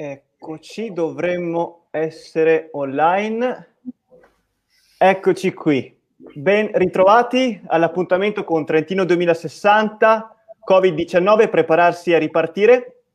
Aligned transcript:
Eccoci, 0.00 0.92
dovremmo 0.92 1.86
essere 1.90 2.68
online. 2.70 3.78
Eccoci 4.96 5.52
qui. 5.52 5.92
Ben 6.34 6.70
ritrovati 6.72 7.60
all'appuntamento 7.66 8.44
con 8.44 8.64
Trentino 8.64 9.04
2060, 9.04 10.36
Covid-19, 10.70 11.50
prepararsi 11.50 12.14
a 12.14 12.18
ripartire. 12.18 13.06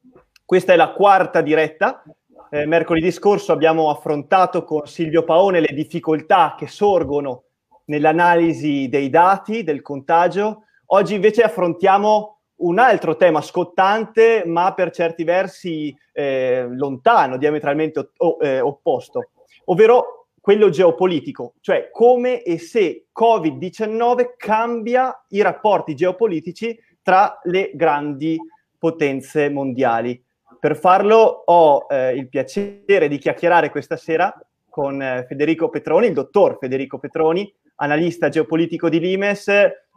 Questa 0.43 0.73
è 0.73 0.75
la 0.75 0.91
quarta 0.91 1.39
diretta. 1.39 2.03
Eh, 2.49 2.65
mercoledì 2.65 3.11
scorso 3.13 3.53
abbiamo 3.53 3.89
affrontato 3.89 4.65
con 4.65 4.85
Silvio 4.85 5.23
Paone 5.23 5.61
le 5.61 5.73
difficoltà 5.73 6.53
che 6.57 6.67
sorgono 6.67 7.43
nell'analisi 7.85 8.89
dei 8.89 9.09
dati 9.09 9.63
del 9.63 9.81
contagio. 9.81 10.65
Oggi 10.87 11.15
invece 11.15 11.43
affrontiamo 11.43 12.39
un 12.57 12.79
altro 12.79 13.15
tema 13.15 13.41
scottante, 13.41 14.43
ma 14.45 14.73
per 14.73 14.91
certi 14.91 15.23
versi 15.23 15.95
eh, 16.11 16.65
lontano, 16.69 17.37
diametralmente 17.37 18.11
o, 18.17 18.37
eh, 18.39 18.59
opposto, 18.59 19.29
ovvero 19.65 20.27
quello 20.39 20.69
geopolitico, 20.69 21.53
cioè 21.61 21.89
come 21.89 22.43
e 22.43 22.57
se 22.57 23.05
Covid-19 23.17 24.33
cambia 24.35 25.25
i 25.29 25.41
rapporti 25.41 25.95
geopolitici 25.95 26.77
tra 27.01 27.39
le 27.43 27.71
grandi 27.73 28.37
potenze 28.77 29.49
mondiali. 29.49 30.21
Per 30.59 30.77
farlo 30.77 31.43
ho 31.45 31.85
eh, 31.89 32.15
il 32.15 32.27
piacere 32.27 33.07
di 33.07 33.17
chiacchierare 33.17 33.69
questa 33.69 33.95
sera 33.95 34.33
con 34.69 35.01
eh, 35.01 35.25
Federico 35.27 35.69
Petroni, 35.69 36.07
il 36.07 36.13
dottor 36.13 36.57
Federico 36.59 36.97
Petroni, 36.97 37.53
analista 37.75 38.29
geopolitico 38.29 38.89
di 38.89 38.99
Limes, 38.99 39.49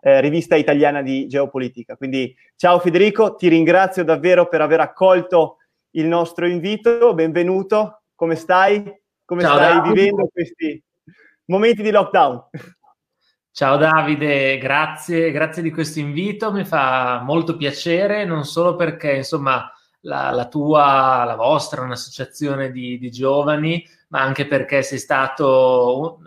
eh, 0.07 0.21
rivista 0.21 0.55
italiana 0.55 1.03
di 1.03 1.27
geopolitica. 1.27 1.97
Quindi 1.97 2.33
ciao 2.55 2.79
Federico, 2.79 3.35
ti 3.35 3.49
ringrazio 3.49 4.05
davvero 4.05 4.47
per 4.47 4.61
aver 4.61 4.79
accolto 4.79 5.57
il 5.97 6.07
nostro 6.07 6.47
invito, 6.47 7.13
benvenuto, 7.13 8.03
come 8.15 8.37
stai? 8.37 8.85
Come 9.25 9.43
ciao, 9.43 9.57
stai 9.57 9.75
Davide. 9.75 9.95
vivendo 9.95 10.29
questi 10.33 10.81
momenti 11.47 11.83
di 11.83 11.91
lockdown? 11.91 12.41
Ciao 13.51 13.77
Davide, 13.79 14.59
grazie, 14.59 15.33
grazie 15.33 15.63
di 15.63 15.73
questo 15.73 15.99
invito, 15.99 16.53
mi 16.53 16.65
fa 16.65 17.21
molto 17.25 17.57
piacere, 17.57 18.25
non 18.25 18.45
solo 18.45 18.77
perché 18.77 19.17
insomma 19.17 19.69
la, 20.03 20.31
la 20.31 20.47
tua, 20.47 21.25
la 21.25 21.35
vostra, 21.35 21.83
un'associazione 21.83 22.71
di, 22.71 22.97
di 22.99 23.11
giovani, 23.11 23.85
ma 24.11 24.21
anche 24.21 24.47
perché 24.47 24.83
sei 24.83 24.99
stato 24.99 26.21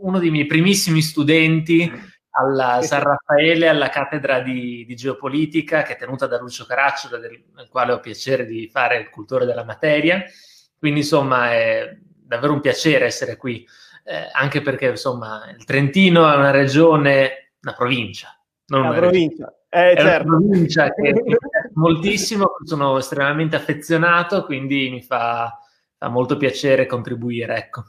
uno 0.00 0.18
dei 0.18 0.30
miei 0.30 0.46
primissimi 0.46 1.00
studenti 1.00 2.10
alla 2.32 2.80
San 2.82 3.02
Raffaele, 3.02 3.68
alla 3.68 3.88
cattedra 3.88 4.40
di, 4.40 4.84
di, 4.86 4.94
geopolitica 4.94 5.82
che 5.82 5.94
è 5.94 5.96
tenuta 5.96 6.26
da 6.26 6.38
Lucio 6.38 6.64
Caracciolo, 6.64 7.18
del, 7.18 7.42
nel 7.54 7.68
quale 7.68 7.92
ho 7.92 8.00
piacere 8.00 8.46
di 8.46 8.68
fare 8.72 8.98
il 8.98 9.10
cultore 9.10 9.44
della 9.44 9.64
materia. 9.64 10.22
Quindi, 10.78 11.00
insomma, 11.00 11.52
è 11.52 11.96
davvero 12.00 12.54
un 12.54 12.60
piacere 12.60 13.04
essere 13.04 13.36
qui, 13.36 13.66
eh, 14.04 14.28
anche 14.32 14.62
perché, 14.62 14.88
insomma, 14.88 15.48
il 15.56 15.64
Trentino 15.64 16.30
è 16.30 16.36
una 16.36 16.50
regione, 16.50 17.52
una 17.62 17.74
provincia. 17.74 18.36
Non 18.66 18.80
una, 18.80 18.90
una 18.90 18.98
provincia. 18.98 19.54
Eh, 19.68 19.92
è 19.92 20.00
certo. 20.00 20.26
una 20.28 20.36
provincia 20.36 20.90
che 20.92 21.12
mi 21.12 21.22
piace 21.22 21.70
moltissimo, 21.74 22.56
sono 22.64 22.98
estremamente 22.98 23.56
affezionato, 23.56 24.44
quindi 24.44 24.88
mi 24.90 25.02
fa, 25.02 25.58
fa 25.98 26.08
molto 26.08 26.36
piacere 26.36 26.86
contribuire, 26.86 27.56
ecco. 27.56 27.84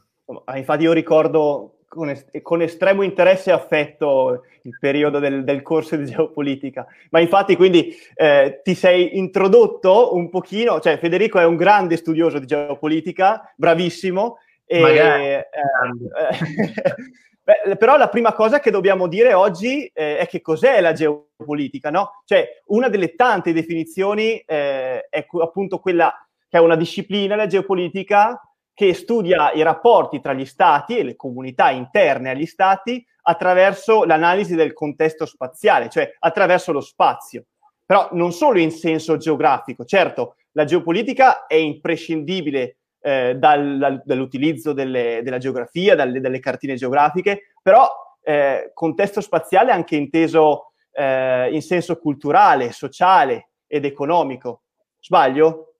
Infatti 0.53 0.83
io 0.83 0.93
ricordo 0.93 1.72
con, 1.93 2.09
est- 2.09 2.41
con, 2.41 2.61
estremo 2.61 3.03
interesse 3.03 3.51
e 3.51 3.53
affetto 3.53 4.45
il 4.63 4.77
periodo 4.79 5.19
del, 5.19 5.43
del, 5.43 5.61
corso 5.61 5.95
di 5.95 6.05
geopolitica. 6.05 6.87
Ma 7.11 7.19
infatti 7.19 7.55
quindi 7.55 7.95
eh, 8.15 8.61
ti 8.63 8.73
sei 8.73 9.17
introdotto 9.17 10.15
un 10.15 10.29
pochino, 10.29 10.79
cioè 10.79 10.97
Federico 10.97 11.39
è 11.39 11.45
un 11.45 11.55
grande 11.55 11.97
studioso 11.97 12.39
di 12.39 12.45
geopolitica, 12.45 13.53
bravissimo. 13.55 14.37
E, 14.65 14.79
eh, 14.81 15.47
Beh, 17.45 17.75
però 17.75 17.97
la 17.97 18.07
prima 18.07 18.33
cosa 18.33 18.61
che 18.61 18.71
dobbiamo 18.71 19.07
dire 19.07 19.33
oggi 19.33 19.85
eh, 19.93 20.17
è 20.17 20.27
che 20.27 20.39
cos'è 20.39 20.79
la 20.79 20.93
geopolitica, 20.93 21.91
no? 21.91 22.21
Cioè, 22.23 22.61
una 22.67 22.87
delle 22.87 23.15
tante 23.15 23.51
definizioni 23.51 24.39
eh, 24.39 25.07
è 25.09 25.25
appunto 25.41 25.79
quella 25.79 26.25
che 26.47 26.57
è 26.57 26.61
una 26.61 26.77
disciplina, 26.77 27.35
la 27.35 27.47
geopolitica, 27.47 28.39
che 28.73 28.93
studia 28.93 29.51
i 29.51 29.61
rapporti 29.61 30.19
tra 30.19 30.33
gli 30.33 30.45
stati 30.45 30.97
e 30.97 31.03
le 31.03 31.15
comunità 31.15 31.69
interne 31.69 32.31
agli 32.31 32.45
stati 32.45 33.05
attraverso 33.23 34.03
l'analisi 34.03 34.55
del 34.55 34.73
contesto 34.73 35.25
spaziale, 35.25 35.89
cioè 35.89 36.11
attraverso 36.19 36.71
lo 36.71 36.81
spazio. 36.81 37.45
Però 37.85 38.09
non 38.13 38.31
solo 38.31 38.59
in 38.59 38.71
senso 38.71 39.17
geografico, 39.17 39.85
certo, 39.85 40.35
la 40.53 40.65
geopolitica 40.65 41.45
è 41.45 41.55
imprescindibile 41.55 42.77
eh, 43.01 43.35
dal, 43.35 43.77
dal, 43.77 44.01
dall'utilizzo 44.05 44.73
delle, 44.73 45.21
della 45.23 45.37
geografia, 45.37 45.95
dalle, 45.95 46.19
dalle, 46.19 46.39
cartine 46.39 46.75
geografiche, 46.75 47.53
però 47.61 47.87
eh, 48.23 48.71
contesto 48.73 49.19
spaziale 49.21 49.71
anche 49.71 49.95
inteso 49.95 50.71
eh, 50.91 51.49
in 51.51 51.61
senso 51.61 51.97
culturale, 51.97 52.71
sociale 52.71 53.49
ed 53.67 53.85
economico. 53.85 54.63
Sbaglio? 54.99 55.72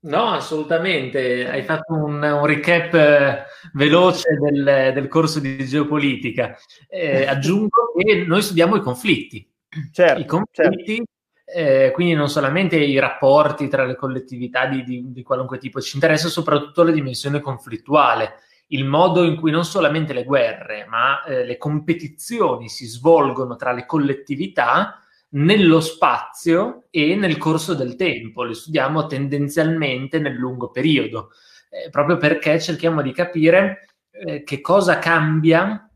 No, 0.00 0.30
assolutamente. 0.30 1.48
Hai 1.48 1.62
fatto 1.62 1.94
un, 1.94 2.22
un 2.22 2.46
recap 2.46 2.94
eh, 2.94 3.44
veloce 3.72 4.28
del, 4.38 4.92
del, 4.94 5.08
corso 5.08 5.40
di 5.40 5.64
geopolitica. 5.66 6.56
Eh, 6.88 7.26
aggiungo 7.26 7.92
che 7.96 8.24
noi 8.24 8.42
studiamo 8.42 8.76
i 8.76 8.80
conflitti. 8.80 9.50
Certo, 9.92 10.20
I 10.20 10.24
conflitti, 10.24 10.94
certo. 10.94 11.10
eh, 11.44 11.90
quindi 11.92 12.14
non 12.14 12.28
solamente 12.28 12.76
i 12.76 12.98
rapporti 12.98 13.66
tra 13.66 13.84
le 13.84 13.96
collettività 13.96 14.66
di, 14.66 14.84
di, 14.84 15.02
di 15.10 15.22
qualunque 15.22 15.58
tipo, 15.58 15.80
ci 15.80 15.96
interessa 15.96 16.28
soprattutto 16.28 16.84
la 16.84 16.92
dimensione 16.92 17.40
conflittuale, 17.40 18.34
il 18.68 18.84
modo 18.84 19.24
in 19.24 19.36
cui 19.36 19.50
non 19.50 19.64
solamente 19.64 20.12
le 20.12 20.24
guerre, 20.24 20.86
ma 20.88 21.24
eh, 21.24 21.44
le 21.44 21.56
competizioni 21.56 22.68
si 22.68 22.86
svolgono 22.86 23.56
tra 23.56 23.72
le 23.72 23.84
collettività 23.84 25.02
nello 25.30 25.80
spazio 25.80 26.86
e 26.90 27.14
nel 27.14 27.36
corso 27.36 27.74
del 27.74 27.96
tempo, 27.96 28.44
le 28.44 28.54
studiamo 28.54 29.06
tendenzialmente 29.06 30.18
nel 30.18 30.34
lungo 30.34 30.70
periodo, 30.70 31.30
eh, 31.70 31.90
proprio 31.90 32.16
perché 32.16 32.60
cerchiamo 32.60 33.02
di 33.02 33.12
capire 33.12 33.96
eh, 34.10 34.42
che 34.42 34.60
cosa 34.60 34.98
cambia 34.98 35.90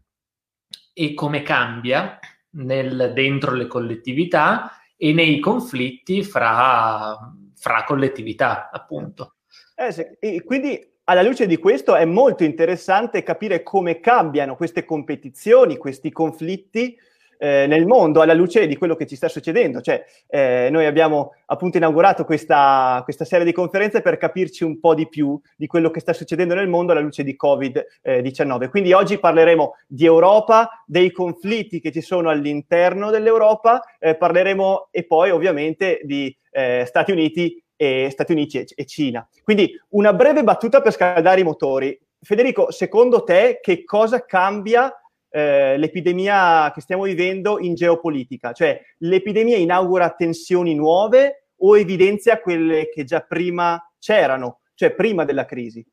e 0.92 1.14
come 1.14 1.42
cambia 1.42 2.18
nel, 2.50 3.12
dentro 3.14 3.52
le 3.52 3.66
collettività 3.66 4.72
e 4.96 5.12
nei 5.12 5.40
conflitti 5.40 6.22
fra, 6.22 7.16
fra 7.54 7.84
collettività, 7.84 8.70
appunto. 8.70 9.36
Eh, 9.74 9.92
sì. 9.92 10.06
e 10.20 10.42
quindi 10.44 10.78
alla 11.04 11.22
luce 11.22 11.46
di 11.46 11.56
questo 11.56 11.96
è 11.96 12.04
molto 12.04 12.44
interessante 12.44 13.22
capire 13.22 13.62
come 13.62 13.98
cambiano 14.00 14.54
queste 14.54 14.84
competizioni, 14.84 15.76
questi 15.76 16.12
conflitti 16.12 16.96
eh, 17.42 17.66
nel 17.66 17.86
mondo 17.86 18.20
alla 18.20 18.34
luce 18.34 18.68
di 18.68 18.76
quello 18.76 18.94
che 18.94 19.04
ci 19.04 19.16
sta 19.16 19.28
succedendo. 19.28 19.80
Cioè, 19.80 20.04
eh, 20.28 20.68
noi 20.70 20.86
abbiamo 20.86 21.34
appunto 21.46 21.76
inaugurato 21.76 22.24
questa, 22.24 23.00
questa, 23.02 23.24
serie 23.24 23.44
di 23.44 23.50
conferenze 23.50 24.00
per 24.00 24.16
capirci 24.16 24.62
un 24.62 24.78
po' 24.78 24.94
di 24.94 25.08
più 25.08 25.40
di 25.56 25.66
quello 25.66 25.90
che 25.90 25.98
sta 25.98 26.12
succedendo 26.12 26.54
nel 26.54 26.68
mondo 26.68 26.92
alla 26.92 27.00
luce 27.00 27.24
di 27.24 27.36
Covid-19. 27.36 28.70
Quindi 28.70 28.92
oggi 28.92 29.18
parleremo 29.18 29.74
di 29.88 30.04
Europa, 30.04 30.84
dei 30.86 31.10
conflitti 31.10 31.80
che 31.80 31.90
ci 31.90 32.00
sono 32.00 32.30
all'interno 32.30 33.10
dell'Europa, 33.10 33.82
eh, 33.98 34.14
parleremo 34.14 34.90
e 34.92 35.04
poi 35.04 35.30
ovviamente 35.30 36.00
di 36.04 36.32
eh, 36.52 36.84
Stati 36.86 37.10
Uniti 37.10 37.60
e 37.74 38.08
Stati 38.12 38.30
Uniti 38.30 38.58
e, 38.58 38.66
e 38.72 38.86
Cina. 38.86 39.28
Quindi 39.42 39.68
una 39.90 40.12
breve 40.12 40.44
battuta 40.44 40.80
per 40.80 40.92
scaldare 40.92 41.40
i 41.40 41.44
motori. 41.44 42.00
Federico, 42.20 42.70
secondo 42.70 43.24
te 43.24 43.58
che 43.60 43.82
cosa 43.82 44.24
cambia 44.24 44.96
eh, 45.32 45.78
l'epidemia 45.78 46.70
che 46.74 46.80
stiamo 46.80 47.04
vivendo 47.04 47.58
in 47.58 47.74
geopolitica? 47.74 48.52
Cioè 48.52 48.80
l'epidemia 48.98 49.56
inaugura 49.56 50.10
tensioni 50.10 50.74
nuove 50.74 51.46
o 51.56 51.78
evidenzia 51.78 52.40
quelle 52.40 52.88
che 52.90 53.04
già 53.04 53.20
prima 53.20 53.80
c'erano, 53.98 54.60
cioè 54.74 54.92
prima 54.92 55.24
della 55.24 55.44
crisi? 55.44 55.84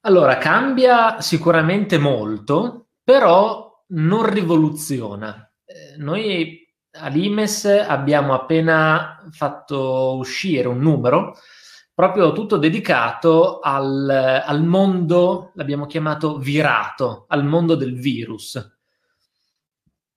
Allora, 0.00 0.38
cambia 0.38 1.20
sicuramente 1.20 1.98
molto, 1.98 2.88
però 3.02 3.84
non 3.88 4.28
rivoluziona. 4.28 5.50
Eh, 5.64 5.96
noi 5.96 6.64
all'Imes 6.92 7.64
abbiamo 7.64 8.32
appena 8.32 9.22
fatto 9.30 10.16
uscire 10.16 10.68
un 10.68 10.78
numero 10.78 11.36
proprio 11.96 12.32
tutto 12.32 12.58
dedicato 12.58 13.58
al, 13.60 14.42
al, 14.44 14.62
mondo, 14.62 15.52
l'abbiamo 15.54 15.86
chiamato 15.86 16.36
virato, 16.36 17.24
al 17.28 17.42
mondo 17.46 17.74
del 17.74 17.98
virus, 17.98 18.76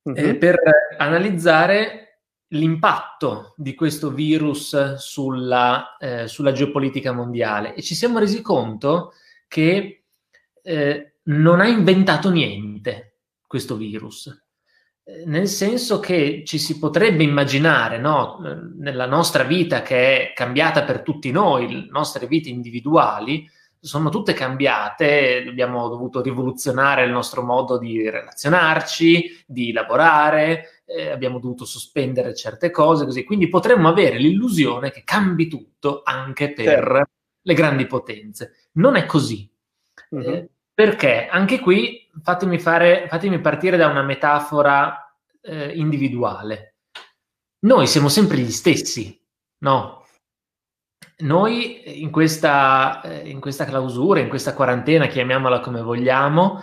uh-huh. 0.02 0.14
eh, 0.14 0.36
per 0.36 0.58
analizzare 0.98 2.18
l'impatto 2.48 3.54
di 3.56 3.74
questo 3.74 4.10
virus 4.10 4.96
sulla, 4.96 5.96
eh, 5.96 6.28
sulla, 6.28 6.52
geopolitica 6.52 7.12
mondiale 7.12 7.72
e 7.74 7.80
ci 7.80 7.94
siamo 7.94 8.18
resi 8.18 8.42
conto 8.42 9.14
che 9.48 10.04
eh, 10.60 11.14
non 11.22 11.60
ha 11.60 11.66
inventato 11.66 12.28
niente 12.28 13.20
questo 13.46 13.76
virus. 13.76 14.49
Nel 15.24 15.48
senso 15.48 16.00
che 16.00 16.42
ci 16.44 16.58
si 16.58 16.78
potrebbe 16.78 17.22
immaginare 17.22 17.98
no, 17.98 18.38
nella 18.78 19.06
nostra 19.06 19.44
vita 19.44 19.82
che 19.82 20.30
è 20.30 20.32
cambiata 20.34 20.84
per 20.84 21.02
tutti 21.02 21.30
noi, 21.30 21.70
le 21.70 21.86
nostre 21.90 22.26
vite 22.26 22.48
individuali, 22.48 23.48
sono 23.82 24.10
tutte 24.10 24.34
cambiate, 24.34 25.44
abbiamo 25.48 25.88
dovuto 25.88 26.20
rivoluzionare 26.20 27.04
il 27.04 27.10
nostro 27.10 27.42
modo 27.42 27.78
di 27.78 28.08
relazionarci, 28.08 29.44
di 29.46 29.72
lavorare, 29.72 30.82
eh, 30.84 31.10
abbiamo 31.10 31.38
dovuto 31.38 31.64
sospendere 31.64 32.34
certe 32.34 32.70
cose, 32.70 33.06
così. 33.06 33.24
Quindi 33.24 33.48
potremmo 33.48 33.88
avere 33.88 34.18
l'illusione 34.18 34.90
che 34.90 35.02
cambi 35.02 35.48
tutto 35.48 36.02
anche 36.04 36.52
per 36.52 36.66
certo. 36.66 37.10
le 37.40 37.54
grandi 37.54 37.86
potenze. 37.86 38.68
Non 38.72 38.96
è 38.96 39.06
così. 39.06 39.50
Mm-hmm. 40.14 40.32
Eh, 40.32 40.48
perché 40.74 41.26
anche 41.26 41.58
qui 41.58 42.06
fatemi, 42.22 42.58
fare, 42.58 43.06
fatemi 43.08 43.40
partire 43.40 43.76
da 43.76 43.88
una 43.88 44.02
metafora 44.02 45.16
eh, 45.42 45.72
individuale. 45.76 46.76
Noi 47.60 47.86
siamo 47.86 48.08
sempre 48.08 48.38
gli 48.38 48.50
stessi, 48.50 49.18
no? 49.58 50.04
Noi 51.18 52.00
in 52.00 52.10
questa, 52.10 53.02
eh, 53.02 53.28
in 53.28 53.40
questa 53.40 53.66
clausura, 53.66 54.20
in 54.20 54.28
questa 54.28 54.54
quarantena, 54.54 55.06
chiamiamola 55.06 55.60
come 55.60 55.82
vogliamo, 55.82 56.62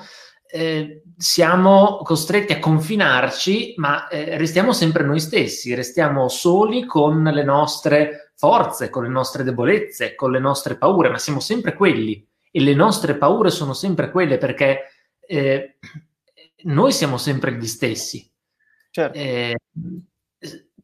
eh, 0.50 1.04
siamo 1.16 2.00
costretti 2.04 2.54
a 2.54 2.60
confinarci, 2.60 3.76
ma 3.78 4.08
eh, 4.08 4.38
restiamo 4.38 4.74
sempre 4.74 5.04
noi 5.04 5.20
stessi, 5.20 5.76
restiamo 5.76 6.28
soli 6.30 6.86
con 6.86 7.22
le 7.24 7.44
nostre 7.44 8.32
forze, 8.36 8.90
con 8.90 9.04
le 9.04 9.10
nostre 9.10 9.44
debolezze, 9.44 10.16
con 10.16 10.32
le 10.32 10.40
nostre 10.40 10.78
paure, 10.78 11.10
ma 11.10 11.18
siamo 11.18 11.40
sempre 11.40 11.74
quelli 11.74 12.26
e 12.50 12.62
le 12.62 12.74
nostre 12.74 13.16
paure 13.16 13.50
sono 13.50 13.74
sempre 13.74 14.10
quelle 14.10 14.38
perché 14.38 14.97
eh, 15.28 15.78
noi 16.64 16.92
siamo 16.92 17.18
sempre 17.18 17.54
gli 17.56 17.68
stessi. 17.68 18.30
Certo. 18.90 19.18
Eh, 19.18 19.56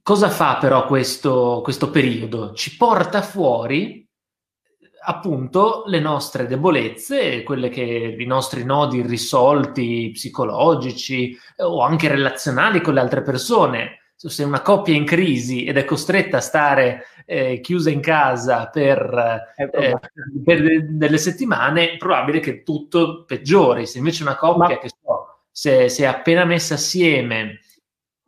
cosa 0.02 0.30
fa 0.30 0.58
però 0.58 0.86
questo, 0.86 1.62
questo 1.64 1.90
periodo? 1.90 2.54
Ci 2.54 2.76
porta 2.78 3.22
fuori 3.22 4.08
appunto 5.06 5.84
le 5.88 6.00
nostre 6.00 6.46
debolezze, 6.46 7.44
quelle 7.44 7.70
che 7.70 8.16
i 8.18 8.26
nostri 8.26 8.64
nodi 8.64 8.98
irrisolti 8.98 10.12
psicologici 10.14 11.32
eh, 11.32 11.64
o 11.64 11.82
anche 11.82 12.08
relazionali 12.08 12.82
con 12.82 12.94
le 12.94 13.00
altre 13.02 13.22
persone. 13.22 13.98
Se 14.16 14.44
una 14.44 14.62
coppia 14.62 14.94
è 14.94 14.98
in 14.98 15.06
crisi 15.06 15.66
ed 15.66 15.78
è 15.78 15.84
costretta 15.84 16.38
a 16.38 16.42
stare 16.42 17.08
eh, 17.26 17.60
chiusa 17.62 17.90
in 17.90 18.00
casa 18.00 18.68
per, 18.68 19.54
eh, 19.56 19.70
per, 20.44 20.86
delle 20.86 21.18
settimane, 21.18 21.92
è 21.92 21.98
probabile 21.98 22.40
che 22.40 22.64
tutto 22.64 23.24
peggiori. 23.26 23.86
Se 23.86 23.98
invece 23.98 24.24
una 24.24 24.36
coppia 24.36 24.76
Ma... 24.76 24.78
che 24.78 24.90
so, 24.90 25.40
se, 25.52 25.90
si 25.90 26.04
è 26.04 26.06
appena 26.06 26.46
messa 26.46 26.76
assieme 26.76 27.60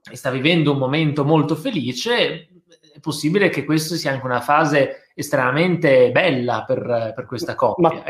e 0.09 0.15
sta 0.15 0.29
vivendo 0.29 0.71
un 0.71 0.77
momento 0.77 1.25
molto 1.25 1.55
felice, 1.55 2.47
è 2.93 2.99
possibile 2.99 3.49
che 3.49 3.65
questa 3.65 3.95
sia 3.95 4.11
anche 4.11 4.25
una 4.25 4.41
fase 4.41 5.09
estremamente 5.15 6.11
bella 6.11 6.63
per, 6.65 7.13
per 7.15 7.25
questa 7.25 7.55
coppia. 7.55 7.89
Ma, 7.89 8.03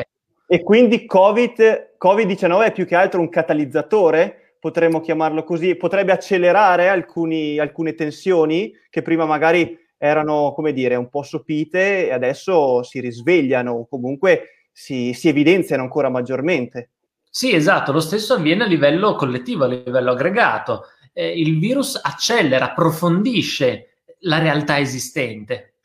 e 0.48 0.62
quindi 0.62 1.06
COVID, 1.06 1.96
Covid-19 1.98 2.66
è 2.66 2.72
più 2.72 2.86
che 2.86 2.96
altro 2.96 3.20
un 3.20 3.30
catalizzatore, 3.30 4.58
potremmo 4.60 5.00
chiamarlo 5.00 5.44
così, 5.44 5.76
potrebbe 5.76 6.12
accelerare 6.12 6.88
alcuni, 6.88 7.58
alcune 7.58 7.96
tensioni 7.96 8.72
che 8.90 9.02
prima 9.02 9.26
magari 9.26 9.78
erano, 9.98 10.54
come 10.54 10.74
dire, 10.74 10.96
un 10.96 11.10
po' 11.10 11.24
sopite 11.24 12.08
e 12.08 12.12
adesso 12.12 12.84
si 12.84 13.00
risvegliano 13.00 13.72
o 13.72 13.88
comunque 13.88 14.68
si, 14.72 15.14
si 15.14 15.30
evidenziano 15.30 15.84
ancora 15.84 16.10
maggiormente. 16.10 16.92
Sì, 17.30 17.54
esatto, 17.54 17.92
lo 17.92 18.00
stesso 18.00 18.34
avviene 18.34 18.64
a 18.64 18.68
livello 18.68 19.16
collettivo, 19.16 19.66
a 19.66 19.68
livello 19.68 20.12
aggregato. 20.12 20.84
Eh, 21.14 21.40
il 21.40 21.60
virus 21.60 22.00
accelera, 22.02 22.72
approfondisce 22.72 24.02
la 24.20 24.40
realtà 24.40 24.80
esistente. 24.80 25.76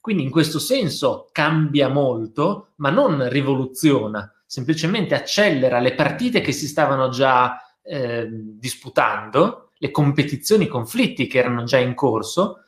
Quindi 0.00 0.22
in 0.22 0.30
questo 0.30 0.58
senso 0.58 1.28
cambia 1.32 1.88
molto, 1.88 2.74
ma 2.76 2.90
non 2.90 3.28
rivoluziona, 3.28 4.32
semplicemente 4.46 5.14
accelera 5.14 5.80
le 5.80 5.94
partite 5.94 6.40
che 6.40 6.52
si 6.52 6.68
stavano 6.68 7.08
già 7.08 7.60
eh, 7.82 8.28
disputando, 8.30 9.70
le 9.78 9.90
competizioni, 9.90 10.64
i 10.64 10.68
conflitti 10.68 11.26
che 11.26 11.38
erano 11.38 11.64
già 11.64 11.78
in 11.78 11.94
corso, 11.94 12.62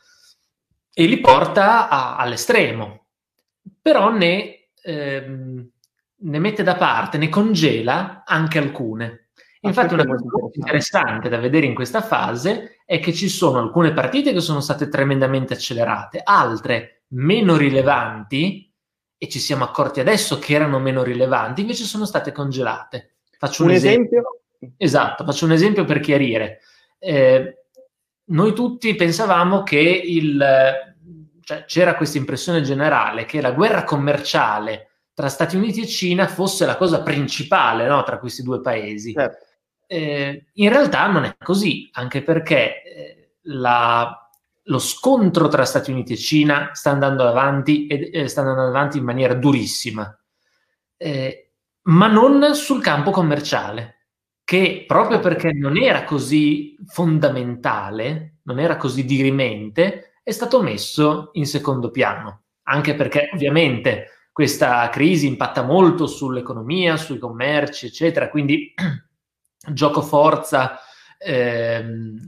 e 0.98 1.06
li 1.06 1.20
porta 1.20 1.88
a, 1.88 2.16
all'estremo. 2.16 3.06
Però 3.80 4.10
ne, 4.10 4.70
ehm, 4.82 5.70
ne 6.16 6.38
mette 6.40 6.64
da 6.64 6.74
parte, 6.74 7.18
ne 7.18 7.28
congela 7.28 8.24
anche 8.26 8.58
alcune. 8.58 9.28
Infatti 9.60 9.94
una 9.94 10.04
cosa 10.04 10.24
interessante 10.54 11.28
da 11.28 11.38
vedere 11.38 11.66
in 11.66 11.74
questa 11.76 12.00
fase 12.00 12.80
è 12.84 12.98
che 12.98 13.12
ci 13.12 13.28
sono 13.28 13.60
alcune 13.60 13.92
partite 13.92 14.32
che 14.32 14.40
sono 14.40 14.58
state 14.58 14.88
tremendamente 14.88 15.54
accelerate, 15.54 16.20
altre 16.20 17.02
meno 17.10 17.56
rilevanti, 17.56 18.74
e 19.16 19.28
ci 19.28 19.38
siamo 19.38 19.62
accorti 19.62 20.00
adesso 20.00 20.40
che 20.40 20.54
erano 20.54 20.80
meno 20.80 21.04
rilevanti, 21.04 21.60
invece 21.60 21.84
sono 21.84 22.06
state 22.06 22.32
congelate. 22.32 23.18
Faccio 23.38 23.62
un, 23.62 23.68
un 23.68 23.76
esempio. 23.76 24.40
esempio. 24.58 24.76
Esatto, 24.76 25.24
faccio 25.24 25.44
un 25.44 25.52
esempio 25.52 25.84
per 25.84 26.00
chiarire. 26.00 26.58
Eh, 26.98 27.57
noi 28.28 28.52
tutti 28.54 28.94
pensavamo 28.94 29.62
che 29.62 29.78
il, 29.78 30.44
cioè, 31.42 31.64
c'era 31.64 31.96
questa 31.96 32.18
impressione 32.18 32.62
generale 32.62 33.24
che 33.24 33.40
la 33.40 33.52
guerra 33.52 33.84
commerciale 33.84 34.88
tra 35.14 35.28
Stati 35.28 35.56
Uniti 35.56 35.82
e 35.82 35.86
Cina 35.86 36.26
fosse 36.28 36.66
la 36.66 36.76
cosa 36.76 37.02
principale 37.02 37.86
no, 37.86 38.02
tra 38.04 38.18
questi 38.18 38.42
due 38.42 38.60
paesi. 38.60 39.12
Certo. 39.12 39.46
Eh, 39.86 40.46
in 40.52 40.68
realtà 40.68 41.06
non 41.06 41.24
è 41.24 41.34
così, 41.42 41.88
anche 41.94 42.22
perché 42.22 42.82
eh, 42.82 43.30
la, 43.44 44.30
lo 44.62 44.78
scontro 44.78 45.48
tra 45.48 45.64
Stati 45.64 45.90
Uniti 45.90 46.12
e 46.12 46.18
Cina 46.18 46.70
sta 46.74 46.90
andando 46.90 47.26
avanti 47.26 47.86
e 47.86 48.10
eh, 48.12 48.28
sta 48.28 48.42
andando 48.42 48.66
avanti 48.66 48.98
in 48.98 49.04
maniera 49.04 49.34
durissima, 49.34 50.16
eh, 50.96 51.52
ma 51.82 52.06
non 52.06 52.54
sul 52.54 52.82
campo 52.82 53.10
commerciale, 53.10 53.97
che 54.48 54.84
proprio 54.86 55.18
perché 55.20 55.52
non 55.52 55.76
era 55.76 56.04
così 56.04 56.74
fondamentale, 56.86 58.36
non 58.44 58.58
era 58.58 58.78
così 58.78 59.04
dirimente, 59.04 60.14
è 60.22 60.30
stato 60.30 60.62
messo 60.62 61.28
in 61.34 61.44
secondo 61.44 61.90
piano, 61.90 62.44
anche 62.62 62.94
perché 62.94 63.28
ovviamente 63.34 64.30
questa 64.32 64.88
crisi 64.88 65.26
impatta 65.26 65.60
molto 65.60 66.06
sull'economia, 66.06 66.96
sui 66.96 67.18
commerci, 67.18 67.84
eccetera, 67.84 68.30
quindi 68.30 68.72
gioco 69.70 70.00
forza 70.00 70.78
ehm, 71.18 72.18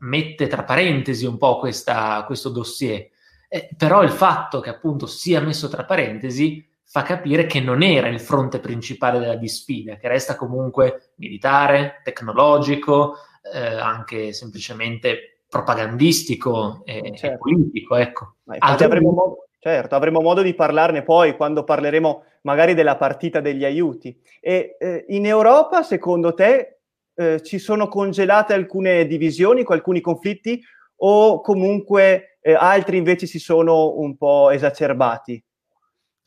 mette 0.00 0.48
tra 0.48 0.64
parentesi 0.64 1.24
un 1.24 1.38
po' 1.38 1.60
questa, 1.60 2.24
questo 2.26 2.50
dossier. 2.50 3.08
Eh, 3.48 3.70
però 3.74 4.02
il 4.02 4.10
fatto 4.10 4.60
che 4.60 4.68
appunto 4.68 5.06
sia 5.06 5.40
messo 5.40 5.70
tra 5.70 5.86
parentesi 5.86 6.62
fa 6.90 7.02
capire 7.02 7.44
che 7.44 7.60
non 7.60 7.82
era 7.82 8.08
il 8.08 8.18
fronte 8.18 8.60
principale 8.60 9.18
della 9.18 9.36
disfida, 9.36 9.96
che 9.96 10.08
resta 10.08 10.36
comunque 10.36 11.12
militare, 11.16 12.00
tecnologico, 12.02 13.16
eh, 13.52 13.74
anche 13.74 14.32
semplicemente 14.32 15.42
propagandistico 15.46 16.82
e, 16.86 17.12
certo. 17.14 17.26
e 17.26 17.38
politico. 17.38 17.94
Ecco. 17.94 18.36
Avremo 18.58 19.10
modo, 19.10 19.48
certo, 19.58 19.96
avremo 19.96 20.22
modo 20.22 20.40
di 20.40 20.54
parlarne 20.54 21.02
poi 21.02 21.36
quando 21.36 21.62
parleremo 21.62 22.24
magari 22.42 22.72
della 22.72 22.96
partita 22.96 23.40
degli 23.40 23.66
aiuti. 23.66 24.18
E 24.40 24.76
eh, 24.78 25.04
in 25.08 25.26
Europa, 25.26 25.82
secondo 25.82 26.32
te, 26.32 26.78
eh, 27.14 27.42
ci 27.42 27.58
sono 27.58 27.88
congelate 27.88 28.54
alcune 28.54 29.06
divisioni, 29.06 29.62
alcuni 29.66 30.00
conflitti, 30.00 30.58
o 31.00 31.42
comunque 31.42 32.38
eh, 32.40 32.54
altri 32.54 32.96
invece 32.96 33.26
si 33.26 33.38
sono 33.38 33.98
un 33.98 34.16
po' 34.16 34.48
esacerbati? 34.50 35.42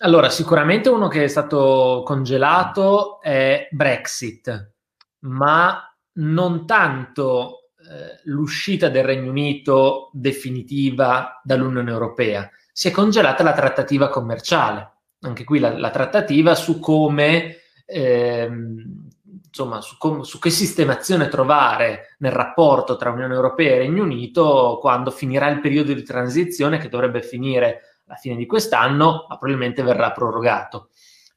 Allora, 0.03 0.29
sicuramente 0.29 0.89
uno 0.89 1.07
che 1.07 1.25
è 1.25 1.27
stato 1.27 2.01
congelato 2.03 3.21
è 3.21 3.67
Brexit, 3.69 4.73
ma 5.19 5.95
non 6.13 6.65
tanto 6.65 7.69
eh, 7.77 8.19
l'uscita 8.23 8.89
del 8.89 9.03
Regno 9.03 9.29
Unito 9.29 10.09
definitiva 10.11 11.39
dall'Unione 11.43 11.91
Europea, 11.91 12.49
si 12.71 12.87
è 12.87 12.91
congelata 12.91 13.43
la 13.43 13.53
trattativa 13.53 14.09
commerciale. 14.09 14.91
Anche 15.19 15.43
qui 15.43 15.59
la, 15.59 15.77
la 15.77 15.91
trattativa 15.91 16.55
su 16.55 16.79
come, 16.79 17.57
ehm, 17.85 19.07
insomma, 19.45 19.81
su, 19.81 19.97
com- 19.99 20.21
su, 20.21 20.39
che 20.39 20.49
sistemazione 20.49 21.27
trovare 21.27 22.15
nel 22.19 22.31
rapporto 22.31 22.95
tra 22.95 23.11
Unione 23.11 23.35
Europea 23.35 23.73
e 23.73 23.77
Regno 23.77 24.01
Unito 24.01 24.79
quando 24.81 25.11
finirà 25.11 25.47
il 25.49 25.61
periodo 25.61 25.93
di 25.93 26.01
transizione 26.01 26.79
che 26.79 26.89
dovrebbe 26.89 27.21
finire 27.21 27.90
alla 28.11 28.19
fine 28.19 28.35
di 28.35 28.45
quest'anno, 28.45 29.25
ma 29.29 29.37
probabilmente 29.37 29.81
verrà 29.83 30.11
prorogato. 30.11 30.89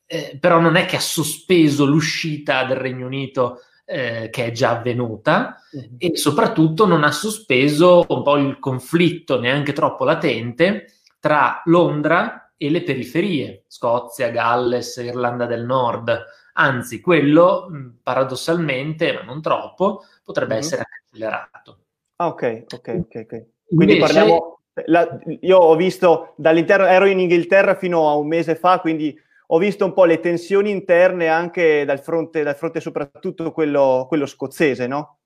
Eh, 0.07 0.37
però 0.41 0.59
non 0.59 0.75
è 0.75 0.85
che 0.85 0.97
ha 0.97 1.01
sospeso 1.01 1.87
l'uscita 1.87 2.65
del 2.65 2.77
Regno 2.77 3.07
Unito 3.07 3.61
eh, 3.87 4.29
che 4.31 4.47
è 4.47 4.51
già 4.51 4.71
avvenuta 4.71 5.57
mm-hmm. 5.77 5.95
e 5.99 6.17
soprattutto 6.17 6.87
non 6.87 7.05
ha 7.05 7.13
sospeso 7.13 8.05
un 8.09 8.23
po' 8.23 8.37
il 8.37 8.59
conflitto 8.59 9.39
neanche 9.39 9.73
troppo 9.73 10.05
latente 10.05 10.93
tra 11.21 11.63
Londra 11.67 12.53
e 12.57 12.71
le 12.71 12.83
periferie, 12.83 13.65
Scozia, 13.67 14.31
Galles, 14.31 14.97
Irlanda 14.97 15.47
del 15.47 15.65
Nord. 15.65 16.25
Anzi, 16.55 17.01
quello 17.01 17.69
paradossalmente, 18.03 19.13
ma 19.13 19.23
non 19.23 19.41
troppo, 19.41 20.05
potrebbe 20.23 20.55
mm-hmm. 20.55 20.63
essere 20.63 20.83
accelerato. 20.83 21.79
Ah, 22.17 22.29
ok, 22.29 22.65
ok, 22.73 22.75
ok. 22.75 23.21
okay. 23.25 23.47
Quindi 23.67 23.95
Invece, 23.95 24.01
parliamo... 24.01 24.61
La, 24.87 25.19
io 25.41 25.59
ho 25.59 25.77
visto 25.77 26.35
dall'interno, 26.37 26.87
ero 26.87 27.07
in 27.07 27.21
Inghilterra 27.21 27.77
fino 27.77 28.09
a 28.09 28.17
un 28.17 28.27
mese 28.27 28.57
fa, 28.57 28.81
quindi 28.81 29.17
ho 29.49 29.59
visto 29.59 29.85
un 29.85 29.93
po' 29.93 30.05
le 30.05 30.21
tensioni 30.21 30.71
interne 30.71 31.29
anche 31.29 31.85
dal 31.85 32.01
fronte, 32.01 32.43
dal 32.43 32.57
fronte 32.57 32.81
soprattutto 32.81 33.53
quello, 33.53 34.07
quello 34.09 34.27
scozzese, 34.27 34.87
no? 34.87 35.19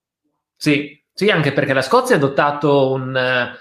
Sì, 0.55 1.03
sì, 1.13 1.31
anche 1.31 1.53
perché 1.53 1.73
la 1.73 1.83
Scozia 1.83 2.17
ha 2.17 2.19
adottato 2.19 2.93
un, 2.93 3.17
eh, 3.17 3.53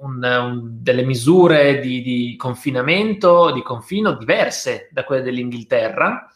un, 0.00 0.22
un, 0.22 0.60
delle 0.82 1.04
misure 1.04 1.78
di, 1.80 2.00
di, 2.00 2.36
confinamento, 2.36 3.52
di 3.52 3.62
confino 3.62 4.12
diverse 4.12 4.88
da 4.92 5.04
quelle 5.04 5.22
dell'Inghilterra 5.22 6.32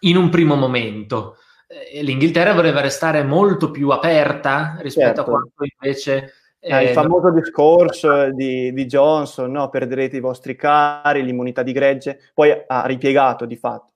in 0.00 0.16
un 0.16 0.28
primo 0.28 0.54
momento. 0.54 1.36
Eh, 1.66 2.02
L'Inghilterra 2.02 2.52
voleva 2.52 2.80
restare 2.80 3.22
molto 3.24 3.70
più 3.70 3.88
aperta 3.90 4.76
rispetto 4.80 5.06
certo. 5.06 5.20
a 5.20 5.24
quanto 5.24 5.64
invece 5.80 6.32
eh, 6.64 6.84
il 6.84 6.88
famoso 6.90 7.30
discorso 7.30 8.30
di, 8.30 8.72
di 8.72 8.86
Johnson, 8.86 9.50
no? 9.50 9.68
perderete 9.68 10.18
i 10.18 10.20
vostri 10.20 10.54
cari, 10.54 11.24
l'immunità 11.24 11.64
di 11.64 11.72
gregge, 11.72 12.20
poi 12.32 12.52
ha 12.66 12.86
ripiegato 12.86 13.46
di 13.46 13.56
fatto. 13.56 13.90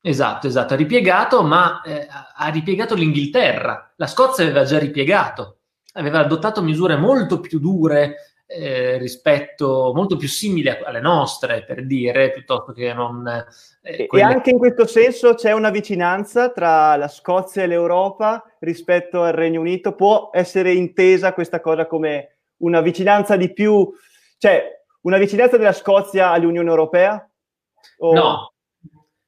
Esatto, 0.00 0.46
esatto, 0.46 0.72
ha 0.72 0.76
ripiegato, 0.78 1.42
ma 1.42 1.82
eh, 1.82 2.08
ha 2.08 2.48
ripiegato 2.48 2.94
l'Inghilterra. 2.94 3.92
La 3.96 4.06
Scozia 4.06 4.44
aveva 4.44 4.64
già 4.64 4.78
ripiegato, 4.78 5.58
aveva 5.92 6.20
adottato 6.20 6.62
misure 6.62 6.96
molto 6.96 7.38
più 7.38 7.58
dure 7.58 8.29
eh, 8.52 8.98
rispetto, 8.98 9.92
molto 9.94 10.16
più 10.16 10.26
simili 10.26 10.68
alle 10.68 11.00
nostre, 11.00 11.62
per 11.62 11.86
dire, 11.86 12.32
piuttosto 12.32 12.72
che 12.72 12.92
non... 12.92 13.24
Eh, 13.82 14.06
quelle... 14.06 14.24
E 14.24 14.26
anche 14.26 14.50
in 14.50 14.58
questo 14.58 14.86
senso 14.88 15.34
c'è 15.34 15.52
una 15.52 15.70
vicinanza 15.70 16.50
tra 16.50 16.96
la 16.96 17.06
Scozia 17.06 17.62
e 17.62 17.68
l'Europa 17.68 18.42
rispetto 18.58 19.22
al 19.22 19.34
Regno 19.34 19.60
Unito? 19.60 19.94
Può 19.94 20.30
essere 20.32 20.72
intesa 20.72 21.32
questa 21.32 21.60
cosa 21.60 21.86
come 21.86 22.38
una 22.58 22.80
vicinanza 22.80 23.36
di 23.36 23.52
più, 23.52 23.88
cioè 24.36 24.82
una 25.02 25.18
vicinanza 25.18 25.56
della 25.56 25.72
Scozia 25.72 26.30
all'Unione 26.30 26.68
Europea? 26.68 27.30
O... 27.98 28.12
No, 28.12 28.52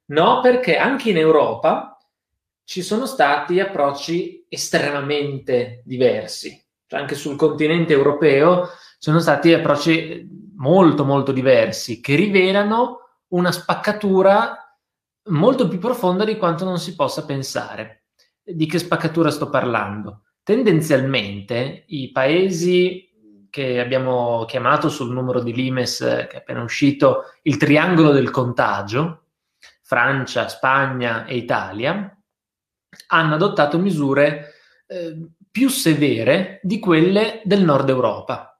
no, 0.06 0.40
perché 0.40 0.76
anche 0.76 1.10
in 1.10 1.18
Europa 1.18 1.96
ci 2.64 2.82
sono 2.82 3.06
stati 3.06 3.60
approcci 3.60 4.46
estremamente 4.48 5.80
diversi. 5.84 6.60
Cioè 6.88 6.98
anche 6.98 7.14
sul 7.14 7.36
continente 7.36 7.92
europeo 7.92 8.68
sono 9.04 9.18
stati 9.18 9.52
approcci 9.52 10.52
molto 10.58 11.04
molto 11.04 11.32
diversi 11.32 12.00
che 12.00 12.14
rivelano 12.14 12.98
una 13.32 13.50
spaccatura 13.50 14.56
molto 15.30 15.66
più 15.66 15.80
profonda 15.80 16.24
di 16.24 16.36
quanto 16.36 16.64
non 16.64 16.78
si 16.78 16.94
possa 16.94 17.24
pensare. 17.24 18.04
Di 18.40 18.64
che 18.66 18.78
spaccatura 18.78 19.32
sto 19.32 19.50
parlando? 19.50 20.26
Tendenzialmente 20.44 21.82
i 21.88 22.12
paesi 22.12 23.10
che 23.50 23.80
abbiamo 23.80 24.44
chiamato 24.44 24.88
sul 24.88 25.12
numero 25.12 25.40
di 25.40 25.52
Limes 25.52 25.98
che 25.98 26.28
è 26.28 26.36
appena 26.36 26.62
uscito 26.62 27.24
il 27.42 27.56
triangolo 27.56 28.12
del 28.12 28.30
contagio, 28.30 29.30
Francia, 29.82 30.46
Spagna 30.46 31.24
e 31.24 31.38
Italia, 31.38 32.16
hanno 33.08 33.34
adottato 33.34 33.80
misure 33.80 34.52
eh, 34.86 35.28
più 35.50 35.68
severe 35.68 36.60
di 36.62 36.78
quelle 36.78 37.40
del 37.42 37.64
nord 37.64 37.88
Europa 37.88 38.51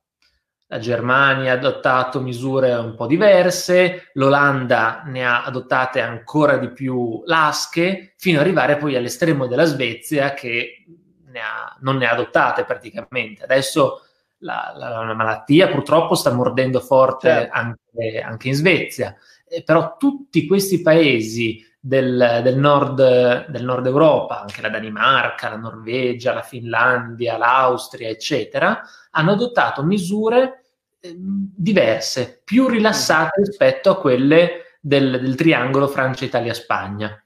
la 0.73 0.79
Germania 0.79 1.52
ha 1.52 1.57
adottato 1.57 2.23
misure 2.23 2.73
un 2.73 2.95
po' 2.95 3.07
diverse, 3.07 4.09
l'Olanda 4.14 5.02
ne 5.05 5.23
ha 5.23 5.45
adottate 5.45 6.00
ancora 6.00 6.57
di 6.57 6.71
più 6.71 7.23
lasche, 7.26 8.14
fino 8.17 8.38
ad 8.38 8.47
arrivare 8.47 8.79
poi 8.79 8.97
all'estremo 8.97 9.47
della 9.47 9.67
Svezia 9.67 10.33
che 10.33 10.87
ne 11.26 11.41
ha, 11.41 11.76
non 11.81 11.99
ne 11.99 12.07
ha 12.07 12.12
adottate 12.12 12.64
praticamente. 12.64 13.43
Adesso 13.43 14.00
la, 14.38 14.73
la, 14.75 15.05
la 15.05 15.14
malattia 15.14 15.69
purtroppo 15.69 16.14
sta 16.14 16.33
mordendo 16.33 16.81
forte 16.81 17.29
certo. 17.29 17.55
anche, 17.55 18.21
anche, 18.21 18.49
in 18.49 18.55
Svezia, 18.55 19.14
eh, 19.47 19.62
però 19.62 19.99
tutti 19.99 20.47
questi 20.47 20.81
paesi 20.81 21.62
del, 21.79 22.41
del, 22.43 22.57
nord, 22.57 23.47
del 23.50 23.64
nord 23.64 23.85
Europa, 23.85 24.41
anche 24.41 24.62
la 24.62 24.71
Danimarca, 24.71 25.50
la 25.50 25.57
Norvegia, 25.57 26.33
la 26.33 26.41
Finlandia, 26.41 27.37
l'Austria, 27.37 28.09
eccetera, 28.09 28.81
hanno 29.11 29.33
adottato 29.33 29.83
misure 29.83 30.62
diverse, 31.03 32.41
più 32.45 32.69
rilassate 32.69 33.41
mm. 33.41 33.45
rispetto 33.45 33.91
a 33.91 33.99
quelle 33.99 34.77
del, 34.81 35.21
del 35.21 35.35
triangolo 35.35 35.89
Francia-Italia-Spagna. 35.89 37.23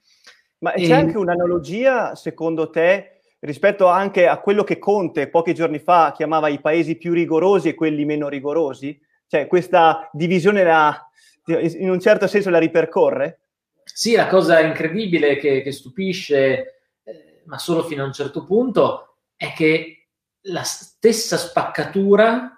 Ma 0.59 0.73
c'è 0.73 0.88
e... 0.88 0.92
anche 0.92 1.18
un'analogia, 1.18 2.14
secondo 2.14 2.71
te, 2.71 3.21
rispetto 3.40 3.87
anche 3.87 4.26
a 4.26 4.38
quello 4.40 4.64
che 4.64 4.78
Conte 4.78 5.28
pochi 5.28 5.54
giorni 5.54 5.78
fa 5.78 6.12
chiamava 6.14 6.49
i 6.49 6.61
paesi 6.61 6.97
più 6.97 7.12
rigorosi 7.12 7.68
e 7.68 7.75
quelli 7.75 8.04
meno 8.04 8.28
rigorosi? 8.28 8.99
Cioè 9.26 9.47
questa 9.47 10.09
divisione 10.12 10.62
la, 10.62 11.09
in 11.47 11.90
un 11.90 12.00
certo 12.00 12.26
senso 12.26 12.50
la 12.50 12.59
ripercorre? 12.59 13.40
Sì, 13.85 14.14
la 14.14 14.26
cosa 14.26 14.61
incredibile 14.61 15.37
che, 15.37 15.62
che 15.62 15.73
stupisce, 15.73 16.80
eh, 17.04 17.42
ma 17.45 17.59
solo 17.59 17.85
fino 17.85 18.02
a 18.02 18.06
un 18.06 18.12
certo 18.12 18.45
punto, 18.45 19.16
è 19.37 19.52
che 19.52 20.09
la 20.49 20.62
stessa 20.62 21.37
spaccatura 21.37 22.55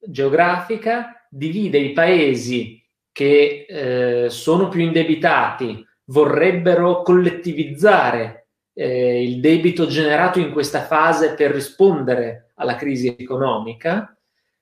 geografica 0.00 1.26
divide 1.28 1.78
i 1.78 1.92
paesi 1.92 2.82
che 3.12 3.66
eh, 3.68 4.30
sono 4.30 4.68
più 4.68 4.80
indebitati, 4.80 5.84
vorrebbero 6.06 7.02
collettivizzare 7.02 8.48
eh, 8.72 9.22
il 9.22 9.40
debito 9.40 9.86
generato 9.86 10.38
in 10.38 10.52
questa 10.52 10.82
fase 10.82 11.34
per 11.34 11.50
rispondere 11.50 12.52
alla 12.54 12.76
crisi 12.76 13.14
economica, 13.18 14.16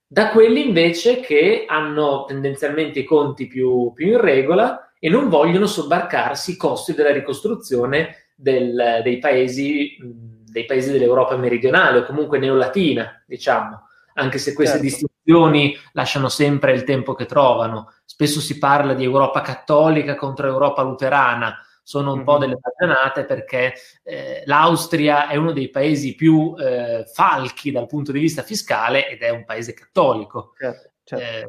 da 0.06 0.30
quelli 0.30 0.66
invece 0.66 1.20
che 1.20 1.64
hanno 1.66 2.24
tendenzialmente 2.24 3.00
i 3.00 3.04
conti 3.04 3.46
più, 3.46 3.92
più 3.94 4.08
in 4.08 4.20
regola 4.20 4.92
e 4.98 5.08
non 5.08 5.28
vogliono 5.28 5.66
sobbarcarsi 5.66 6.52
i 6.52 6.56
costi 6.56 6.94
della 6.94 7.12
ricostruzione 7.12 8.30
del, 8.34 9.00
dei, 9.02 9.18
paesi, 9.18 9.96
dei 10.00 10.64
paesi 10.64 10.90
dell'Europa 10.90 11.36
meridionale 11.36 11.98
o 11.98 12.04
comunque 12.04 12.38
neolatina, 12.38 13.22
diciamo 13.26 13.88
anche 14.18 14.38
se 14.38 14.52
queste 14.52 14.78
certo. 14.78 15.07
Distinzioni 15.28 15.76
lasciano 15.92 16.28
sempre 16.28 16.72
il 16.72 16.84
tempo 16.84 17.14
che 17.14 17.26
trovano. 17.26 17.92
Spesso 18.04 18.40
si 18.40 18.58
parla 18.58 18.94
di 18.94 19.04
Europa 19.04 19.42
cattolica 19.42 20.16
contro 20.16 20.46
Europa 20.46 20.82
luterana, 20.82 21.58
sono 21.82 22.10
un 22.10 22.16
mm-hmm. 22.16 22.24
po' 22.24 22.38
delle 22.38 22.56
baggianate 22.56 23.24
perché 23.24 23.74
eh, 24.02 24.42
l'Austria 24.46 25.28
è 25.28 25.36
uno 25.36 25.52
dei 25.52 25.70
paesi 25.70 26.14
più 26.14 26.54
eh, 26.58 27.04
falchi 27.12 27.70
dal 27.70 27.86
punto 27.86 28.12
di 28.12 28.20
vista 28.20 28.42
fiscale 28.42 29.08
ed 29.08 29.20
è 29.20 29.30
un 29.30 29.44
paese 29.44 29.74
cattolico. 29.74 30.52
Certo, 30.58 30.90
certo. 31.04 31.24
Eh, 31.24 31.48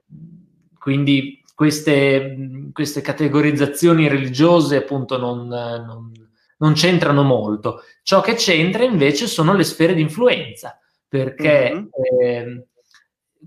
quindi 0.78 1.44
queste, 1.56 2.70
queste, 2.72 3.02
categorizzazioni 3.02 4.08
religiose 4.08 4.78
appunto 4.78 5.18
non, 5.18 5.48
non, 5.48 6.12
non, 6.58 6.74
c'entrano 6.74 7.24
molto. 7.24 7.82
Ciò 8.02 8.22
che 8.22 8.36
c'entra 8.36 8.84
invece 8.84 9.28
sono 9.28 9.54
le 9.54 9.66
sfere 9.66 9.94
di 9.94 10.02
influenza 10.02 10.80
perché 11.10 11.72
mm-hmm. 11.74 12.60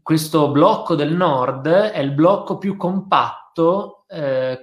Questo 0.03 0.51
blocco 0.51 0.95
del 0.95 1.15
nord 1.15 1.69
è 1.69 1.99
il 2.01 2.13
blocco 2.13 2.59
più 2.59 2.77
compatto 2.77 4.05
eh, 4.09 4.59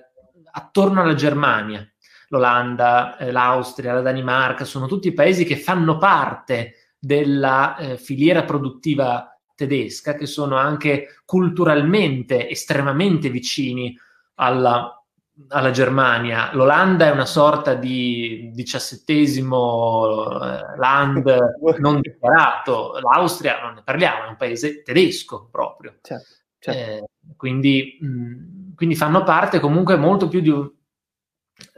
attorno 0.51 1.01
alla 1.01 1.15
Germania. 1.15 1.87
L'Olanda, 2.27 3.17
eh, 3.17 3.31
l'Austria, 3.31 3.93
la 3.93 4.01
Danimarca 4.01 4.65
sono 4.65 4.85
tutti 4.85 5.13
paesi 5.13 5.45
che 5.45 5.55
fanno 5.55 5.97
parte 5.97 6.93
della 6.99 7.77
eh, 7.77 7.97
filiera 7.97 8.43
produttiva 8.43 9.33
tedesca, 9.55 10.13
che 10.13 10.25
sono 10.25 10.57
anche 10.57 11.21
culturalmente 11.25 12.49
estremamente 12.49 13.29
vicini 13.29 13.97
alla 14.35 14.98
alla 15.47 15.71
Germania. 15.71 16.51
L'Olanda 16.53 17.07
è 17.07 17.11
una 17.11 17.25
sorta 17.25 17.73
di 17.73 18.51
diciassettesimo 18.53 20.41
eh, 20.41 20.77
land 20.77 21.57
non 21.79 22.01
dichiarato, 22.01 22.99
l'Austria 22.99 23.61
non 23.61 23.75
ne 23.75 23.83
parliamo, 23.83 24.25
è 24.25 24.27
un 24.27 24.35
paese 24.35 24.81
tedesco 24.83 25.47
proprio. 25.49 25.95
Certo, 26.01 26.27
certo. 26.59 26.79
Eh, 26.79 27.33
quindi, 27.35 27.97
mh, 27.99 28.75
quindi, 28.75 28.95
fanno 28.95 29.23
parte 29.23 29.59
comunque 29.59 29.95
molto 29.95 30.27
più 30.27 30.41
di 30.41 30.49
un... 30.49 30.69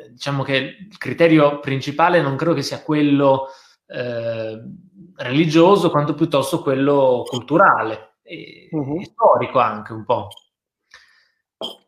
Diciamo 0.09 0.43
che 0.43 0.55
il 0.89 0.97
criterio 0.97 1.59
principale 1.59 2.21
non 2.21 2.35
credo 2.35 2.53
che 2.53 2.61
sia 2.61 2.83
quello 2.83 3.47
eh, 3.87 4.61
religioso, 5.15 5.89
quanto 5.89 6.13
piuttosto 6.13 6.61
quello 6.61 7.23
culturale 7.27 8.17
e, 8.21 8.67
uh-huh. 8.71 9.01
storico 9.01 9.59
anche 9.59 9.93
un 9.93 10.05
po'. 10.05 10.27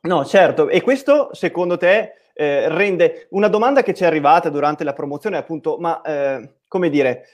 No, 0.01 0.25
certo, 0.25 0.69
e 0.69 0.81
questo 0.81 1.29
secondo 1.33 1.77
te 1.77 2.13
eh, 2.33 2.67
rende 2.69 3.27
una 3.31 3.47
domanda 3.47 3.83
che 3.83 3.93
ci 3.93 4.03
è 4.03 4.05
arrivata 4.05 4.49
durante 4.49 4.83
la 4.83 4.93
promozione, 4.93 5.37
appunto, 5.37 5.77
ma 5.79 6.01
eh, 6.01 6.55
come 6.67 6.89
dire, 6.89 7.25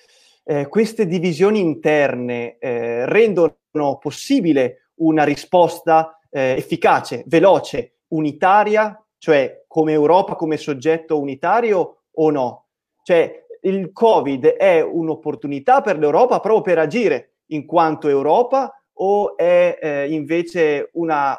eh, 0.43 0.67
queste 0.67 1.05
divisioni 1.05 1.59
interne 1.59 2.57
eh, 2.59 3.05
rendono 3.05 3.97
possibile 3.99 4.91
una 4.95 5.23
risposta 5.23 6.19
eh, 6.29 6.55
efficace, 6.57 7.23
veloce, 7.27 7.99
unitaria, 8.09 9.01
cioè 9.17 9.63
come 9.67 9.91
Europa, 9.91 10.35
come 10.35 10.57
soggetto 10.57 11.19
unitario 11.19 12.03
o 12.13 12.29
no? 12.29 12.67
Cioè, 13.03 13.45
il 13.61 13.91
Covid 13.91 14.45
è 14.45 14.81
un'opportunità 14.81 15.81
per 15.81 15.97
l'Europa 15.97 16.39
proprio 16.39 16.61
per 16.61 16.79
agire 16.79 17.33
in 17.47 17.65
quanto 17.65 18.07
Europa 18.07 18.73
o 19.01 19.37
è 19.37 19.77
eh, 19.81 20.11
invece 20.11 20.89
una, 20.93 21.37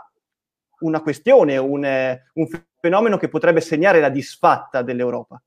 una 0.81 1.01
questione, 1.01 1.57
un, 1.57 2.19
un 2.35 2.47
fenomeno 2.81 3.17
che 3.17 3.29
potrebbe 3.29 3.61
segnare 3.61 4.01
la 4.01 4.11
disfatta 4.11 4.83
dell'Europa? 4.83 5.43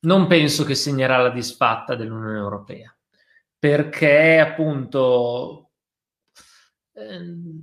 Non 0.00 0.26
penso 0.26 0.64
che 0.64 0.74
segnerà 0.74 1.16
la 1.16 1.30
disfatta 1.30 1.96
dell'Unione 1.96 2.38
Europea, 2.38 2.96
perché 3.58 4.38
appunto 4.38 5.70
ehm, 6.92 7.62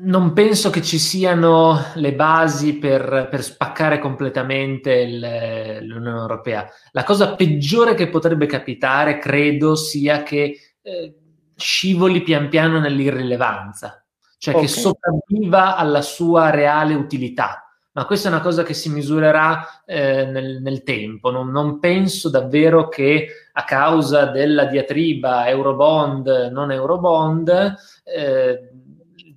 non 0.00 0.32
penso 0.32 0.70
che 0.70 0.82
ci 0.82 0.98
siano 0.98 1.92
le 1.94 2.14
basi 2.14 2.78
per, 2.78 3.28
per 3.30 3.42
spaccare 3.42 3.98
completamente 3.98 4.92
il, 4.92 5.86
l'Unione 5.86 6.18
Europea. 6.18 6.68
La 6.92 7.04
cosa 7.04 7.34
peggiore 7.36 7.94
che 7.94 8.08
potrebbe 8.08 8.46
capitare, 8.46 9.18
credo, 9.18 9.76
sia 9.76 10.22
che 10.22 10.58
eh, 10.82 11.14
scivoli 11.54 12.22
pian 12.22 12.48
piano 12.48 12.80
nell'irrilevanza, 12.80 14.06
cioè 14.38 14.54
okay. 14.54 14.66
che 14.66 14.72
sopravviva 14.72 15.76
alla 15.76 16.02
sua 16.02 16.50
reale 16.50 16.94
utilità. 16.94 17.64
Ma 17.92 18.06
questa 18.06 18.28
è 18.28 18.32
una 18.32 18.40
cosa 18.40 18.62
che 18.62 18.74
si 18.74 18.90
misurerà 18.90 19.82
eh, 19.84 20.24
nel, 20.26 20.62
nel, 20.62 20.84
tempo. 20.84 21.32
Non, 21.32 21.50
non, 21.50 21.80
penso 21.80 22.30
davvero 22.30 22.88
che 22.88 23.28
a 23.52 23.64
causa 23.64 24.26
della 24.26 24.66
diatriba 24.66 25.48
Eurobond, 25.48 26.48
non 26.52 26.70
Eurobond, 26.70 27.74
eh, 28.04 28.70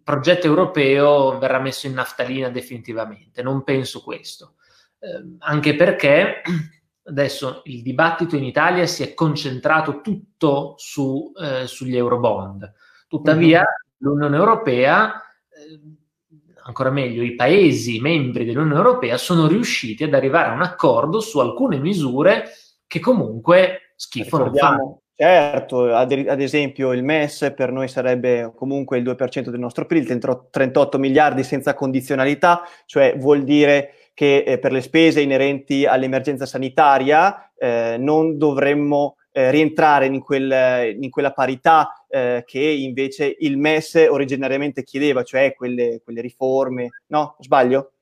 progetto 0.03 0.45
europeo 0.45 1.39
verrà 1.39 1.59
messo 1.59 1.87
in 1.87 1.93
naftalina 1.93 2.49
definitivamente. 2.49 3.41
Non 3.41 3.63
penso 3.63 4.01
questo. 4.01 4.55
Eh, 4.99 5.37
anche 5.39 5.75
perché 5.75 6.43
adesso 7.03 7.61
il 7.65 7.81
dibattito 7.81 8.35
in 8.35 8.43
Italia 8.43 8.85
si 8.85 9.01
è 9.01 9.15
concentrato 9.15 10.01
tutto 10.01 10.75
su, 10.77 11.31
eh, 11.35 11.65
sugli 11.65 11.95
eurobond. 11.95 12.71
Tuttavia 13.07 13.59
mm-hmm. 13.59 13.90
l'Unione 14.01 14.35
Europea, 14.35 15.13
eh, 15.49 15.79
ancora 16.63 16.91
meglio, 16.91 17.23
i 17.23 17.35
Paesi 17.35 17.99
membri 17.99 18.45
dell'Unione 18.45 18.77
Europea 18.77 19.17
sono 19.17 19.47
riusciti 19.47 20.03
ad 20.03 20.13
arrivare 20.13 20.49
a 20.49 20.53
un 20.53 20.61
accordo 20.61 21.19
su 21.19 21.39
alcune 21.39 21.79
misure 21.79 22.49
che 22.85 22.99
comunque 22.99 23.93
schifo 23.95 24.37
non 24.37 24.53
fanno. 24.53 25.01
Certo, 25.15 25.93
ad, 25.93 26.11
ad, 26.11 26.41
esempio 26.41 26.93
il 26.93 27.03
MES 27.03 27.53
per 27.55 27.71
noi 27.71 27.87
sarebbe 27.87 28.51
comunque 28.55 28.97
il 28.97 29.03
2% 29.03 29.49
del 29.49 29.59
nostro 29.59 29.85
PIL, 29.85 30.17
38 30.49 30.97
miliardi 30.97 31.43
senza 31.43 31.75
condizionalità, 31.75 32.63
cioè 32.87 33.15
vuol 33.17 33.43
dire 33.43 33.93
che 34.15 34.37
eh, 34.37 34.57
per 34.57 34.71
le 34.71 34.81
spese 34.81 35.21
inerenti 35.21 35.85
all'emergenza 35.85 36.47
sanitaria 36.47 37.51
eh, 37.55 37.97
non 37.99 38.39
dovremmo 38.39 39.17
eh, 39.31 39.51
rientrare 39.51 40.05
in, 40.05 40.21
quel, 40.21 40.95
in, 40.99 41.09
quella 41.09 41.31
parità 41.33 42.05
eh, 42.09 42.43
che 42.45 42.59
invece 42.59 43.35
il 43.39 43.57
MES 43.57 44.07
originariamente 44.09 44.83
chiedeva, 44.83 45.23
cioè 45.23 45.53
quelle, 45.53 46.01
quelle 46.03 46.21
riforme. 46.21 47.01
No? 47.07 47.37
Sbaglio? 47.39 47.93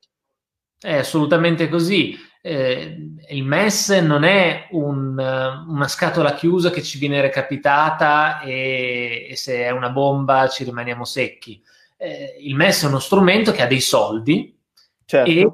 È 0.79 0.95
assolutamente 0.95 1.67
così 1.67 2.17
eh, 2.41 2.95
il 3.29 3.43
MES 3.43 3.89
non 3.89 4.23
è 4.23 4.67
un, 4.71 5.17
una 5.17 5.87
scatola 5.87 6.33
chiusa 6.33 6.69
che 6.69 6.81
ci 6.81 6.97
viene 6.97 7.21
recapitata 7.21 8.39
e, 8.41 9.27
e, 9.29 9.35
se 9.35 9.63
è 9.63 9.71
una 9.71 9.89
bomba 9.89 10.47
ci 10.47 10.63
rimaniamo 10.63 11.03
secchi. 11.03 11.61
Eh, 11.97 12.37
il 12.39 12.55
MES 12.55 12.83
è 12.83 12.87
uno 12.87 12.99
strumento 12.99 13.51
che 13.51 13.61
ha 13.61 13.67
dei 13.67 13.81
soldi 13.81 14.57
certo. 15.03 15.29
e 15.29 15.51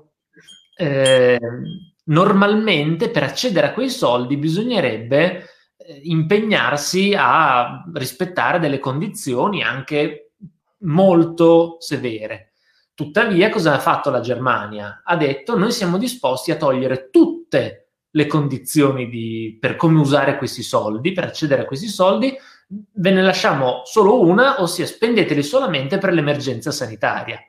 eh, 0.77 1.39
normalmente 2.03 3.09
per 3.09 3.23
accedere 3.23 3.67
a 3.67 3.73
quei 3.73 3.89
soldi 3.89 4.37
bisognerebbe 4.37 5.37
eh, 5.37 5.49
impegnarsi 6.03 7.13
a 7.17 7.83
rispettare 7.93 8.59
delle 8.59 8.79
condizioni 8.79 9.63
anche 9.63 10.31
molto 10.79 11.77
severe. 11.79 12.51
Tuttavia, 12.93 13.49
cosa 13.49 13.73
ha 13.73 13.79
fatto 13.79 14.09
la 14.09 14.21
Germania? 14.21 15.01
Ha 15.03 15.17
detto 15.17 15.57
noi 15.57 15.71
siamo 15.71 15.97
disposti 15.97 16.51
a 16.51 16.55
togliere 16.55 17.09
tutte 17.09 17.89
le 18.09 18.27
condizioni 18.27 19.09
di, 19.09 19.57
per 19.59 19.75
come 19.75 19.99
usare 19.99 20.37
questi 20.37 20.63
soldi, 20.63 21.11
per 21.11 21.25
accedere 21.25 21.63
a 21.63 21.65
questi 21.65 21.87
soldi, 21.87 22.33
ve 22.67 23.11
ne 23.11 23.21
lasciamo 23.21 23.81
solo 23.83 24.21
una, 24.21 24.61
ossia 24.61 24.85
spendeteli 24.85 25.43
solamente 25.43 25.97
per 25.97 26.13
l'emergenza 26.13 26.71
sanitaria. 26.71 27.39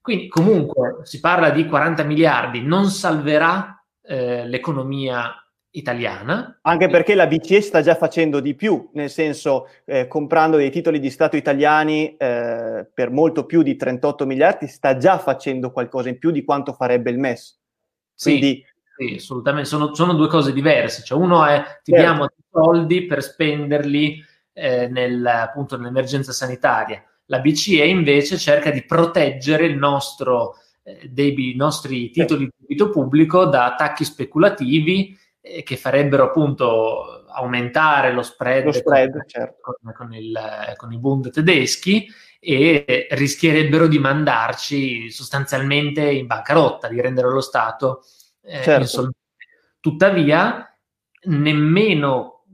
Quindi 0.00 0.28
comunque 0.28 1.00
si 1.02 1.18
parla 1.18 1.50
di 1.50 1.66
40 1.66 2.04
miliardi, 2.04 2.62
non 2.62 2.88
salverà 2.88 3.84
eh, 4.02 4.46
l'economia 4.46 5.34
italiana. 5.72 6.58
Anche 6.62 6.88
perché 6.88 7.14
la 7.14 7.26
BCE 7.26 7.60
sta 7.60 7.80
già 7.80 7.94
facendo 7.94 8.40
di 8.40 8.54
più, 8.54 8.90
nel 8.94 9.10
senso 9.10 9.68
eh, 9.84 10.06
comprando 10.08 10.56
dei 10.56 10.70
titoli 10.70 10.98
di 10.98 11.10
Stato 11.10 11.36
italiani 11.36 12.16
eh, 12.16 12.88
per 12.92 13.10
molto 13.10 13.46
più 13.46 13.62
di 13.62 13.76
38 13.76 14.26
miliardi, 14.26 14.66
sta 14.66 14.96
già 14.96 15.18
facendo 15.18 15.70
qualcosa 15.70 16.08
in 16.08 16.18
più 16.18 16.30
di 16.30 16.44
quanto 16.44 16.72
farebbe 16.72 17.10
il 17.10 17.18
MES. 17.18 17.58
Quindi, 18.20 18.64
sì, 18.96 19.06
sì 19.08 19.14
assolutamente, 19.14 19.68
sono, 19.68 19.94
sono, 19.94 20.14
due 20.14 20.28
cose 20.28 20.52
diverse. 20.52 21.02
Cioè, 21.02 21.18
uno 21.18 21.44
è 21.44 21.62
ti 21.82 21.92
certo. 21.92 22.06
diamo 22.06 22.26
soldi 22.50 23.06
per 23.06 23.22
spenderli 23.22 24.24
eh, 24.52 24.88
nel, 24.88 25.24
appunto, 25.24 25.76
nell'emergenza 25.76 26.32
sanitaria. 26.32 27.04
La 27.26 27.38
BCE 27.38 27.84
invece 27.84 28.36
cerca 28.38 28.70
di 28.70 28.84
proteggere 28.84 29.66
il 29.66 29.76
nostro, 29.76 30.56
eh, 30.82 31.08
dei, 31.08 31.52
i 31.52 31.54
nostri 31.54 32.10
titoli 32.10 32.46
di 32.46 32.52
debito 32.56 32.90
pubblico 32.90 33.44
da 33.46 33.66
attacchi 33.66 34.04
speculativi 34.04 35.16
eh, 35.40 35.62
che 35.62 35.76
farebbero 35.76 36.24
appunto 36.24 37.24
aumentare 37.28 38.12
lo 38.12 38.22
spread, 38.22 38.64
lo 38.64 38.72
spread 38.72 39.12
con, 39.12 39.22
certo. 39.26 39.56
con, 39.60 39.92
con, 39.92 40.12
il, 40.12 40.38
con, 40.76 40.92
i 40.92 40.98
Bund 40.98 41.30
tedeschi 41.30 42.06
e 42.38 43.06
rischierebbero 43.10 43.86
di 43.86 43.98
mandarci 43.98 45.10
sostanzialmente 45.10 46.02
in 46.10 46.26
bancarotta, 46.26 46.88
di 46.88 47.00
rendere 47.00 47.30
lo 47.30 47.40
Stato 47.40 48.02
eh, 48.42 48.62
certo. 48.62 48.80
insolvente. 48.80 49.18
Tuttavia, 49.80 50.78
nemmeno 51.24 52.44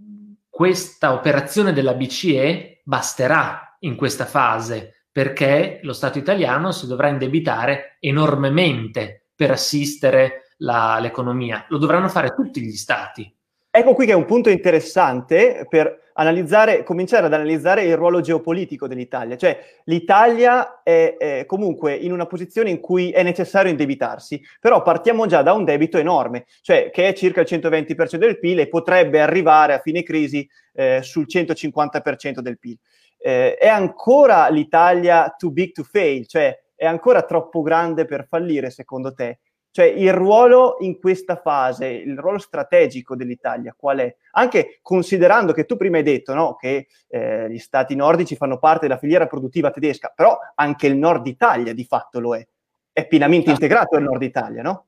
questa 0.49 1.12
operazione 1.12 1.72
della 1.72 1.94
BCE 1.94 2.83
basterà 2.85 3.77
in 3.81 3.96
questa 3.96 4.25
fase 4.25 5.07
perché 5.11 5.81
lo 5.83 5.92
Stato 5.92 6.18
italiano 6.18 6.72
si 6.72 6.87
dovrà 6.87 7.09
indebitare 7.09 7.96
enormemente 8.01 9.31
per 9.35 9.51
assistere 9.51 10.45
la, 10.59 10.99
l'economia, 11.01 11.64
lo 11.69 11.79
dovranno 11.79 12.09
fare 12.09 12.35
tutti 12.35 12.61
gli 12.61 12.77
stati. 12.77 13.33
Ecco 13.71 13.92
qui 13.92 14.07
che 14.07 14.12
è 14.12 14.14
un 14.16 14.25
punto 14.25 14.49
interessante 14.49 15.66
per 15.69 16.07
analizzare, 16.14 16.83
cominciare 16.83 17.27
ad 17.27 17.35
analizzare 17.35 17.85
il 17.85 17.95
ruolo 17.95 18.21
geopolitico 18.21 18.88
dell'Italia. 18.88 19.37
Cioè 19.37 19.59
l'Italia 19.85 20.83
è, 20.83 21.16
è, 21.19 21.45
comunque 21.45 21.95
in 21.95 22.12
una 22.12 22.25
posizione 22.25 22.71
in 22.71 22.81
cui 22.81 23.11
è 23.11 23.23
necessario 23.23 23.71
indebitarsi, 23.71 24.42
però 24.61 24.81
partiamo 24.83 25.27
già 25.27 25.42
da 25.42 25.53
un 25.53 25.64
debito 25.64 25.99
enorme, 25.99 26.47
cioè 26.62 26.90
che 26.90 27.09
è 27.09 27.12
circa 27.12 27.42
il 27.42 27.47
120% 27.51 28.16
del 28.16 28.38
PIL 28.38 28.61
e 28.61 28.69
potrebbe 28.69 29.21
arrivare 29.21 29.75
a 29.75 29.81
fine 29.81 30.03
crisi 30.03 30.49
eh, 30.73 31.01
sul 31.03 31.27
150% 31.29 32.38
del 32.40 32.59
PIL. 32.59 32.79
Eh, 33.19 33.57
è 33.57 33.69
ancora 33.69 34.49
l'Italia 34.49 35.35
too 35.37 35.51
big 35.51 35.73
to 35.73 35.83
fail, 35.83 36.27
cioè 36.27 36.59
è 36.75 36.87
ancora 36.87 37.23
troppo 37.23 37.62
grande 37.62 38.05
per 38.07 38.27
fallire 38.27 38.71
secondo 38.71 39.12
te? 39.12 39.40
Cioè 39.77 39.85
il 39.85 40.11
ruolo 40.11 40.77
in 40.81 40.99
questa 40.99 41.37
fase, 41.37 41.87
il 41.89 42.19
ruolo 42.19 42.39
strategico 42.39 43.15
dell'Italia, 43.15 43.77
qual 43.79 43.99
è? 43.99 44.17
Anche 44.31 44.79
considerando 44.81 45.53
che 45.53 45.67
tu 45.67 45.77
prima 45.77 45.99
hai 45.99 46.03
detto 46.03 46.33
no, 46.33 46.57
che 46.57 46.87
eh, 47.09 47.51
gli 47.51 47.59
stati 47.59 47.95
nordici 47.95 48.37
fanno 48.37 48.59
parte 48.59 48.87
della 48.87 48.97
filiera 48.97 49.27
produttiva 49.27 49.71
tedesca, 49.71 50.11
però 50.17 50.39
anche 50.55 50.87
il 50.87 50.97
nord 50.97 51.27
Italia 51.27 51.75
di 51.75 51.85
fatto 51.85 52.21
lo 52.21 52.35
è. 52.35 52.47
È 52.91 53.07
pienamente 53.07 53.51
integrato 53.51 53.99
il 53.99 54.05
nord 54.05 54.23
Italia, 54.23 54.62
no? 54.62 54.87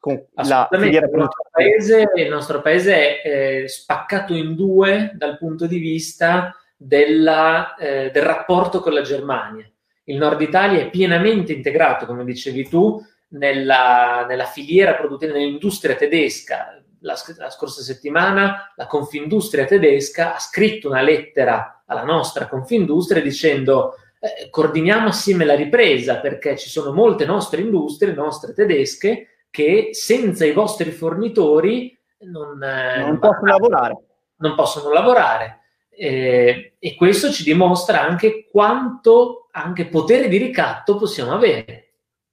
Con 0.00 0.24
la 0.36 0.70
filiera 0.70 1.06
produttiva. 1.06 1.60
Il 1.60 1.74
nostro 1.74 2.00
paese, 2.00 2.10
il 2.14 2.30
nostro 2.30 2.60
paese 2.62 3.20
è 3.20 3.28
eh, 3.28 3.68
spaccato 3.68 4.32
in 4.32 4.54
due 4.54 5.12
dal 5.16 5.36
punto 5.36 5.66
di 5.66 5.76
vista 5.76 6.56
della, 6.74 7.74
eh, 7.74 8.10
del 8.10 8.22
rapporto 8.22 8.80
con 8.80 8.94
la 8.94 9.02
Germania. 9.02 9.70
Il 10.04 10.16
nord 10.16 10.40
Italia 10.40 10.80
è 10.80 10.88
pienamente 10.88 11.52
integrato, 11.52 12.06
come 12.06 12.24
dicevi 12.24 12.66
tu, 12.70 12.98
nella, 13.34 14.26
nella 14.28 14.44
filiera 14.44 14.94
produttiva, 14.94 15.32
nell'industria 15.32 15.94
tedesca. 15.94 16.80
La, 17.00 17.14
la, 17.36 17.50
scorsa 17.50 17.82
settimana 17.82 18.72
la 18.76 18.86
Confindustria 18.86 19.66
tedesca 19.66 20.36
ha 20.36 20.38
scritto 20.38 20.88
una 20.88 21.02
lettera 21.02 21.82
alla 21.86 22.04
nostra 22.04 22.48
Confindustria 22.48 23.20
dicendo 23.20 23.96
eh, 24.18 24.48
coordiniamo 24.48 25.08
assieme 25.08 25.44
la 25.44 25.54
ripresa 25.54 26.16
perché 26.20 26.56
ci 26.56 26.70
sono 26.70 26.94
molte 26.94 27.26
nostre 27.26 27.60
industrie, 27.60 28.14
nostre 28.14 28.54
tedesche, 28.54 29.44
che 29.50 29.90
senza 29.92 30.46
i 30.46 30.52
vostri 30.52 30.90
fornitori 30.92 31.96
non, 32.20 32.62
eh, 32.62 33.00
non 33.00 33.18
possono 33.18 33.46
lavorare. 33.46 33.96
Non 34.36 34.54
possono 34.54 34.90
lavorare. 34.90 35.58
Eh, 35.90 36.74
e 36.78 36.94
questo 36.96 37.30
ci 37.30 37.44
dimostra 37.44 38.00
anche 38.00 38.48
quanto 38.50 39.48
anche 39.52 39.86
potere 39.86 40.28
di 40.28 40.38
ricatto 40.38 40.96
possiamo 40.96 41.32
avere. 41.32 41.83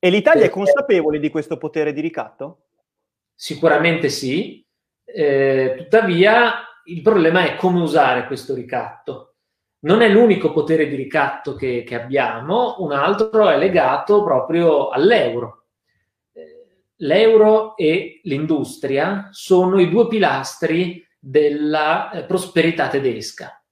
E 0.04 0.10
l'Italia 0.10 0.46
è 0.46 0.50
consapevole 0.50 1.20
di 1.20 1.30
questo 1.30 1.58
potere 1.58 1.94
di 1.94 2.02
ricatto? 2.02 2.70
Sicuramente 3.36 4.10
sì. 4.10 4.66
Eh, 5.06 5.76
tuttavia, 5.78 6.54
il 6.86 7.04
problema 7.04 7.46
è 7.46 7.56
come 7.56 7.82
usare 7.82 8.26
questo 8.26 8.56
ricatto. 8.56 9.36
Non 9.82 10.02
è 10.02 10.10
l'unico 10.10 10.52
potere 10.52 10.88
di 10.88 10.96
ricatto 10.96 11.54
che, 11.54 11.84
che 11.84 11.94
abbiamo, 11.94 12.78
un 12.80 12.94
altro 12.94 13.48
è 13.48 13.60
legato 13.60 14.24
proprio 14.24 14.90
all'euro. 14.90 15.66
Eh, 16.34 16.86
l'euro 16.96 17.78
e 17.78 18.22
l'industria 18.24 19.28
sono 19.30 19.80
i 19.80 19.88
due 19.88 20.08
pilastri 20.08 21.08
della 21.20 22.10
eh, 22.10 22.24
prosperità 22.24 22.88
tedesca. 22.88 23.64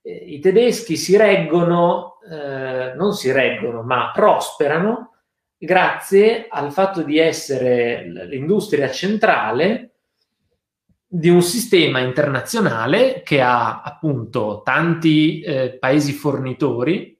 Eh, 0.00 0.14
I 0.14 0.38
tedeschi 0.38 0.96
si 0.96 1.16
reggono, 1.16 2.20
eh, 2.30 2.94
non 2.94 3.14
si 3.14 3.32
reggono, 3.32 3.82
ma 3.82 4.12
prosperano 4.14 5.10
grazie 5.58 6.46
al 6.48 6.72
fatto 6.72 7.02
di 7.02 7.18
essere 7.18 8.04
l'industria 8.28 8.90
centrale 8.90 9.92
di 11.08 11.28
un 11.28 11.42
sistema 11.42 12.00
internazionale 12.00 13.22
che 13.24 13.40
ha 13.40 13.80
appunto 13.80 14.62
tanti 14.64 15.40
eh, 15.40 15.76
paesi 15.78 16.12
fornitori 16.12 17.18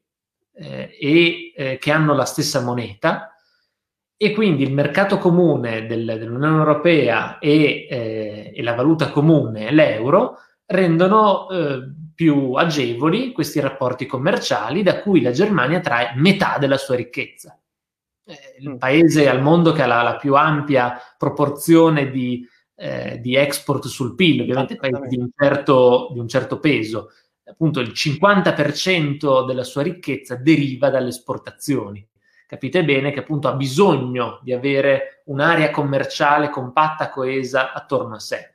eh, 0.55 0.97
e 1.01 1.53
eh, 1.55 1.79
che 1.79 1.91
hanno 1.93 2.15
la 2.15 2.25
stessa 2.25 2.61
moneta 2.61 3.31
e 4.19 4.33
quindi 4.33 4.63
il 4.63 4.73
mercato 4.73 5.19
comune 5.19 5.87
del, 5.87 6.05
dell'Unione 6.05 6.57
Europea 6.57 7.39
e, 7.39 7.87
eh, 7.89 8.53
e, 8.55 8.63
la 8.63 8.75
valuta 8.75 9.11
comune, 9.11 9.71
l'euro, 9.71 10.39
rendono 10.65 11.49
eh, 11.51 11.83
più 12.15 12.55
agevoli 12.55 13.33
questi 13.33 13.61
rapporti 13.61 14.07
commerciali 14.07 14.83
da 14.83 15.01
cui 15.01 15.21
la 15.21 15.33
Germania 15.33 15.81
trae 15.81 16.13
metà 16.17 16.57
della 16.59 16.79
sua 16.79 16.97
ricchezza. 16.97 17.59
Eh, 18.27 18.57
il 18.59 18.71
mm. 18.71 18.77
paese 18.77 19.29
al 19.29 19.41
mondo 19.41 19.73
che 19.73 19.83
ha 19.83 19.87
la, 19.87 20.03
la 20.03 20.17
più 20.17 20.35
ampia 20.35 21.01
proporzione 21.17 22.11
di, 22.11 22.47
eh, 22.75 23.21
di, 23.21 23.37
export 23.37 23.87
sul 23.87 24.15
PIL, 24.15 24.43
ovviamente 24.43 24.77
paesi 24.77 25.01
di 25.09 25.17
un, 25.17 25.29
certo, 25.37 26.11
di 26.13 26.19
un 26.19 26.29
certo 26.29 26.59
peso. 26.59 27.11
Appunto 27.45 27.81
il 27.81 27.93
50% 27.95 29.47
della 29.47 29.63
sua 29.63 29.83
ricchezza 29.83 30.35
deriva 30.35 30.91
dalle 30.91 31.09
esportazioni 31.09 32.07
capite 32.47 32.85
bene 32.85 33.11
che 33.11 33.21
appunto 33.21 33.49
ha 33.49 33.55
bisogno 33.55 34.39
di 34.43 34.53
avere 34.53 35.23
un'area 35.27 35.71
commerciale 35.71 36.49
compatta, 36.49 37.11
coesa 37.11 37.73
attorno 37.73 38.15
a 38.15 38.21
sé. 38.21 38.53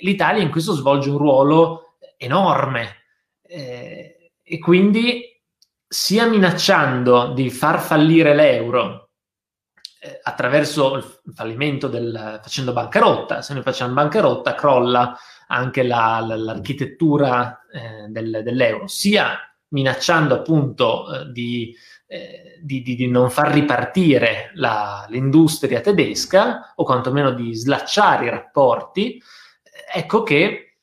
L'Italia 0.00 0.42
in 0.42 0.50
questo 0.50 0.72
svolge 0.72 1.10
un 1.10 1.18
ruolo 1.18 1.96
enorme 2.16 3.02
eh, 3.42 4.30
e 4.42 4.58
quindi 4.58 5.24
sia 5.86 6.26
minacciando 6.26 7.32
di 7.34 7.50
far 7.50 7.80
fallire 7.80 8.34
l'euro 8.34 9.01
eh, 10.04 10.18
attraverso 10.20 10.96
il 10.96 11.04
fallimento 11.32 11.86
del 11.86 12.40
facendo 12.42 12.72
bancarotta, 12.72 13.40
se 13.40 13.54
noi 13.54 13.62
facciamo 13.62 13.94
bancarotta 13.94 14.56
crolla 14.56 15.16
anche 15.46 15.84
la, 15.84 16.24
la, 16.26 16.34
l'architettura 16.34 17.60
eh, 17.70 18.08
del, 18.08 18.40
dell'euro, 18.42 18.88
sia 18.88 19.38
minacciando 19.68 20.34
appunto 20.34 21.12
eh, 21.12 21.30
di 21.30 21.72
eh, 22.06 22.58
di, 22.60 22.82
di, 22.82 22.94
di, 22.94 23.06
non 23.08 23.30
far 23.30 23.52
ripartire 23.52 24.50
la, 24.54 25.06
l'industria 25.08 25.80
tedesca 25.80 26.74
o 26.74 26.84
quantomeno 26.84 27.32
di 27.32 27.54
slacciare 27.54 28.26
i 28.26 28.30
rapporti, 28.30 29.16
eh, 29.16 29.98
ecco 30.00 30.22
che 30.22 30.78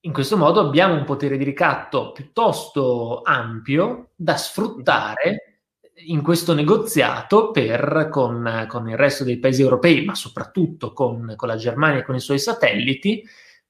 in 0.00 0.12
questo 0.12 0.36
modo 0.36 0.60
abbiamo 0.60 0.94
un 0.94 1.04
potere 1.04 1.38
di 1.38 1.44
ricatto 1.44 2.10
piuttosto 2.12 3.22
ampio 3.22 4.10
da 4.16 4.36
sfruttare 4.36 5.51
in 6.06 6.22
questo 6.22 6.54
negoziato 6.54 7.50
per, 7.50 8.08
con, 8.10 8.66
con 8.68 8.88
il 8.88 8.96
resto 8.96 9.24
dei 9.24 9.38
paesi 9.38 9.62
europei, 9.62 10.04
ma 10.04 10.14
soprattutto 10.14 10.92
con, 10.92 11.34
con 11.36 11.48
la 11.48 11.56
Germania 11.56 12.00
e 12.00 12.04
con 12.04 12.14
i 12.14 12.20
suoi 12.20 12.38
satelliti, 12.38 13.22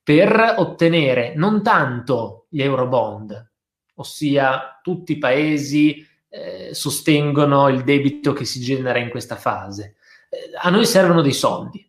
per 0.03 0.55
ottenere 0.57 1.35
non 1.37 1.62
tanto 1.62 2.47
gli 2.49 2.62
eurobond, 2.62 3.51
ossia 3.95 4.81
tutti 4.83 5.12
i 5.12 5.18
paesi 5.18 6.07
eh, 6.29 6.71
sostengono 6.73 7.68
il 7.68 7.85
debito 7.85 8.33
che 8.33 8.45
si 8.45 8.61
genera 8.61 8.99
in 8.99 9.11
questa 9.11 9.37
fase. 9.37 9.97
Eh, 10.29 10.51
a 10.61 10.71
noi 10.71 10.87
servono 10.87 11.21
dei 11.21 11.33
soldi, 11.33 11.88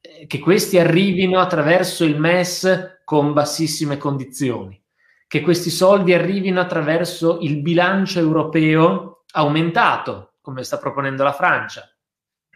eh, 0.00 0.26
che 0.26 0.38
questi 0.38 0.78
arrivino 0.78 1.40
attraverso 1.40 2.04
il 2.04 2.18
MES 2.18 3.00
con 3.04 3.32
bassissime 3.32 3.96
condizioni, 3.96 4.80
che 5.26 5.40
questi 5.40 5.70
soldi 5.70 6.12
arrivino 6.12 6.60
attraverso 6.60 7.38
il 7.40 7.60
bilancio 7.62 8.20
europeo 8.20 9.19
aumentato, 9.32 10.34
come 10.40 10.64
sta 10.64 10.78
proponendo 10.78 11.22
la 11.22 11.32
Francia, 11.32 11.88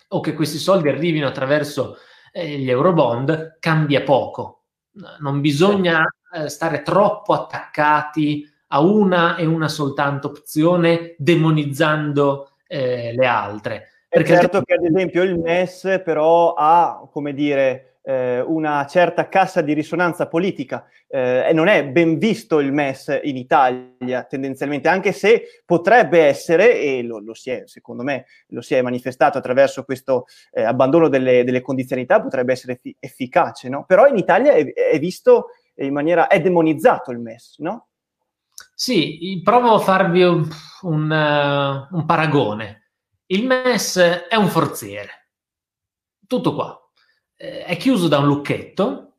o 0.08 0.20
che 0.20 0.34
questi 0.34 0.58
soldi 0.58 0.88
arrivino 0.88 1.26
attraverso 1.26 1.96
eh, 2.32 2.58
gli 2.58 2.70
eurobond, 2.70 3.58
cambia 3.60 4.02
poco. 4.02 4.64
Non 5.20 5.40
bisogna 5.40 6.04
eh, 6.32 6.48
stare 6.48 6.82
troppo 6.82 7.32
attaccati 7.32 8.48
a 8.68 8.80
una 8.80 9.36
e 9.36 9.44
una 9.44 9.68
soltanto 9.68 10.28
opzione, 10.28 11.14
demonizzando 11.18 12.56
eh, 12.66 13.12
le 13.14 13.26
altre. 13.26 13.88
Perché 14.08 14.34
certo 14.34 14.62
che 14.62 14.74
ad 14.74 14.84
esempio 14.84 15.22
il 15.22 15.38
MES 15.38 16.00
però 16.04 16.54
ha, 16.54 17.08
come 17.10 17.34
dire, 17.34 17.93
eh, 18.06 18.40
una 18.40 18.86
certa 18.86 19.28
cassa 19.28 19.62
di 19.62 19.72
risonanza 19.72 20.28
politica 20.28 20.86
eh, 21.08 21.48
e 21.48 21.52
non 21.54 21.68
è 21.68 21.86
ben 21.86 22.18
visto 22.18 22.60
il 22.60 22.70
MES 22.70 23.20
in 23.22 23.38
Italia 23.38 24.24
tendenzialmente, 24.24 24.88
anche 24.88 25.12
se 25.12 25.62
potrebbe 25.64 26.20
essere, 26.20 26.80
e 26.80 27.02
lo, 27.02 27.18
lo 27.18 27.32
si 27.32 27.50
è, 27.50 27.62
secondo 27.64 28.02
me, 28.02 28.26
lo 28.48 28.60
si 28.60 28.74
è 28.74 28.82
manifestato 28.82 29.38
attraverso 29.38 29.84
questo 29.84 30.26
eh, 30.52 30.62
abbandono 30.62 31.08
delle, 31.08 31.44
delle, 31.44 31.62
condizionalità, 31.62 32.20
potrebbe 32.20 32.52
essere 32.52 32.74
effi- 32.74 32.94
efficace, 33.00 33.70
no? 33.70 33.84
Però 33.86 34.06
in 34.06 34.18
Italia 34.18 34.52
è, 34.52 34.70
è 34.72 34.98
visto 34.98 35.46
in 35.76 35.92
maniera, 35.92 36.26
è 36.26 36.40
demonizzato 36.40 37.10
il 37.10 37.18
MES, 37.20 37.56
no? 37.58 37.88
Sì, 38.74 39.40
provo 39.42 39.74
a 39.74 39.78
farvi 39.78 40.22
un, 40.22 40.46
un, 40.82 41.10
uh, 41.10 41.96
un 41.96 42.04
paragone. 42.04 42.90
Il 43.26 43.46
MES 43.46 43.96
è 44.28 44.36
un 44.36 44.48
forziere. 44.48 45.30
Tutto 46.26 46.54
qua. 46.54 46.83
Eh, 47.44 47.64
è 47.64 47.76
chiuso 47.76 48.08
da 48.08 48.18
un 48.18 48.26
lucchetto. 48.26 49.16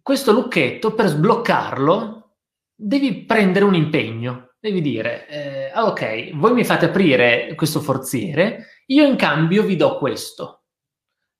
Questo 0.00 0.32
lucchetto, 0.32 0.94
per 0.94 1.08
sbloccarlo, 1.08 2.36
devi 2.74 3.24
prendere 3.24 3.66
un 3.66 3.74
impegno. 3.74 4.54
Devi 4.58 4.80
dire, 4.80 5.26
eh, 5.28 5.70
ah, 5.72 5.86
ok, 5.86 6.36
voi 6.36 6.52
mi 6.52 6.64
fate 6.64 6.86
aprire 6.86 7.54
questo 7.54 7.80
forziere, 7.80 8.82
io 8.86 9.06
in 9.06 9.16
cambio 9.16 9.62
vi 9.62 9.76
do 9.76 9.96
questo. 9.96 10.64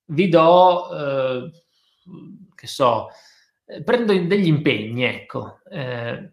Vi 0.06 0.28
do, 0.28 0.88
eh, 0.94 1.50
che 2.54 2.66
so, 2.66 3.08
eh, 3.66 3.82
prendo 3.82 4.12
degli 4.12 4.46
impegni, 4.46 5.04
ecco. 5.04 5.60
Eh, 5.70 6.32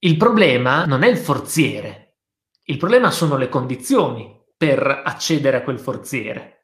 il 0.00 0.16
problema 0.16 0.84
non 0.86 1.02
è 1.02 1.08
il 1.08 1.16
forziere, 1.16 2.18
il 2.64 2.76
problema 2.76 3.10
sono 3.10 3.36
le 3.36 3.48
condizioni 3.48 4.44
per 4.56 5.02
accedere 5.04 5.58
a 5.58 5.62
quel 5.62 5.78
forziere. 5.78 6.55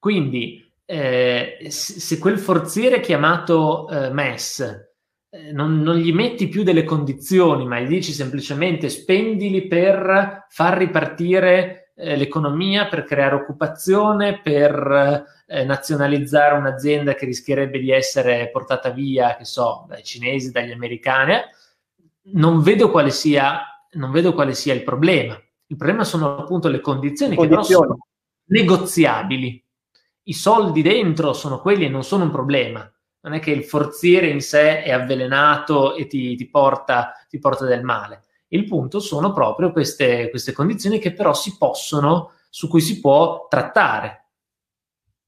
Quindi, 0.00 0.68
eh, 0.84 1.66
se 1.68 2.18
quel 2.18 2.38
forziere 2.38 2.98
chiamato 2.98 3.88
eh, 3.88 4.10
MES 4.10 4.88
eh, 5.30 5.52
non, 5.52 5.80
non, 5.80 5.96
gli 5.96 6.12
metti 6.12 6.48
più 6.48 6.64
delle 6.64 6.82
condizioni, 6.82 7.64
ma 7.64 7.78
gli 7.78 7.86
dici 7.86 8.10
semplicemente 8.12 8.88
spendili 8.88 9.68
per 9.68 10.46
far 10.48 10.78
ripartire 10.78 11.92
eh, 11.94 12.16
l'economia, 12.16 12.88
per 12.88 13.04
creare 13.04 13.36
occupazione, 13.36 14.40
per 14.40 15.24
eh, 15.46 15.64
nazionalizzare 15.64 16.56
un'azienda 16.56 17.14
che 17.14 17.26
rischierebbe 17.26 17.78
di 17.78 17.92
essere 17.92 18.50
portata 18.50 18.90
via, 18.90 19.36
che 19.36 19.44
so, 19.44 19.84
dai 19.88 20.02
cinesi, 20.02 20.50
dagli 20.50 20.72
americani 20.72 21.34
non 22.32 22.60
vedo 22.62 22.90
quale 22.90 23.10
sia, 23.10 23.60
non 23.92 24.10
vedo 24.10 24.32
quale 24.32 24.54
sia 24.54 24.74
il 24.74 24.82
problema. 24.82 25.34
Il 25.66 25.76
problema 25.76 26.04
sono 26.04 26.36
appunto 26.36 26.68
le 26.68 26.80
condizioni, 26.80 27.36
condizioni. 27.36 27.66
che 27.66 27.72
però 27.72 27.82
sono 27.82 28.06
negoziabili. 28.46 29.64
I 30.30 30.32
soldi 30.32 30.80
dentro 30.80 31.32
sono 31.32 31.60
quelli 31.60 31.86
e 31.86 31.88
non 31.88 32.04
sono 32.04 32.22
un 32.22 32.30
problema. 32.30 32.88
Non 33.22 33.32
è 33.34 33.40
che 33.40 33.50
il 33.50 33.64
forziere 33.64 34.28
in 34.28 34.40
sé 34.40 34.80
è 34.80 34.92
avvelenato 34.92 35.96
e 35.96 36.06
ti, 36.06 36.36
ti, 36.36 36.48
porta, 36.48 37.12
ti 37.28 37.40
porta, 37.40 37.66
del 37.66 37.82
male. 37.82 38.22
Il 38.48 38.64
punto 38.64 39.00
sono 39.00 39.32
proprio 39.32 39.72
queste, 39.72 40.30
queste 40.30 40.52
condizioni 40.52 41.00
che 41.00 41.14
però 41.14 41.34
si 41.34 41.56
possono, 41.58 42.34
su 42.48 42.68
cui 42.68 42.80
si 42.80 43.00
può 43.00 43.48
trattare. 43.48 44.26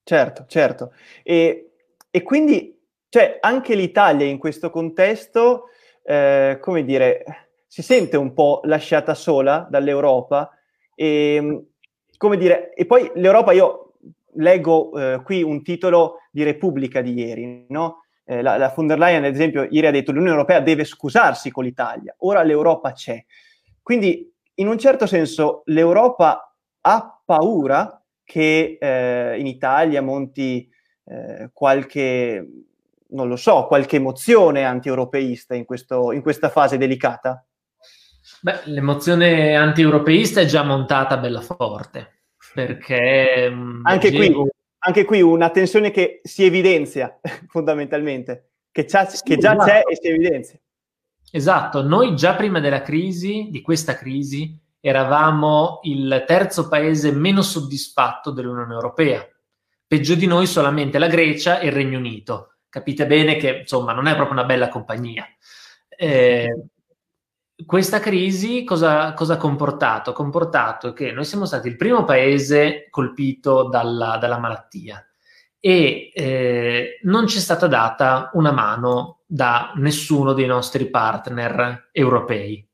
Certo, 0.05 0.45
certo. 0.47 0.93
E, 1.25 1.73
e 2.09 2.23
quindi, 2.23 2.81
cioè, 3.09 3.39
anche 3.41 3.75
l'Italia 3.75 4.27
in 4.27 4.39
questo 4.39 4.71
contesto 4.71 5.65
eh, 6.05 6.59
come 6.61 6.85
dire, 6.85 7.25
si 7.67 7.83
sente 7.83 8.17
un 8.17 8.33
po' 8.35 8.61
lasciata 8.65 9.15
sola 9.15 9.67
dall'Europa 9.69 10.49
e, 10.95 11.65
come 12.17 12.37
dire, 12.37 12.73
e 12.75 12.87
poi 12.87 13.11
l'Europa, 13.17 13.51
io 13.51 13.92
leggo 14.35 14.93
eh, 14.99 15.23
qui 15.23 15.43
un 15.43 15.63
titolo 15.63 16.19
di 16.31 16.43
Repubblica 16.43 17.01
di 17.01 17.15
ieri, 17.15 17.67
no? 17.69 18.05
Eh, 18.25 18.41
la, 18.41 18.57
la 18.57 18.73
von 18.75 18.87
der 18.87 18.99
Leyen, 18.99 19.25
ad 19.25 19.35
esempio, 19.35 19.67
ieri 19.71 19.87
ha 19.87 19.91
detto 19.91 20.13
l'Unione 20.13 20.35
Europea 20.35 20.61
deve 20.61 20.85
scusarsi 20.85 21.51
con 21.51 21.65
l'Italia, 21.65 22.15
ora 22.19 22.43
l'Europa 22.43 22.93
c'è. 22.93 23.25
Quindi, 23.83 24.33
in 24.55 24.69
un 24.69 24.79
certo 24.79 25.07
senso, 25.07 25.63
l'Europa 25.67 26.55
ha 26.83 27.21
paura 27.25 28.03
che 28.25 28.79
eh, 28.81 29.39
in 29.39 29.47
Italia 29.47 30.01
Monti 30.01 30.71
eh, 31.05 31.51
qualche, 31.53 32.49
non 33.09 33.29
lo 33.29 33.37
so, 33.37 33.67
qualche 33.67 33.97
emozione 33.97 34.65
anti-europeista 34.65 35.55
in, 35.55 35.65
questo, 35.65 36.13
in 36.13 36.23
questa 36.23 36.49
fase 36.49 36.79
delicata? 36.79 37.45
Beh, 38.41 38.61
l'emozione 38.65 39.57
anti-europeista 39.57 40.41
è 40.41 40.45
già 40.45 40.63
montata 40.63 41.17
bella 41.17 41.41
forte, 41.41 42.22
perché... 42.53 43.49
Mm, 43.51 43.85
anche, 43.85 44.13
qui, 44.13 44.35
anche 44.79 45.05
qui 45.05 45.23
una 45.23 45.51
tensione 45.51 45.91
che 45.91 46.21
si 46.23 46.45
evidenzia 46.45 47.19
fondamentalmente, 47.49 48.51
che, 48.71 48.87
sì, 48.89 49.21
che 49.23 49.37
già 49.37 49.53
esatto. 49.53 49.65
c'è 49.65 49.83
e 49.89 49.97
si 50.01 50.09
evidenzia. 50.09 50.59
Esatto, 51.31 51.83
noi 51.83 52.15
già 52.15 52.35
prima 52.35 52.61
della 52.61 52.83
crisi, 52.83 53.49
di 53.51 53.63
questa 53.63 53.95
crisi, 53.95 54.59
eravamo 54.81 55.81
il 55.85 56.25
terzo 56.27 56.69
paese 56.69 57.13
meno 57.13 57.41
soddisfatto 57.41 58.31
dell'Unione 58.31 58.75
Europea. 58.75 59.27
Peggio 59.87 60.15
di 60.15 60.27
noi 60.27 60.47
solamente 60.47 60.99
la 60.99 61.07
Grecia 61.07 61.61
e 61.61 61.67
il 61.67 61.73
Regno 61.73 61.99
Unito. 61.99 62.57
Capite 62.69 63.07
bene 63.07 63.37
che, 63.37 63.59
insomma, 63.61 63.93
non 63.93 64.07
è 64.07 64.15
proprio 64.15 64.33
una 64.33 64.45
bella 64.45 64.69
compagnia. 64.69 65.27
Eh, 65.89 66.51
questa 67.67 68.01
crisi 68.01 68.65
cosa, 68.65 69.13
cosa, 69.15 69.35
ha 69.35 69.37
comportato? 69.37 70.11
Ha 70.11 70.15
comportato 70.15 70.93
che 70.93 71.13
noi 71.13 71.25
siamo 71.25 71.45
stati 71.45 71.69
il 71.69 71.77
primo 71.77 72.05
paese 72.05 72.89
colpito 72.91 73.69
dalla, 73.69 74.17
dalla 74.19 74.39
malattia 74.39 75.05
e 75.59 76.11
eh, 76.15 76.99
non 77.03 77.27
ci 77.27 77.39
è 77.39 77.41
stata 77.41 77.67
data 77.67 78.31
una 78.35 78.53
mano 78.53 79.21
da 79.27 79.73
nessuno 79.77 80.33
dei 80.33 80.47
nostri 80.47 80.91
partner 80.91 81.89
europei. 81.93 82.67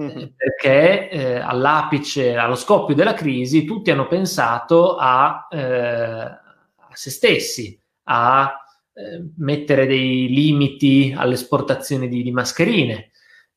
Mm-hmm. 0.00 0.28
perché 0.34 1.10
eh, 1.10 1.34
all'apice, 1.36 2.34
allo 2.34 2.54
scoppio 2.54 2.94
della 2.94 3.12
crisi, 3.12 3.66
tutti 3.66 3.90
hanno 3.90 4.08
pensato 4.08 4.96
a, 4.96 5.46
eh, 5.50 5.60
a 5.60 6.88
se 6.92 7.10
stessi, 7.10 7.78
a 8.04 8.52
eh, 8.94 9.22
mettere 9.36 9.86
dei 9.86 10.28
limiti 10.28 11.14
alle 11.16 11.34
esportazioni 11.34 12.08
di, 12.08 12.22
di 12.22 12.32
mascherine, 12.32 13.10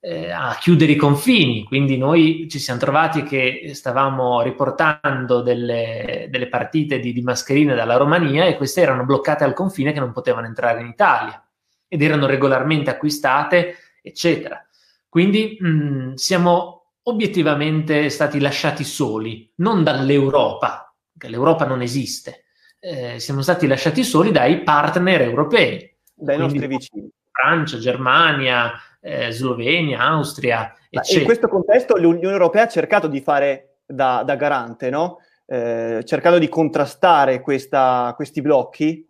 eh, 0.05 0.29
a 0.29 0.55
chiudere 0.59 0.91
i 0.91 0.95
confini. 0.95 1.63
Quindi 1.63 1.97
noi 1.97 2.47
ci 2.47 2.59
siamo 2.59 2.79
trovati 2.79 3.23
che 3.23 3.71
stavamo 3.73 4.41
riportando 4.43 5.41
delle, 5.41 6.27
delle 6.29 6.47
partite 6.47 6.99
di, 6.99 7.11
di, 7.11 7.23
mascherine 7.23 7.73
dalla 7.73 7.97
Romania 7.97 8.45
e 8.45 8.55
queste 8.55 8.81
erano 8.81 9.03
bloccate 9.03 9.43
al 9.43 9.55
confine 9.55 9.93
che 9.93 9.99
non 9.99 10.11
potevano 10.11 10.45
entrare 10.45 10.81
in 10.81 10.87
Italia 10.87 11.43
ed 11.87 12.03
erano 12.03 12.27
regolarmente 12.27 12.91
acquistate, 12.91 13.77
eccetera. 14.03 14.63
Quindi 15.09 15.57
mh, 15.59 16.13
siamo 16.13 16.91
obiettivamente 17.03 18.09
stati 18.11 18.39
lasciati 18.39 18.83
soli, 18.83 19.51
non 19.55 19.83
dall'Europa, 19.83 20.93
che 21.17 21.29
l'Europa 21.29 21.65
non 21.65 21.81
esiste. 21.81 22.43
Eh, 22.79 23.19
siamo 23.19 23.41
stati 23.41 23.65
lasciati 23.65 24.03
soli 24.03 24.31
dai 24.31 24.61
partner 24.61 25.21
europei. 25.21 25.91
Dai 26.13 26.37
nostri 26.37 26.67
vicini. 26.67 27.09
Francia, 27.31 27.77
Germania, 27.79 28.71
eh, 29.05 29.31
Slovenia, 29.31 29.99
Austria, 29.99 30.73
eccetera. 30.89 31.19
In 31.19 31.25
questo 31.25 31.47
contesto 31.47 31.95
l'Unione 31.95 32.33
Europea 32.33 32.63
ha 32.63 32.67
cercato 32.67 33.07
di 33.07 33.21
fare 33.21 33.81
da, 33.85 34.23
da 34.25 34.35
garante, 34.35 34.89
no? 34.89 35.19
eh, 35.45 36.01
cercando 36.03 36.39
di 36.39 36.49
contrastare 36.49 37.39
questa, 37.41 38.13
questi 38.15 38.41
blocchi. 38.41 39.07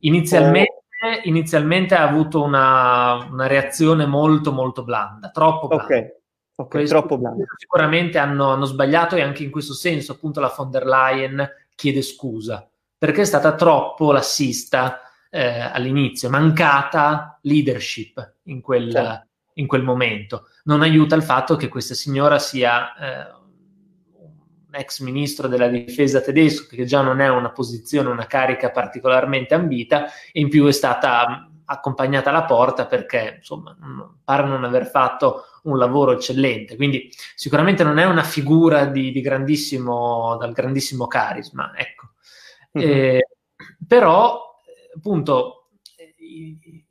Inizialmente, 0.00 0.72
o... 0.72 1.28
inizialmente, 1.28 1.94
ha 1.94 2.08
avuto 2.08 2.42
una, 2.42 3.28
una, 3.30 3.46
reazione 3.46 4.06
molto 4.06 4.50
molto 4.50 4.82
blanda, 4.82 5.28
troppo 5.28 5.66
blanda. 5.66 5.84
Ok, 5.84 6.14
okay 6.54 6.86
troppo 6.86 7.18
blanda. 7.18 7.44
Sicuramente 7.58 8.16
hanno, 8.16 8.48
hanno 8.48 8.64
sbagliato 8.64 9.14
e 9.16 9.20
anche 9.20 9.42
in 9.42 9.50
questo 9.50 9.74
senso 9.74 10.12
appunto 10.12 10.40
la 10.40 10.52
von 10.56 10.70
der 10.70 10.86
Leyen 10.86 11.46
chiede 11.74 12.00
scusa 12.00 12.66
perché 12.96 13.22
è 13.22 13.26
stata 13.26 13.54
troppo 13.54 14.10
lassista 14.10 15.02
eh, 15.28 15.60
all'inizio, 15.60 16.30
mancata 16.30 17.38
leadership 17.42 18.36
in 18.44 18.62
quel, 18.62 18.90
certo 18.90 19.32
in 19.54 19.66
quel 19.66 19.82
momento. 19.82 20.48
Non 20.64 20.82
aiuta 20.82 21.14
il 21.14 21.22
fatto 21.22 21.56
che 21.56 21.68
questa 21.68 21.94
signora 21.94 22.38
sia 22.38 22.94
eh, 22.96 23.32
un 24.66 24.74
ex 24.74 25.00
ministro 25.00 25.48
della 25.48 25.68
difesa 25.68 26.20
tedesco, 26.20 26.74
che 26.74 26.84
già 26.84 27.02
non 27.02 27.20
è 27.20 27.28
una 27.28 27.50
posizione, 27.50 28.08
una 28.08 28.26
carica 28.26 28.70
particolarmente 28.70 29.54
ambita, 29.54 30.06
e 30.32 30.40
in 30.40 30.48
più 30.48 30.66
è 30.66 30.72
stata 30.72 31.48
accompagnata 31.66 32.30
alla 32.30 32.44
porta 32.44 32.86
perché 32.86 33.36
insomma 33.38 33.74
pare 34.22 34.46
non 34.46 34.64
aver 34.64 34.86
fatto 34.86 35.44
un 35.62 35.78
lavoro 35.78 36.12
eccellente 36.12 36.76
quindi 36.76 37.10
sicuramente 37.34 37.82
non 37.82 37.98
è 37.98 38.04
una 38.04 38.22
figura 38.22 38.84
di, 38.84 39.10
di 39.10 39.20
grandissimo 39.22 40.36
dal 40.38 40.52
grandissimo 40.52 41.06
carisma 41.06 41.72
ecco 41.74 42.10
mm-hmm. 42.78 42.90
eh, 42.90 43.28
però 43.86 44.60
appunto 44.94 45.70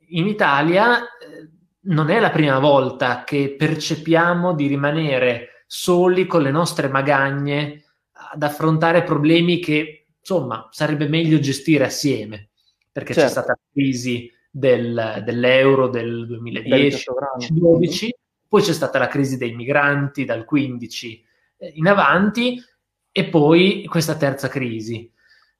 in 0.08 0.26
Italia 0.26 1.02
eh, 1.02 1.50
non 1.84 2.10
è 2.10 2.20
la 2.20 2.30
prima 2.30 2.58
volta 2.58 3.24
che 3.24 3.54
percepiamo 3.56 4.54
di 4.54 4.66
rimanere 4.66 5.64
soli 5.66 6.26
con 6.26 6.42
le 6.42 6.50
nostre 6.50 6.88
magagne 6.88 7.82
ad 8.12 8.42
affrontare 8.42 9.02
problemi 9.02 9.58
che, 9.58 10.06
insomma, 10.18 10.68
sarebbe 10.70 11.08
meglio 11.08 11.38
gestire 11.38 11.84
assieme, 11.84 12.50
perché 12.90 13.12
certo. 13.12 13.28
c'è 13.28 13.32
stata 13.32 13.52
la 13.52 13.68
crisi 13.72 14.30
del, 14.50 15.22
dell'euro 15.24 15.88
del 15.88 16.26
2010-2012, 16.40 18.08
poi 18.48 18.62
c'è 18.62 18.72
stata 18.72 18.98
la 18.98 19.08
crisi 19.08 19.36
dei 19.36 19.54
migranti 19.54 20.24
dal 20.24 20.44
15 20.44 21.24
eh, 21.58 21.72
in 21.74 21.88
avanti 21.88 22.62
e 23.10 23.24
poi 23.24 23.84
questa 23.86 24.16
terza 24.16 24.48
crisi. 24.48 25.10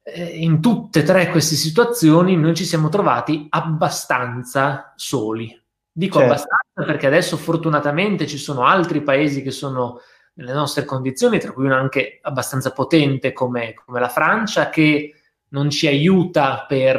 Eh, 0.07 0.39
in 0.39 0.61
tutte 0.61 1.01
e 1.01 1.03
tre 1.03 1.31
queste 1.31 1.57
situazioni 1.57 2.37
noi 2.37 2.55
ci 2.55 2.65
siamo 2.65 2.89
trovati 2.91 3.47
abbastanza 3.49 4.93
soli 4.97 5.64
Dico 5.97 6.19
certo. 6.19 6.33
abbastanza 6.33 6.93
perché 6.93 7.07
adesso 7.07 7.37
fortunatamente 7.37 8.27
ci 8.27 8.37
sono 8.37 8.65
altri 8.65 9.01
paesi 9.01 9.43
che 9.43 9.53
sono 9.53 10.01
nelle 10.35 10.53
nostre 10.53 10.85
condizioni, 10.85 11.39
tra 11.39 11.53
cui 11.53 11.67
uno 11.67 11.77
anche 11.77 12.19
abbastanza 12.21 12.73
potente 12.73 13.33
come, 13.33 13.75
come 13.75 14.01
la 14.01 14.09
Francia, 14.09 14.71
che 14.71 15.15
non 15.51 15.71
ci 15.71 15.87
aiuta 15.87 16.65
per, 16.67 16.99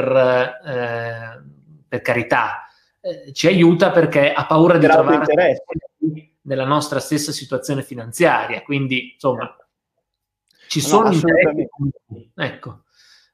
eh, 0.65 1.43
per 1.89 2.01
carità, 2.01 2.69
eh, 3.01 3.33
ci 3.33 3.47
aiuta 3.47 3.91
perché 3.91 4.31
ha 4.31 4.45
paura 4.45 4.77
di 4.77 4.87
trovare 4.87 5.63
nella 6.43 6.63
nostra 6.63 7.01
stessa 7.01 7.33
situazione 7.33 7.83
finanziaria. 7.83 8.61
Quindi, 8.61 9.11
insomma, 9.15 9.53
ci 10.69 10.79
no, 10.79 10.87
sono 10.87 11.11
interessi. 11.11 11.67
Ecco. 12.33 12.83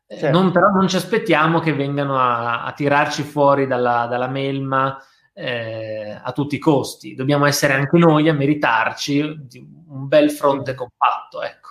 Eh, 0.07 0.17
certo. 0.17 0.41
Non, 0.41 0.51
però 0.51 0.69
non 0.69 0.87
ci 0.87 0.95
aspettiamo 0.95 1.59
che 1.59 1.73
vengano 1.73 2.17
a, 2.17 2.63
a 2.63 2.73
tirarci 2.73 3.21
fuori 3.21 3.67
dalla, 3.67 4.07
dalla 4.09 4.27
melma 4.27 4.97
eh, 5.33 6.19
a 6.21 6.31
tutti 6.31 6.55
i 6.55 6.59
costi. 6.59 7.15
Dobbiamo 7.15 7.45
essere 7.45 7.73
anche 7.73 7.97
noi 7.97 8.29
a 8.29 8.33
meritarci 8.33 9.19
un 9.21 10.07
bel 10.07 10.31
fronte 10.31 10.75
compatto. 10.75 11.41
Ecco. 11.41 11.69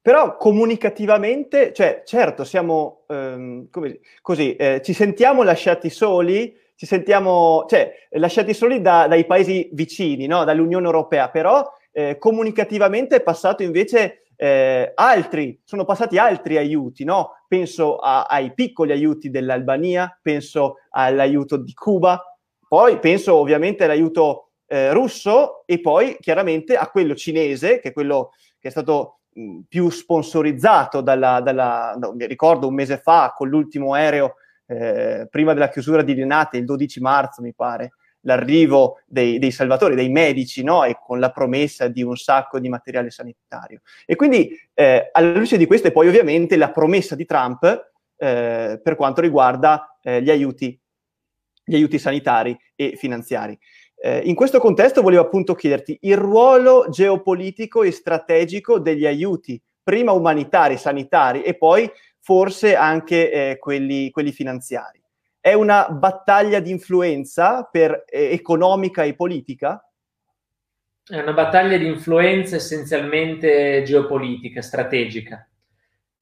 Però 0.00 0.36
comunicativamente, 0.36 1.72
cioè, 1.72 2.02
certo, 2.04 2.44
siamo 2.44 3.04
ehm, 3.08 3.68
come, 3.70 3.98
così, 4.22 4.54
eh, 4.54 4.80
ci 4.84 4.92
sentiamo 4.92 5.42
lasciati 5.42 5.90
soli, 5.90 6.56
ci 6.76 6.86
sentiamo, 6.86 7.64
cioè, 7.68 7.92
lasciati 8.10 8.54
soli 8.54 8.80
da, 8.80 9.08
dai 9.08 9.26
paesi 9.26 9.68
vicini, 9.72 10.26
no? 10.26 10.44
dall'Unione 10.44 10.86
Europea, 10.86 11.28
però 11.28 11.68
eh, 11.90 12.18
comunicativamente 12.18 13.16
è 13.16 13.22
passato 13.22 13.64
invece 13.64 14.26
eh, 14.36 14.92
altri, 14.94 15.58
sono 15.64 15.84
passati 15.84 16.18
altri 16.18 16.56
aiuti, 16.58 17.02
no? 17.04 17.38
Penso 17.48 17.96
a, 17.96 18.24
ai 18.24 18.52
piccoli 18.54 18.92
aiuti 18.92 19.30
dell'Albania, 19.30 20.16
penso 20.20 20.76
all'aiuto 20.90 21.56
di 21.56 21.72
Cuba, 21.72 22.22
poi 22.68 22.98
penso 22.98 23.34
ovviamente 23.34 23.84
all'aiuto 23.84 24.50
eh, 24.66 24.92
russo 24.92 25.64
e 25.66 25.80
poi 25.80 26.16
chiaramente 26.20 26.76
a 26.76 26.88
quello 26.88 27.14
cinese, 27.14 27.80
che 27.80 27.88
è 27.88 27.92
quello 27.92 28.32
che 28.58 28.68
è 28.68 28.70
stato 28.70 29.20
mh, 29.32 29.60
più 29.68 29.88
sponsorizzato 29.90 31.00
dalla, 31.00 31.40
dalla 31.40 31.94
no, 31.98 32.12
mi 32.12 32.26
ricordo 32.26 32.66
un 32.66 32.74
mese 32.74 32.98
fa 32.98 33.32
con 33.36 33.48
l'ultimo 33.48 33.94
aereo 33.94 34.34
eh, 34.66 35.28
prima 35.30 35.52
della 35.52 35.68
chiusura 35.68 36.02
di 36.02 36.14
Linate, 36.14 36.56
il 36.56 36.64
12 36.64 37.00
marzo 37.00 37.42
mi 37.42 37.54
pare, 37.54 37.92
l'arrivo 38.22 39.00
dei, 39.06 39.38
dei 39.38 39.52
salvatori, 39.52 39.94
dei 39.94 40.08
medici, 40.08 40.62
no? 40.62 40.84
e 40.84 40.98
con 41.00 41.20
la 41.20 41.30
promessa 41.30 41.88
di 41.88 42.02
un 42.02 42.16
sacco 42.16 42.58
di 42.58 42.68
materiale 42.68 43.10
sanitario. 43.10 43.80
E 44.04 44.16
quindi 44.16 44.50
eh, 44.74 45.08
alla 45.12 45.38
luce 45.38 45.56
di 45.56 45.66
questo 45.66 45.86
e 45.86 45.92
poi 45.92 46.08
ovviamente 46.08 46.56
la 46.56 46.70
promessa 46.70 47.14
di 47.14 47.24
Trump 47.24 47.92
eh, 48.16 48.80
per 48.82 48.96
quanto 48.96 49.20
riguarda 49.20 49.98
eh, 50.02 50.20
gli 50.22 50.30
aiuti 50.30 50.78
gli 51.66 51.74
aiuti 51.74 51.98
sanitari 51.98 52.56
e 52.76 52.94
finanziari. 52.96 53.58
Eh, 53.96 54.20
in 54.24 54.34
questo 54.34 54.60
contesto 54.60 55.02
volevo 55.02 55.22
appunto 55.22 55.54
chiederti 55.54 55.98
il 56.02 56.16
ruolo 56.16 56.86
geopolitico 56.88 57.82
e 57.82 57.90
strategico 57.90 58.78
degli 58.78 59.04
aiuti, 59.04 59.60
prima 59.82 60.12
umanitari, 60.12 60.76
sanitari 60.76 61.42
e 61.42 61.56
poi 61.56 61.90
forse 62.20 62.76
anche 62.76 63.30
eh, 63.30 63.58
quelli, 63.58 64.10
quelli, 64.10 64.32
finanziari. 64.32 65.02
È 65.40 65.52
una 65.54 65.88
battaglia 65.88 66.60
di 66.60 66.70
influenza 66.70 67.68
per, 67.70 68.04
eh, 68.06 68.32
economica 68.32 69.02
e 69.02 69.14
politica? 69.14 69.80
È 71.04 71.18
una 71.18 71.32
battaglia 71.32 71.76
di 71.76 71.86
influenza 71.86 72.56
essenzialmente 72.56 73.82
geopolitica, 73.84 74.60
strategica 74.60 75.48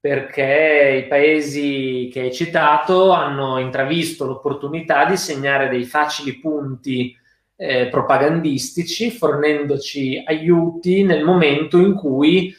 perché 0.04 1.02
i 1.02 1.08
paesi 1.08 2.10
che 2.12 2.20
hai 2.20 2.32
citato 2.34 3.12
hanno 3.12 3.58
intravisto 3.58 4.26
l'opportunità 4.26 5.06
di 5.06 5.16
segnare 5.16 5.70
dei 5.70 5.84
facili 5.84 6.38
punti 6.40 7.16
eh, 7.56 7.86
propagandistici, 7.86 9.10
fornendoci 9.10 10.22
aiuti 10.26 11.04
nel 11.04 11.24
momento 11.24 11.78
in 11.78 11.94
cui, 11.94 12.54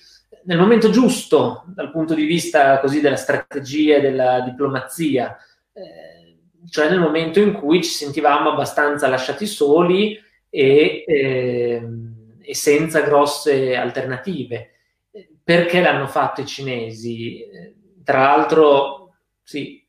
nel 0.46 0.58
momento 0.58 0.90
giusto 0.90 1.66
dal 1.68 1.92
punto 1.92 2.16
di 2.16 2.26
vista 2.26 2.80
così 2.80 3.00
della 3.00 3.16
strategia 3.16 3.98
e 3.98 4.02
della 4.02 4.40
diplomazia, 4.40 5.38
eh, 5.72 6.40
cioè 6.68 6.90
nel 6.90 7.00
momento 7.00 7.40
in 7.40 7.54
cui 7.54 7.84
ci 7.84 7.92
sentivamo 7.92 8.50
abbastanza 8.50 9.08
lasciati 9.08 9.46
soli 9.46 10.20
e, 10.50 11.04
eh, 11.06 11.90
e 12.42 12.56
senza 12.56 13.02
grosse 13.02 13.76
alternative 13.76 14.72
perché 15.46 15.80
l'hanno 15.80 16.08
fatto 16.08 16.42
i 16.42 16.46
cinesi? 16.48 17.40
Tra 18.04 18.22
l'altro, 18.22 19.14
sì, 19.44 19.86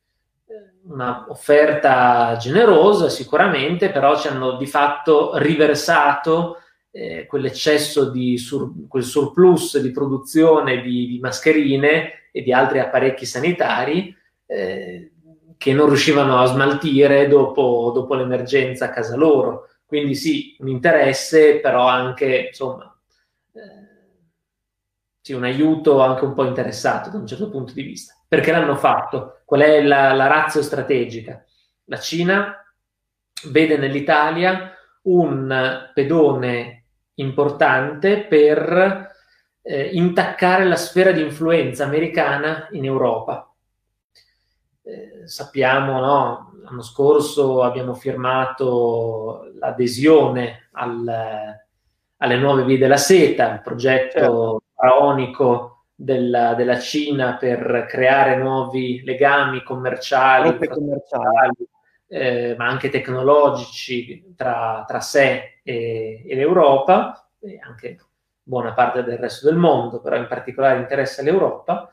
una 0.89 1.25
offerta 1.31 2.37
generosa 2.39 3.09
sicuramente, 3.09 3.91
però 3.91 4.19
ci 4.19 4.29
hanno 4.29 4.59
di 4.59 4.67
fatto 4.67 5.39
riversato 5.39 6.59
eh, 6.91 7.25
quell'eccesso 7.27 8.11
di 8.11 8.37
sur- 8.37 8.87
quel 8.87 9.03
surplus 9.03 9.79
di 9.79 9.91
produzione 9.91 10.83
di, 10.83 11.07
di, 11.07 11.19
mascherine 11.21 12.29
e 12.31 12.43
di 12.43 12.53
altri 12.53 12.79
apparecchi 12.79 13.25
sanitari 13.25 14.15
eh, 14.45 15.13
che 15.57 15.73
non 15.73 15.87
riuscivano 15.87 16.39
a 16.39 16.47
smaltire 16.47 17.29
dopo, 17.29 17.93
dopo 17.95 18.15
l'emergenza 18.15 18.87
a 18.87 18.91
casa 18.91 19.17
loro. 19.17 19.69
Quindi 19.87 20.15
sì, 20.15 20.55
un 20.59 20.69
interesse, 20.69 21.61
però 21.61 21.87
anche 21.87 22.49
insomma 22.49 22.91
sì, 25.27 25.33
un 25.33 25.43
aiuto 25.43 26.01
anche 26.03 26.25
un 26.25 26.35
po' 26.35 26.45
interessato 26.45 27.11
da 27.11 27.19
un 27.19 27.27
certo 27.27 27.51
punto 27.51 27.73
di 27.73 27.83
vista. 27.83 28.15
Perché 28.29 28.53
l'hanno 28.53 28.77
fatto? 28.77 29.41
Qual 29.45 29.61
è 29.61 29.83
la, 29.83 30.13
la 30.13 30.29
razza 30.29 30.63
strategica? 30.63 31.45
La 31.87 31.99
Cina 31.99 32.65
vede 33.49 33.77
nell'Italia 33.77 34.73
un 35.03 35.91
pedone 35.93 36.85
importante 37.15 38.23
per 38.23 39.11
eh, 39.63 39.89
intaccare 39.95 40.65
la 40.65 40.77
sfera 40.77 41.11
di 41.11 41.23
influenza 41.23 41.83
americana 41.83 42.69
in 42.71 42.85
Europa. 42.85 43.53
Eh, 44.83 45.27
sappiamo, 45.27 45.99
no? 45.99 46.53
L'anno 46.63 46.83
scorso 46.83 47.65
abbiamo 47.65 47.95
firmato 47.95 49.51
l'adesione 49.59 50.69
al, 50.71 51.59
alle 52.17 52.37
nuove 52.37 52.63
vie 52.63 52.79
della 52.79 52.97
seta, 52.97 53.55
il 53.55 53.61
progetto 53.61 54.21
certo 54.21 54.61
faraonico 54.77 55.85
della, 55.95 56.55
della, 56.55 56.79
Cina 56.79 57.37
per 57.37 57.87
creare 57.89 58.37
nuovi 58.37 59.03
legami 59.03 59.63
commerciali, 59.63 60.57
commerciali. 60.69 61.69
Eh, 62.09 62.55
ma 62.57 62.67
anche 62.67 62.89
tecnologici 62.89 64.35
tra, 64.37 64.85
tra 64.87 65.01
sé 65.01 65.61
e, 65.65 66.23
e, 66.25 66.35
l'Europa, 66.37 67.29
e 67.41 67.59
anche 67.61 67.99
buona 68.41 68.75
parte 68.75 69.03
del 69.03 69.19
resto 69.19 69.49
del 69.49 69.59
mondo, 69.59 70.01
però 70.01 70.17
in 70.17 70.29
particolare 70.29 70.79
interessa 70.79 71.23
l'Europa. 71.23 71.91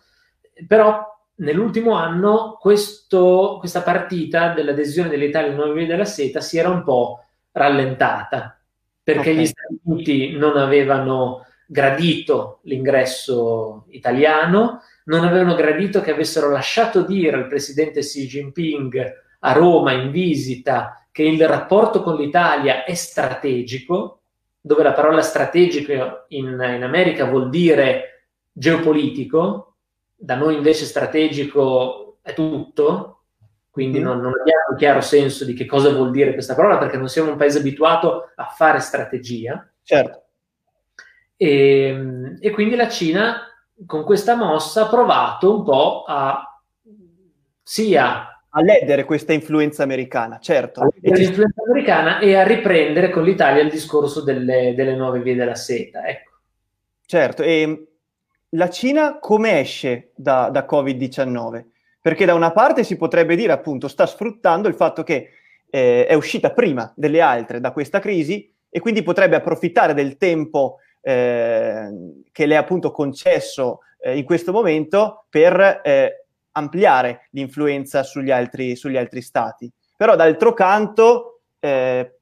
Però 0.68 1.12
nell'ultimo 1.38 1.94
anno 1.94 2.58
questo, 2.60 3.56
questa 3.58 3.82
partita 3.82 4.54
dell'adesione 4.54 5.10
dell'Italia 5.10 5.48
alle 5.48 5.56
nuove 5.56 5.74
vie 5.74 5.88
della 5.88 6.06
seta 6.06 6.42
si 6.42 6.60
era 6.60 6.70
un 6.70 6.84
po' 6.84 7.24
rallentata 7.52 8.60
perché 9.04 9.32
okay. 9.32 9.36
gli 9.36 9.46
Stati 9.46 9.80
Uniti 9.84 10.32
non 10.38 10.58
avevano 10.58 11.46
gradito 11.66 12.60
l'ingresso 12.64 13.86
italiano, 13.90 14.82
non 15.06 15.24
avevano 15.26 15.56
gradito 15.56 16.02
che 16.02 16.12
avessero 16.12 16.50
lasciato 16.50 17.04
dire 17.04 17.36
al 17.36 17.48
presidente 17.48 18.02
Xi 18.02 18.28
Jinping 18.28 19.22
a 19.40 19.52
Roma 19.52 19.92
in 19.92 20.12
visita 20.12 21.06
che 21.12 21.24
il 21.24 21.48
rapporto 21.48 22.02
con 22.02 22.16
l'Italia 22.16 22.86
è 22.86 22.94
strategico, 22.94 24.22
dove 24.60 24.84
la 24.84 24.94
parola 24.94 25.22
strategico 25.22 26.26
in, 26.30 26.48
in 26.48 26.84
America 26.84 27.26
vuol 27.26 27.50
dire 27.50 28.30
geopolitico, 28.52 29.76
da 30.16 30.36
noi 30.36 30.56
invece 30.56 30.86
strategico 30.86 32.18
è 32.22 32.34
tutto, 32.34 33.24
quindi 33.70 34.00
mm. 34.00 34.04
non, 34.04 34.20
non, 34.20 34.32
abbiamo 34.40 34.70
un 34.72 34.78
chiaro 34.78 35.02
senso 35.02 35.44
di 35.46 35.54
che 35.54 35.66
cosa 35.66 35.90
vuol 35.92 36.12
dire 36.12 36.34
questa 36.34 36.56
parola 36.56 36.78
perché 36.78 36.98
non 36.98 37.10
siamo 37.10 37.32
un 37.32 37.38
paese 37.38 37.60
abituato 37.60 38.32
a 38.36 38.46
fare 38.46 38.80
strategia. 38.80 39.68
Certo. 39.84 40.23
E, 41.44 41.88
ehm, 41.88 42.38
e 42.40 42.52
quindi 42.52 42.76
la 42.76 42.88
Cina 42.88 43.42
con 43.86 44.06
questa 44.06 44.36
mossa 44.36 44.84
ha 44.84 44.88
provato 44.88 45.58
un 45.58 45.64
po' 45.64 46.06
a 46.08 46.62
sia 47.62 48.28
a 48.56 48.62
ledere 48.62 49.04
questa 49.04 49.34
influenza 49.34 49.82
americana, 49.82 50.38
certo. 50.38 50.94
L'influenza 51.02 51.64
americana 51.68 52.20
e 52.20 52.36
a 52.36 52.44
riprendere 52.44 53.10
con 53.10 53.24
l'Italia 53.24 53.64
il 53.64 53.72
discorso 53.72 54.22
delle, 54.22 54.76
delle 54.76 54.96
nuove 54.96 55.22
vie 55.22 55.34
della 55.34 55.56
seta. 55.56 56.06
Ecco. 56.06 56.32
Certo, 57.04 57.42
e 57.42 57.88
la 58.50 58.70
Cina 58.70 59.18
come 59.18 59.60
esce 59.60 60.12
da, 60.16 60.50
da, 60.52 60.68
Covid-19? 60.70 61.66
Perché 62.00 62.26
da 62.26 62.36
una 62.36 62.52
parte 62.52 62.84
si 62.84 62.96
potrebbe 62.96 63.36
dire 63.36 63.54
appunto 63.54 63.88
sta 63.88 64.06
sfruttando 64.06 64.68
il 64.68 64.76
fatto 64.76 65.02
che 65.02 65.30
eh, 65.68 66.06
è 66.06 66.14
uscita 66.14 66.52
prima 66.52 66.94
delle 66.96 67.22
altre 67.22 67.60
da 67.60 67.72
questa 67.72 68.00
crisi 68.00 68.54
e 68.70 68.80
quindi 68.80 69.02
potrebbe 69.02 69.36
approfittare 69.36 69.96
del 69.96 70.18
tempo 70.18 70.78
che 71.04 72.46
le 72.46 72.54
è 72.54 72.58
appunto 72.58 72.92
concesso 72.92 73.80
eh, 74.00 74.18
in 74.18 74.24
questo 74.24 74.52
momento 74.52 75.26
per 75.30 75.82
eh, 75.84 76.26
ampliare 76.52 77.28
l'influenza 77.32 78.04
sugli 78.04 78.32
altri, 78.32 78.76
sugli 78.76 78.98
altri, 78.98 79.22
stati. 79.22 79.72
Però 79.96 80.16
d'altro 80.16 80.54
canto 80.54 81.42
eh, 81.60 82.20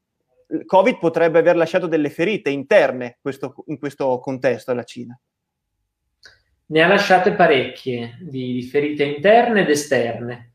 Covid 0.65 0.97
potrebbe 0.99 1.39
aver 1.39 1.55
lasciato 1.55 1.87
delle 1.87 2.09
ferite 2.09 2.49
interne 2.49 3.17
questo, 3.21 3.55
in 3.67 3.79
questo 3.79 4.19
contesto 4.19 4.71
alla 4.71 4.83
Cina. 4.83 5.17
Ne 6.67 6.81
ha 6.81 6.87
lasciate 6.87 7.33
parecchie 7.33 8.17
di, 8.21 8.53
di 8.53 8.63
ferite 8.63 9.03
interne 9.03 9.61
ed 9.61 9.69
esterne. 9.69 10.51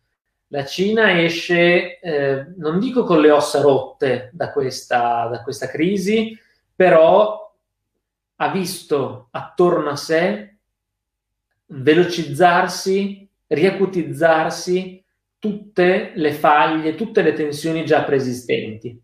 La 0.49 0.65
Cina 0.65 1.21
esce, 1.21 1.99
eh, 1.99 2.47
non 2.57 2.79
dico 2.79 3.05
con 3.05 3.21
le 3.21 3.31
ossa 3.31 3.61
rotte 3.61 4.31
da 4.33 4.53
questa, 4.53 5.27
da 5.31 5.43
questa 5.43 5.67
crisi, 5.67 6.39
però 6.75 7.46
ha 8.37 8.49
visto 8.51 9.29
attorno 9.31 9.90
a 9.90 9.96
sé 9.96 10.57
velocizzarsi, 11.66 13.29
riacutizzarsi 13.46 15.05
tutte 15.38 16.12
le 16.14 16.33
faglie, 16.33 16.94
tutte 16.94 17.22
le 17.22 17.33
tensioni 17.33 17.85
già 17.85 18.03
preesistenti. 18.03 19.01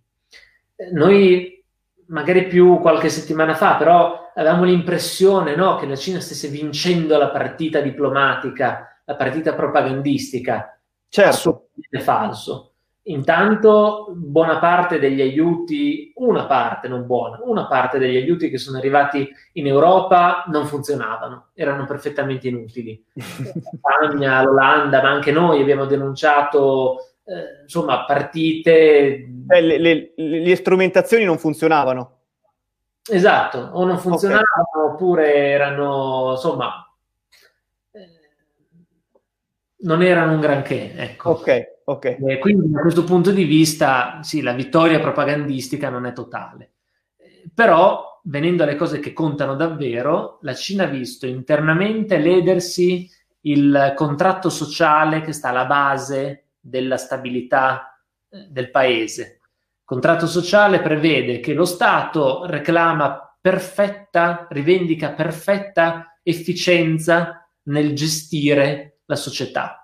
Eh, 0.76 0.90
noi, 0.92 1.64
magari 2.06 2.46
più 2.46 2.78
qualche 2.78 3.08
settimana 3.08 3.54
fa, 3.54 3.76
però 3.76 4.30
avevamo 4.34 4.64
l'impressione 4.64 5.54
no, 5.54 5.76
che 5.76 5.86
la 5.86 5.96
Cina 5.96 6.20
stesse 6.20 6.48
vincendo 6.48 7.16
la 7.18 7.30
partita 7.30 7.80
diplomatica, 7.80 9.02
la 9.04 9.16
partita 9.16 9.54
propagandistica. 9.54 10.78
Certo. 11.08 11.30
Assolutamente 11.30 12.00
falso. 12.00 12.71
Intanto 13.04 14.12
buona 14.14 14.58
parte 14.58 15.00
degli 15.00 15.20
aiuti, 15.20 16.12
una 16.16 16.46
parte 16.46 16.86
non 16.86 17.04
buona, 17.04 17.40
una 17.42 17.66
parte 17.66 17.98
degli 17.98 18.14
aiuti 18.14 18.48
che 18.48 18.58
sono 18.58 18.78
arrivati 18.78 19.28
in 19.54 19.66
Europa 19.66 20.44
non 20.46 20.66
funzionavano, 20.66 21.48
erano 21.54 21.84
perfettamente 21.84 22.46
inutili. 22.46 23.04
La 23.12 23.22
Spagna, 23.74 24.42
l'Olanda, 24.44 25.02
ma 25.02 25.10
anche 25.10 25.32
noi 25.32 25.60
abbiamo 25.60 25.86
denunciato 25.86 26.98
eh, 27.24 27.62
insomma 27.62 28.04
partite. 28.04 29.28
Eh, 29.48 29.60
le, 29.60 29.78
le, 29.78 30.12
le, 30.14 30.56
strumentazioni 30.56 31.24
non 31.24 31.38
funzionavano. 31.38 32.18
Esatto, 33.10 33.70
o 33.72 33.84
non 33.84 33.98
funzionavano 33.98 34.44
okay. 34.76 34.92
oppure 34.92 35.34
erano 35.34 36.32
insomma 36.32 36.86
non 39.82 40.02
erano 40.02 40.32
un 40.32 40.40
granché. 40.40 40.94
Ecco. 40.94 41.30
Ok. 41.30 41.70
Okay. 41.84 42.16
Eh, 42.24 42.38
quindi 42.38 42.70
da 42.70 42.80
questo 42.80 43.04
punto 43.04 43.32
di 43.32 43.44
vista, 43.44 44.20
sì, 44.22 44.40
la 44.40 44.52
vittoria 44.52 45.00
propagandistica 45.00 45.90
non 45.90 46.06
è 46.06 46.12
totale. 46.12 46.70
Però, 47.52 48.20
venendo 48.24 48.62
alle 48.62 48.76
cose 48.76 49.00
che 49.00 49.12
contano 49.12 49.56
davvero, 49.56 50.38
la 50.42 50.54
Cina 50.54 50.84
ha 50.84 50.88
visto 50.88 51.26
internamente 51.26 52.18
ledersi 52.18 53.10
il 53.42 53.92
contratto 53.96 54.48
sociale 54.48 55.22
che 55.22 55.32
sta 55.32 55.48
alla 55.48 55.66
base 55.66 56.50
della 56.60 56.96
stabilità 56.96 58.00
eh, 58.30 58.46
del 58.48 58.70
paese. 58.70 59.40
Il 59.42 59.84
contratto 59.84 60.28
sociale 60.28 60.80
prevede 60.80 61.40
che 61.40 61.52
lo 61.52 61.64
Stato 61.64 62.46
reclama 62.46 63.36
perfetta, 63.40 64.46
rivendica 64.50 65.10
perfetta 65.10 66.16
efficienza 66.22 67.44
nel 67.64 67.92
gestire 67.94 68.91
la 69.12 69.16
società 69.16 69.82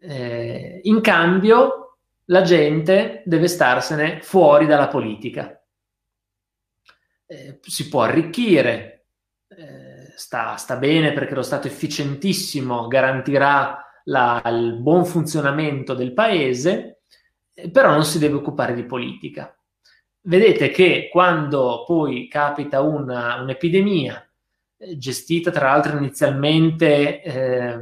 eh, 0.00 0.80
in 0.84 1.00
cambio, 1.00 1.98
la 2.26 2.42
gente 2.42 3.22
deve 3.24 3.48
starsene 3.48 4.20
fuori 4.20 4.66
dalla 4.66 4.88
politica. 4.88 5.60
Eh, 7.26 7.58
si 7.60 7.88
può 7.88 8.02
arricchire, 8.02 9.06
eh, 9.48 10.12
sta, 10.14 10.56
sta, 10.56 10.76
bene 10.76 11.12
perché 11.12 11.34
lo 11.34 11.42
Stato 11.42 11.66
efficientissimo 11.66 12.86
garantirà 12.86 13.84
la, 14.04 14.42
il 14.46 14.78
buon 14.80 15.04
funzionamento 15.04 15.94
del 15.94 16.12
paese, 16.12 17.02
eh, 17.52 17.70
però 17.70 17.90
non 17.90 18.04
si 18.04 18.18
deve 18.18 18.36
occupare 18.36 18.74
di 18.74 18.84
politica. 18.84 19.52
Vedete 20.20 20.70
che 20.70 21.08
quando 21.10 21.84
poi 21.86 22.28
capita 22.28 22.80
una, 22.80 23.40
un'epidemia, 23.40 24.27
gestita 24.96 25.50
tra 25.50 25.70
l'altro 25.70 25.96
inizialmente 25.96 27.22
eh, 27.22 27.80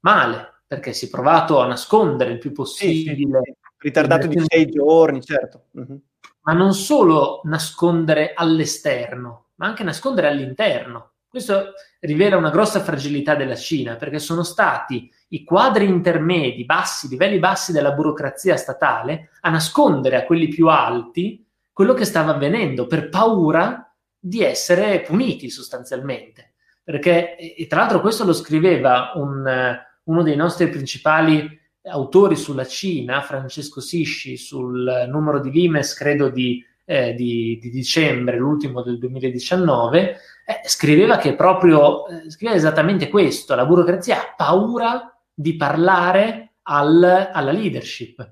male, 0.00 0.54
perché 0.66 0.92
si 0.92 1.06
è 1.06 1.10
provato 1.10 1.60
a 1.60 1.66
nascondere 1.66 2.32
il 2.32 2.38
più 2.38 2.52
possibile. 2.52 3.14
Sì, 3.14 3.52
sì, 3.52 3.54
ritardato 3.78 4.26
di 4.26 4.42
sei 4.46 4.66
giorni, 4.66 5.22
certo. 5.22 5.66
Uh-huh. 5.72 6.00
Ma 6.42 6.52
non 6.52 6.74
solo 6.74 7.40
nascondere 7.44 8.32
all'esterno, 8.34 9.46
ma 9.56 9.66
anche 9.66 9.82
nascondere 9.82 10.28
all'interno. 10.28 11.12
Questo 11.28 11.72
rivela 12.00 12.36
una 12.36 12.50
grossa 12.50 12.80
fragilità 12.80 13.34
della 13.34 13.56
Cina, 13.56 13.96
perché 13.96 14.18
sono 14.18 14.42
stati 14.42 15.10
i 15.28 15.42
quadri 15.42 15.86
intermedi, 15.86 16.64
bassi, 16.64 17.08
livelli 17.08 17.38
bassi 17.38 17.72
della 17.72 17.92
burocrazia 17.92 18.56
statale, 18.56 19.30
a 19.40 19.50
nascondere 19.50 20.16
a 20.16 20.24
quelli 20.24 20.48
più 20.48 20.68
alti 20.68 21.44
quello 21.72 21.92
che 21.92 22.04
stava 22.04 22.34
avvenendo 22.34 22.86
per 22.86 23.08
paura 23.08 23.93
di 24.26 24.42
essere 24.42 25.02
puniti 25.02 25.50
sostanzialmente. 25.50 26.54
Perché, 26.82 27.36
e 27.36 27.66
tra 27.66 27.80
l'altro 27.80 28.00
questo 28.00 28.24
lo 28.24 28.32
scriveva 28.32 29.12
un, 29.16 29.78
uno 30.04 30.22
dei 30.22 30.36
nostri 30.36 30.68
principali 30.68 31.60
autori 31.82 32.34
sulla 32.34 32.64
Cina, 32.64 33.20
Francesco 33.20 33.82
Sisci, 33.82 34.38
sul 34.38 35.06
numero 35.08 35.40
di 35.40 35.50
Limes, 35.50 35.92
credo 35.92 36.30
di, 36.30 36.64
eh, 36.86 37.12
di, 37.12 37.58
di 37.60 37.68
dicembre, 37.68 38.38
l'ultimo 38.38 38.82
del 38.82 38.98
2019, 38.98 40.16
eh, 40.46 40.68
scriveva 40.68 41.18
che 41.18 41.34
proprio, 41.34 42.06
eh, 42.06 42.30
scriveva 42.30 42.56
esattamente 42.56 43.10
questo, 43.10 43.54
la 43.54 43.66
burocrazia 43.66 44.20
ha 44.20 44.34
paura 44.34 45.14
di 45.34 45.54
parlare 45.56 46.54
al, 46.62 47.30
alla 47.30 47.52
leadership. 47.52 48.26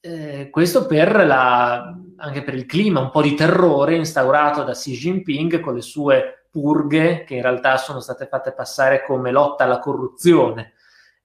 Eh, 0.00 0.48
questo 0.50 0.86
per 0.86 1.26
la, 1.26 1.94
anche 2.16 2.42
per 2.42 2.54
il 2.54 2.66
clima 2.66 3.00
un 3.00 3.10
po' 3.10 3.22
di 3.22 3.34
terrore 3.34 3.96
instaurato 3.96 4.62
da 4.62 4.72
Xi 4.72 4.92
Jinping 4.92 5.60
con 5.60 5.74
le 5.74 5.82
sue 5.82 6.46
purghe 6.50 7.24
che 7.24 7.34
in 7.34 7.42
realtà 7.42 7.76
sono 7.76 8.00
state 8.00 8.26
fatte 8.26 8.52
passare 8.52 9.04
come 9.04 9.30
lotta 9.30 9.64
alla 9.64 9.78
corruzione. 9.78 10.74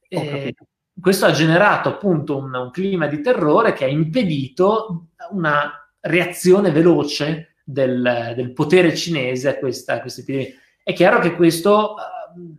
Eh, 0.08 0.56
questo 1.00 1.26
ha 1.26 1.32
generato 1.32 1.90
appunto 1.90 2.38
un, 2.38 2.54
un, 2.54 2.70
clima 2.72 3.08
di 3.08 3.22
terrore 3.22 3.74
che 3.74 3.86
ha 3.86 3.88
impedito 3.88 5.08
una 5.32 5.72
reazione 6.00 6.72
veloce 6.72 7.56
del, 7.64 8.34
del 8.36 8.54
potere 8.54 8.96
cinese 8.96 9.50
a 9.50 9.58
questa, 9.58 9.94
a 9.96 10.02
questa, 10.02 10.22
epidemia. 10.22 10.54
È 10.84 10.94
chiaro 10.94 11.20
che 11.20 11.36
questo 11.36 11.96
uh, 11.96 12.56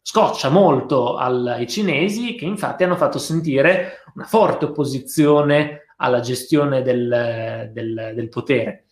scoccia 0.00 0.48
molto 0.48 1.16
al, 1.16 1.46
ai 1.46 1.68
cinesi 1.68 2.36
che 2.36 2.44
infatti 2.44 2.84
hanno 2.84 2.96
fatto 2.96 3.18
sentire 3.18 4.01
una 4.14 4.24
forte 4.24 4.66
opposizione 4.66 5.86
alla 5.96 6.20
gestione 6.20 6.82
del, 6.82 7.70
del, 7.72 8.12
del 8.14 8.28
potere. 8.28 8.86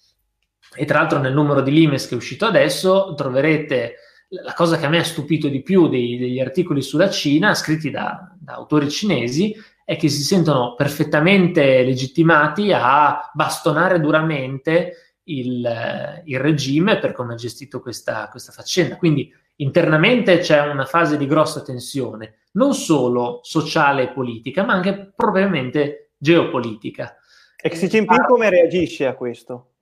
E 0.75 0.85
tra 0.85 1.01
l'altro 1.01 1.19
nel 1.19 1.35
numero 1.35 1.63
di 1.63 1.73
Limes 1.73 2.07
che 2.07 2.15
è 2.15 2.17
uscito 2.17 2.47
adesso 2.47 3.15
troverete 3.17 3.97
la 4.31 4.53
cosa 4.55 4.79
che 4.79 4.87
a 4.87 4.89
me 4.89 4.99
ha 4.99 5.05
stupito 5.05 5.49
di 5.49 5.63
più 5.63 5.89
dei, 5.89 6.17
degli 6.17 6.39
articoli 6.39 6.83
sulla 6.83 7.11
Cina, 7.11 7.55
scritti 7.55 7.91
da, 7.91 8.33
da, 8.39 8.55
autori 8.55 8.89
cinesi, 8.89 9.55
è 9.85 9.97
che 9.97 10.09
si 10.09 10.23
sentono 10.23 10.75
perfettamente 10.77 11.83
legittimati 11.83 12.73
a 12.73 13.29
bastonare 13.33 13.99
duramente 13.99 15.19
il, 15.25 16.23
il 16.25 16.39
regime 16.39 17.01
per 17.01 17.13
come 17.13 17.33
ha 17.33 17.37
gestito 17.37 17.81
questa, 17.81 18.29
questa 18.29 18.53
faccenda. 18.53 18.97
Quindi 18.97 19.33
internamente 19.61 20.39
c'è 20.39 20.61
una 20.61 20.85
fase 20.85 21.17
di 21.17 21.27
grossa 21.27 21.63
tensione, 21.63 22.41
non 22.53 22.75
solo 22.75 23.41
sociale 23.43 24.05
e 24.05 24.09
politica, 24.13 24.65
ma 24.65 24.75
anche 24.75 25.13
propriamente 25.15 26.13
geopolitica. 26.17 27.17
E 27.57 27.69
Xi 27.69 27.89
Jinping 27.89 28.27
come 28.27 28.51
reagisce 28.51 29.07
a 29.07 29.15
questo? 29.15 29.73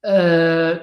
Eh, 0.00 0.80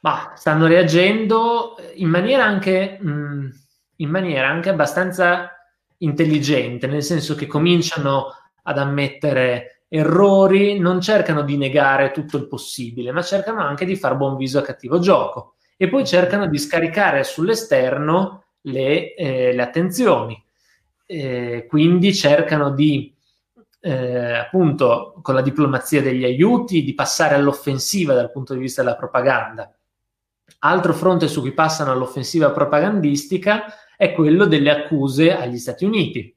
ma 0.00 0.32
stanno 0.34 0.66
reagendo 0.66 1.76
in 1.94 2.08
maniera 2.08 2.44
anche, 2.44 2.98
mh, 3.00 3.10
mm, 3.10 3.48
in 3.96 4.10
maniera 4.10 4.48
anche 4.48 4.70
abbastanza 4.70 5.50
intelligente, 5.98 6.86
nel 6.86 7.02
senso 7.02 7.34
che 7.34 7.46
cominciano 7.46 8.32
ad 8.64 8.78
ammettere 8.78 9.82
errori, 9.88 10.78
non 10.80 11.00
cercano 11.00 11.42
di 11.42 11.56
negare 11.56 12.10
tutto 12.10 12.36
il 12.36 12.48
possibile, 12.48 13.12
ma 13.12 13.22
cercano 13.22 13.60
anche 13.60 13.84
di 13.84 13.96
far 13.96 14.16
buon 14.16 14.36
viso 14.36 14.58
a 14.58 14.62
cattivo 14.62 14.98
gioco 14.98 15.55
e 15.76 15.88
poi 15.88 16.06
cercano 16.06 16.46
di 16.46 16.58
scaricare 16.58 17.24
sull'esterno 17.24 18.44
le, 18.62 19.14
eh, 19.14 19.52
le 19.52 19.62
attenzioni. 19.62 20.42
Eh, 21.04 21.66
quindi 21.68 22.14
cercano 22.14 22.70
di 22.70 23.14
eh, 23.80 24.32
appunto 24.32 25.18
con 25.22 25.34
la 25.34 25.42
diplomazia 25.42 26.02
degli 26.02 26.24
aiuti 26.24 26.82
di 26.82 26.94
passare 26.94 27.36
all'offensiva 27.36 28.14
dal 28.14 28.32
punto 28.32 28.54
di 28.54 28.60
vista 28.60 28.82
della 28.82 28.96
propaganda 28.96 29.76
Altro 30.60 30.94
fronte 30.94 31.28
su 31.28 31.40
cui 31.40 31.52
passano 31.52 31.92
all'offensiva 31.92 32.50
propagandistica 32.50 33.64
è 33.96 34.12
quello 34.12 34.46
delle 34.46 34.70
accuse 34.70 35.36
agli 35.36 35.58
Stati 35.58 35.84
Uniti, 35.84 36.34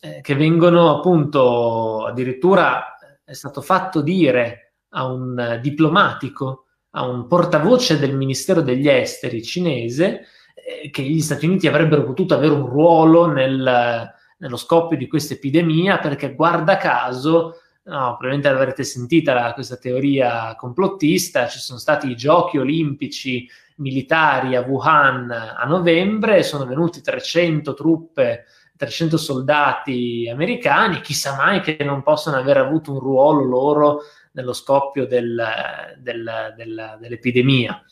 eh, 0.00 0.20
che 0.20 0.34
vengono 0.34 0.96
appunto 0.96 2.06
addirittura 2.06 2.96
è 3.24 3.32
stato 3.34 3.60
fatto 3.60 4.00
dire 4.00 4.74
a 4.90 5.06
un 5.06 5.58
diplomatico, 5.60 6.67
a 6.90 7.06
un 7.06 7.26
portavoce 7.26 7.98
del 7.98 8.16
Ministero 8.16 8.60
degli 8.60 8.88
Esteri 8.88 9.42
cinese, 9.42 10.26
eh, 10.54 10.90
che 10.90 11.02
gli 11.02 11.20
Stati 11.20 11.46
Uniti 11.46 11.66
avrebbero 11.66 12.04
potuto 12.04 12.34
avere 12.34 12.54
un 12.54 12.66
ruolo 12.66 13.26
nel, 13.26 14.12
nello 14.38 14.56
scoppio 14.56 14.96
di 14.96 15.06
questa 15.06 15.34
epidemia 15.34 15.98
perché 15.98 16.34
guarda 16.34 16.76
caso 16.76 17.60
No, 17.88 18.18
probabilmente 18.18 18.50
l'avrete 18.50 18.84
sentita 18.84 19.32
la, 19.32 19.54
questa 19.54 19.78
teoria 19.78 20.54
complottista, 20.56 21.48
ci 21.48 21.58
sono 21.58 21.78
stati 21.78 22.10
i 22.10 22.16
giochi 22.16 22.58
olimpici 22.58 23.48
militari 23.76 24.56
a 24.56 24.60
Wuhan 24.60 25.30
a 25.30 25.64
novembre, 25.64 26.42
sono 26.42 26.66
venuti 26.66 27.00
300 27.00 27.72
truppe, 27.72 28.44
300 28.76 29.16
soldati 29.16 30.28
americani, 30.30 31.00
chissà 31.00 31.34
mai 31.34 31.62
che 31.62 31.78
non 31.80 32.02
possano 32.02 32.36
aver 32.36 32.58
avuto 32.58 32.92
un 32.92 32.98
ruolo 32.98 33.42
loro 33.44 34.00
nello 34.32 34.52
scoppio 34.52 35.06
del, 35.06 35.42
del, 35.98 36.54
del, 36.56 36.96
dell'epidemia. 37.00 37.82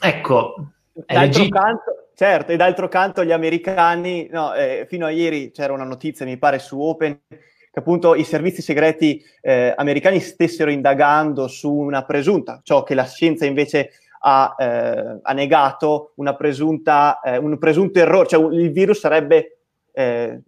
Ecco, 0.00 0.72
d'altro 0.92 1.48
canto, 1.48 2.08
certo, 2.14 2.52
e 2.52 2.56
d'altro 2.56 2.88
canto 2.88 3.24
gli 3.24 3.32
americani, 3.32 4.28
no, 4.30 4.54
eh, 4.54 4.86
fino 4.88 5.06
a 5.06 5.10
ieri 5.10 5.50
c'era 5.50 5.72
una 5.72 5.84
notizia, 5.84 6.26
mi 6.26 6.36
pare, 6.36 6.58
su 6.58 6.80
Open, 6.80 7.20
che 7.28 7.80
appunto 7.80 8.14
i 8.14 8.24
servizi 8.24 8.62
segreti 8.62 9.22
eh, 9.40 9.74
americani 9.76 10.20
stessero 10.20 10.70
indagando 10.70 11.48
su 11.48 11.72
una 11.72 12.04
presunta, 12.04 12.60
ciò 12.62 12.82
che 12.82 12.94
la 12.94 13.04
scienza 13.04 13.46
invece 13.46 13.90
ha, 14.20 14.54
eh, 14.58 15.18
ha 15.22 15.32
negato, 15.32 16.12
una 16.16 16.34
presunta, 16.34 17.20
eh, 17.20 17.36
un 17.36 17.58
presunto 17.58 17.98
errore, 17.98 18.28
cioè 18.28 18.54
il 18.54 18.70
virus 18.70 19.00
sarebbe 19.00 19.58
eh, 19.92 20.40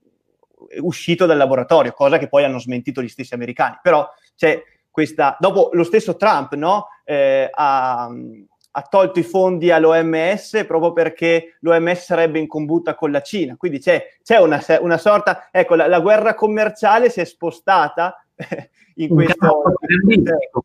uscito 0.80 1.26
dal 1.26 1.36
laboratorio, 1.36 1.92
cosa 1.92 2.18
che 2.18 2.28
poi 2.28 2.44
hanno 2.44 2.58
smentito 2.58 3.02
gli 3.02 3.08
stessi 3.08 3.34
americani. 3.34 3.78
Però 3.82 4.08
c'è 4.34 4.62
questa, 4.96 5.36
dopo 5.38 5.68
lo 5.74 5.84
stesso 5.84 6.16
Trump 6.16 6.54
no, 6.54 6.86
eh, 7.04 7.50
ha 7.52 8.10
ha 8.78 8.82
tolto 8.82 9.18
i 9.18 9.22
fondi 9.22 9.70
all'OMS 9.70 10.64
proprio 10.66 10.92
perché 10.92 11.56
l'OMS 11.60 12.04
sarebbe 12.04 12.38
in 12.38 12.46
combutta 12.46 12.94
con 12.94 13.10
la 13.10 13.22
Cina. 13.22 13.56
Quindi 13.56 13.78
c'è, 13.78 14.06
c'è 14.22 14.36
una, 14.36 14.62
una, 14.80 14.98
sorta, 14.98 15.48
ecco, 15.50 15.76
la, 15.76 15.86
la, 15.86 16.00
guerra 16.00 16.34
commerciale 16.34 17.08
si 17.08 17.20
è 17.20 17.24
spostata 17.24 18.22
in 18.96 19.08
questo... 19.08 19.62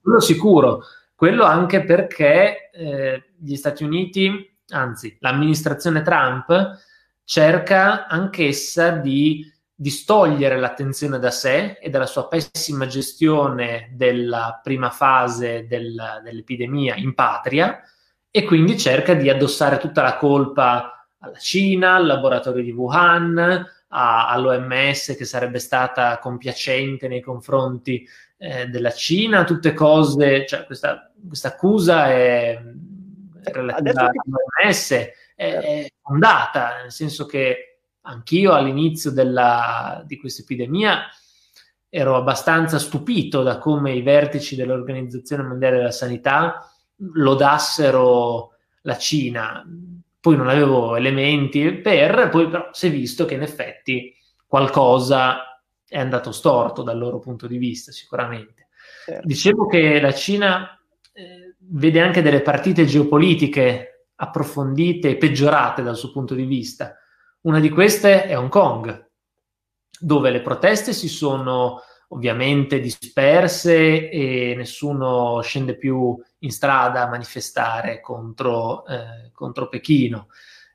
quello 0.01 0.19
sicuro, 0.19 0.81
quello 1.15 1.45
anche 1.45 1.85
perché 1.85 2.69
eh, 2.73 3.23
gli 3.37 3.55
Stati 3.55 3.85
Uniti, 3.85 4.29
anzi 4.71 5.15
l'amministrazione 5.21 6.01
Trump, 6.01 6.79
cerca 7.23 8.07
anch'essa 8.07 8.89
di 8.89 9.49
distogliere 9.81 10.59
l'attenzione 10.59 11.17
da 11.17 11.31
sé 11.31 11.79
e 11.81 11.89
dalla 11.89 12.05
sua 12.05 12.27
pessima 12.27 12.85
gestione 12.85 13.89
della 13.93 14.59
prima 14.61 14.91
fase 14.91 15.65
del, 15.65 16.21
dell'epidemia 16.23 16.93
in 16.97 17.15
patria 17.15 17.81
e 18.29 18.43
quindi 18.43 18.77
cerca 18.77 19.15
di 19.15 19.27
addossare 19.27 19.79
tutta 19.79 20.03
la 20.03 20.17
colpa 20.17 21.07
alla 21.17 21.37
Cina, 21.39 21.95
al 21.95 22.05
laboratorio 22.05 22.61
di 22.61 22.71
Wuhan, 22.71 23.65
a, 23.87 24.29
all'OMS 24.29 25.15
che 25.17 25.25
sarebbe 25.25 25.57
stata 25.57 26.19
compiacente 26.19 27.07
nei 27.07 27.21
confronti 27.21 28.07
eh, 28.37 28.67
della 28.67 28.91
Cina, 28.91 29.43
tutte 29.45 29.73
cose, 29.73 30.45
cioè 30.45 30.63
questa, 30.65 31.11
questa 31.27 31.47
accusa 31.47 32.05
è, 32.07 32.61
relativa 33.45 34.11
all'OMS, 34.11 34.91
è, 34.91 35.09
è, 35.35 35.91
fondata, 36.03 36.81
nel 36.83 36.91
senso 36.91 37.25
che 37.25 37.70
anch'io 38.01 38.53
all'inizio 38.53 39.11
della, 39.11 40.03
di 40.05 40.17
questa 40.17 40.41
epidemia 40.41 41.07
ero 41.89 42.15
abbastanza 42.15 42.79
stupito 42.79 43.43
da 43.43 43.57
come 43.57 43.93
i 43.93 44.01
vertici 44.01 44.55
dell'Organizzazione 44.55 45.43
Mondiale 45.43 45.77
della 45.77 45.91
Sanità 45.91 46.71
lodassero 47.13 48.55
la 48.81 48.97
Cina, 48.97 49.65
poi 50.19 50.37
non 50.37 50.47
avevo 50.47 50.95
elementi 50.95 51.73
per, 51.73 52.29
poi 52.29 52.47
però 52.47 52.69
si 52.71 52.87
è 52.87 52.91
visto 52.91 53.25
che 53.25 53.33
in 53.33 53.41
effetti 53.41 54.13
qualcosa 54.45 55.61
è 55.87 55.99
andato 55.99 56.31
storto 56.31 56.83
dal 56.83 56.97
loro 56.97 57.19
punto 57.19 57.47
di 57.47 57.57
vista, 57.57 57.91
sicuramente. 57.91 58.69
Certo. 59.05 59.27
Dicevo 59.27 59.65
che 59.67 59.99
la 59.99 60.13
Cina 60.13 60.79
eh, 61.11 61.55
vede 61.57 62.01
anche 62.01 62.21
delle 62.21 62.41
partite 62.41 62.85
geopolitiche 62.85 64.07
approfondite 64.15 65.09
e 65.09 65.17
peggiorate 65.17 65.81
dal 65.81 65.97
suo 65.97 66.11
punto 66.11 66.35
di 66.35 66.45
vista. 66.45 66.95
Una 67.41 67.59
di 67.59 67.69
queste 67.69 68.25
è 68.25 68.37
Hong 68.37 68.49
Kong, 68.49 69.09
dove 69.99 70.29
le 70.29 70.41
proteste 70.41 70.93
si 70.93 71.07
sono 71.07 71.81
ovviamente 72.09 72.79
disperse 72.79 74.09
e 74.09 74.53
nessuno 74.55 75.41
scende 75.41 75.75
più 75.75 76.15
in 76.39 76.51
strada 76.51 77.03
a 77.03 77.09
manifestare 77.09 77.99
contro, 78.01 78.85
eh, 78.85 79.31
contro 79.33 79.69
Pechino. 79.69 80.27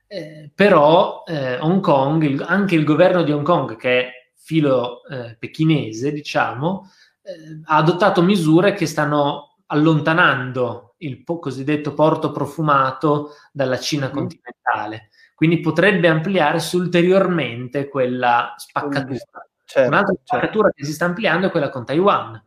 Eh, 0.08 0.50
però 0.54 1.24
eh, 1.26 1.58
Hong 1.58 1.80
Kong, 1.80 2.22
il, 2.22 2.44
anche 2.46 2.74
il 2.74 2.84
governo 2.84 3.22
di 3.22 3.32
Hong 3.32 3.44
Kong, 3.44 3.76
che 3.76 4.00
è 4.00 4.10
filo 4.34 5.04
eh, 5.04 5.36
pechinese, 5.38 6.12
diciamo, 6.12 6.90
eh, 7.22 7.60
ha 7.64 7.76
adottato 7.76 8.22
misure 8.22 8.72
che 8.74 8.86
stanno 8.86 9.56
allontanando 9.66 10.94
il 10.98 11.22
po- 11.24 11.38
cosiddetto 11.38 11.94
porto 11.94 12.30
profumato 12.30 13.32
dalla 13.52 13.78
Cina 13.78 14.08
mm. 14.08 14.12
continentale. 14.12 15.10
Quindi 15.36 15.60
potrebbe 15.60 16.08
ampliarsi 16.08 16.74
ulteriormente 16.74 17.88
quella 17.88 18.54
spaccatura. 18.56 19.18
Certo, 19.64 19.88
Un'altra 19.88 20.14
certo. 20.14 20.22
spaccatura 20.24 20.70
che 20.74 20.84
si 20.84 20.92
sta 20.92 21.04
ampliando 21.04 21.46
è 21.46 21.50
quella 21.50 21.68
con 21.68 21.84
Taiwan. 21.84 22.42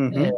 Mm-hmm. 0.00 0.24
Eh, 0.24 0.32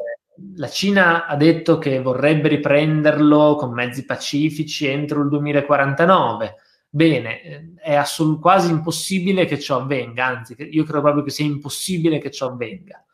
la 0.56 0.68
Cina 0.68 1.26
ha 1.26 1.36
detto 1.36 1.78
che 1.78 2.02
vorrebbe 2.02 2.48
riprenderlo 2.48 3.54
con 3.56 3.72
mezzi 3.72 4.04
pacifici 4.04 4.86
entro 4.86 5.22
il 5.22 5.28
2049 5.28 6.56
Bene, 6.90 7.42
eh, 7.42 7.74
è 7.76 7.94
assolut- 7.94 8.40
quasi 8.40 8.70
impossibile 8.70 9.44
che 9.44 9.58
ciò 9.58 9.76
avvenga, 9.80 10.24
anzi, 10.24 10.56
io 10.58 10.84
credo 10.84 11.02
proprio 11.02 11.22
che 11.22 11.30
sia 11.30 11.44
impossibile 11.44 12.18
che 12.18 12.30
ciò 12.30 12.46
avvenga 12.46 13.04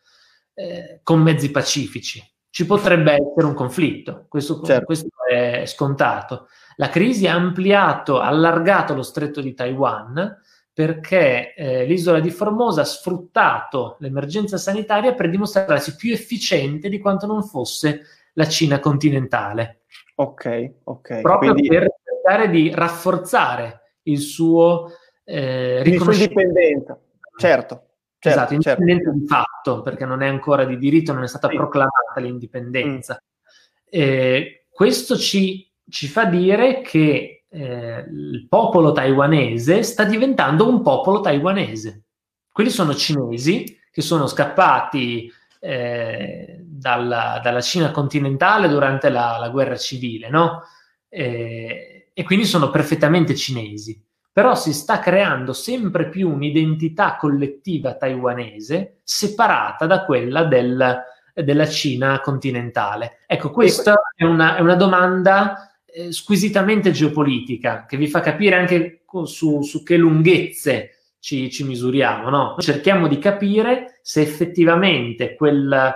eh, 0.54 1.00
con 1.02 1.20
mezzi 1.20 1.50
pacifici. 1.50 2.22
Ci 2.50 2.66
potrebbe 2.66 3.12
essere 3.12 3.46
un 3.46 3.54
conflitto, 3.54 4.26
questo, 4.28 4.62
certo. 4.62 4.84
questo 4.84 5.08
è 5.28 5.64
scontato. 5.66 6.46
La 6.76 6.88
crisi 6.88 7.26
ha 7.26 7.34
ampliato, 7.34 8.20
allargato 8.20 8.94
lo 8.94 9.02
stretto 9.02 9.40
di 9.40 9.54
Taiwan 9.54 10.40
perché 10.72 11.54
eh, 11.54 11.84
l'isola 11.84 12.18
di 12.18 12.30
Formosa 12.30 12.80
ha 12.80 12.84
sfruttato 12.84 13.96
l'emergenza 14.00 14.56
sanitaria 14.56 15.14
per 15.14 15.30
dimostrarsi 15.30 15.94
più 15.94 16.12
efficiente 16.12 16.88
di 16.88 16.98
quanto 16.98 17.26
non 17.26 17.44
fosse 17.44 18.00
la 18.32 18.48
Cina 18.48 18.80
continentale. 18.80 19.82
Ok, 20.16 20.72
ok. 20.82 21.20
Proprio 21.20 21.52
Quindi... 21.52 21.68
per 21.68 21.88
cercare 22.02 22.50
di 22.50 22.72
rafforzare 22.74 23.98
il 24.02 24.18
suo 24.18 24.90
eh, 25.22 25.80
riconoscimento. 25.82 26.40
indipendenza, 26.40 27.00
certo. 27.36 27.88
Certo, 28.24 28.38
esatto, 28.38 28.62
certo. 28.62 28.80
indipendenza 28.80 29.10
certo. 29.10 29.18
di 29.20 29.26
fatto, 29.26 29.82
perché 29.82 30.04
non 30.06 30.22
è 30.22 30.28
ancora 30.28 30.64
di 30.64 30.78
diritto, 30.78 31.12
non 31.12 31.24
è 31.24 31.28
stata 31.28 31.48
sì. 31.48 31.56
proclamata 31.56 32.20
l'indipendenza. 32.20 33.22
Mm. 33.22 33.84
Eh, 33.90 34.66
questo 34.70 35.16
ci, 35.16 35.70
ci, 35.88 36.06
fa 36.06 36.24
dire 36.24 36.80
che 36.80 37.44
eh, 37.48 38.04
il 38.10 38.46
popolo 38.48 38.92
taiwanese 38.92 39.82
sta 39.82 40.04
diventando 40.04 40.68
un 40.68 40.82
popolo 40.82 41.20
taiwanese. 41.20 42.04
Quelli 42.50 42.70
sono 42.70 42.94
cinesi 42.94 43.78
che 43.90 44.02
sono 44.02 44.26
scappati 44.26 45.30
eh, 45.60 46.58
dalla, 46.60 47.40
dalla, 47.42 47.60
Cina 47.60 47.90
continentale 47.90 48.68
durante 48.68 49.08
la, 49.08 49.38
la 49.38 49.48
guerra 49.48 49.76
civile, 49.76 50.28
no? 50.28 50.62
Eh, 51.08 52.10
e 52.12 52.22
quindi 52.24 52.44
sono 52.44 52.70
perfettamente 52.70 53.34
cinesi. 53.34 54.02
Però 54.32 54.56
si 54.56 54.72
sta 54.72 54.98
creando 54.98 55.52
sempre 55.52 56.08
più 56.08 56.28
un'identità 56.28 57.16
collettiva 57.16 57.94
taiwanese 57.94 59.00
separata 59.04 59.86
da 59.86 60.04
quella 60.04 60.42
del, 60.42 61.02
della 61.32 61.68
Cina 61.68 62.20
continentale. 62.20 63.18
Ecco, 63.26 63.50
questa 63.50 63.94
è 64.14 64.24
una, 64.24 64.56
è 64.56 64.60
una 64.60 64.74
domanda 64.74 65.73
eh, 65.94 66.10
squisitamente 66.10 66.90
geopolitica 66.90 67.86
che 67.86 67.96
vi 67.96 68.08
fa 68.08 68.18
capire 68.20 68.56
anche 68.56 69.04
su, 69.24 69.62
su 69.62 69.84
che 69.84 69.96
lunghezze 69.96 71.12
ci, 71.20 71.48
ci 71.50 71.62
misuriamo. 71.62 72.30
No? 72.30 72.56
Cerchiamo 72.58 73.06
di 73.06 73.18
capire 73.18 74.00
se 74.02 74.20
effettivamente 74.20 75.36
quel, 75.36 75.94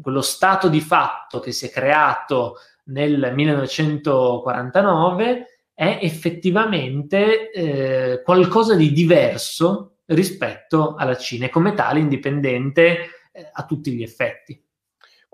quello 0.00 0.22
stato 0.22 0.68
di 0.68 0.80
fatto 0.80 1.40
che 1.40 1.50
si 1.50 1.66
è 1.66 1.70
creato 1.70 2.58
nel 2.84 3.32
1949 3.34 5.46
è 5.74 5.98
effettivamente 6.00 7.50
eh, 7.50 8.22
qualcosa 8.22 8.76
di 8.76 8.92
diverso 8.92 9.96
rispetto 10.06 10.94
alla 10.94 11.16
Cina 11.16 11.46
e 11.46 11.50
come 11.50 11.74
tale 11.74 11.98
indipendente 11.98 13.08
eh, 13.32 13.50
a 13.52 13.64
tutti 13.64 13.90
gli 13.92 14.02
effetti. 14.02 14.65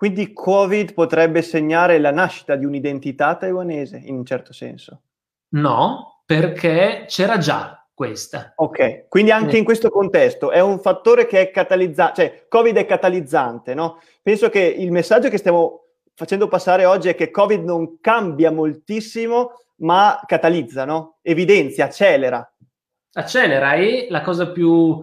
Quindi 0.02 0.32
Covid 0.32 0.94
potrebbe 0.94 1.42
segnare 1.42 2.00
la 2.00 2.10
nascita 2.10 2.56
di 2.56 2.64
un'identità 2.64 3.36
taiwanese 3.36 4.02
in 4.04 4.16
un 4.16 4.24
certo 4.24 4.52
senso? 4.52 5.02
No, 5.50 6.24
perché 6.26 7.04
c'era 7.06 7.38
già 7.38 7.86
questa. 7.94 8.52
Ok, 8.56 9.06
quindi 9.06 9.30
anche 9.30 9.58
in 9.58 9.62
questo 9.62 9.90
contesto 9.90 10.50
è 10.50 10.58
un 10.58 10.80
fattore 10.80 11.26
che 11.26 11.40
è 11.40 11.50
catalizzante, 11.52 12.14
cioè 12.20 12.46
Covid 12.48 12.78
è 12.78 12.84
catalizzante, 12.84 13.74
no? 13.74 14.00
Penso 14.20 14.48
che 14.48 14.58
il 14.58 14.90
messaggio 14.90 15.28
che 15.28 15.38
stiamo 15.38 15.84
facendo 16.14 16.48
passare 16.48 16.84
oggi 16.84 17.08
è 17.08 17.14
che 17.14 17.30
Covid 17.30 17.62
non 17.62 18.00
cambia 18.00 18.50
moltissimo, 18.50 19.52
ma 19.82 20.20
catalizza, 20.26 20.84
no? 20.84 21.18
Evidenzia, 21.22 21.84
accelera. 21.84 22.52
Accelera 23.12 23.74
e 23.74 24.08
la 24.10 24.22
cosa 24.22 24.50
più 24.50 25.00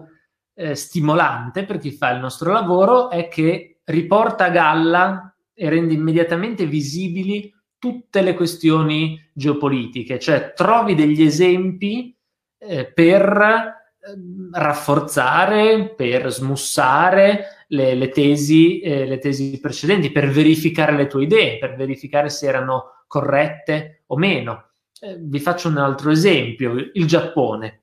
eh, 0.52 0.74
stimolante 0.74 1.64
per 1.64 1.78
chi 1.78 1.90
fa 1.90 2.10
il 2.10 2.20
nostro 2.20 2.52
lavoro 2.52 3.08
è 3.08 3.28
che 3.28 3.69
riporta 3.90 4.46
a 4.46 4.50
galla 4.50 5.34
e 5.52 5.68
rende 5.68 5.94
immediatamente 5.94 6.66
visibili 6.66 7.52
tutte 7.78 8.22
le 8.22 8.34
questioni 8.34 9.18
geopolitiche, 9.32 10.18
cioè 10.18 10.52
trovi 10.54 10.94
degli 10.94 11.22
esempi 11.22 12.14
eh, 12.58 12.92
per 12.92 13.78
Ehm, 14.02 14.48
rafforzare, 14.52 15.94
per 15.94 16.32
smussare 16.32 17.64
le, 17.68 17.94
le, 17.94 18.08
tesi, 18.08 18.80
eh, 18.80 19.04
le 19.04 19.18
tesi 19.18 19.60
precedenti, 19.60 20.10
per 20.10 20.30
verificare 20.30 20.96
le 20.96 21.06
tue 21.06 21.24
idee, 21.24 21.58
per 21.58 21.76
verificare 21.76 22.30
se 22.30 22.46
erano 22.46 23.04
corrette 23.06 24.04
o 24.06 24.16
meno. 24.16 24.70
Eh, 25.00 25.16
vi 25.18 25.38
faccio 25.38 25.68
un 25.68 25.76
altro 25.76 26.10
esempio, 26.10 26.72
il 26.92 27.06
Giappone. 27.06 27.79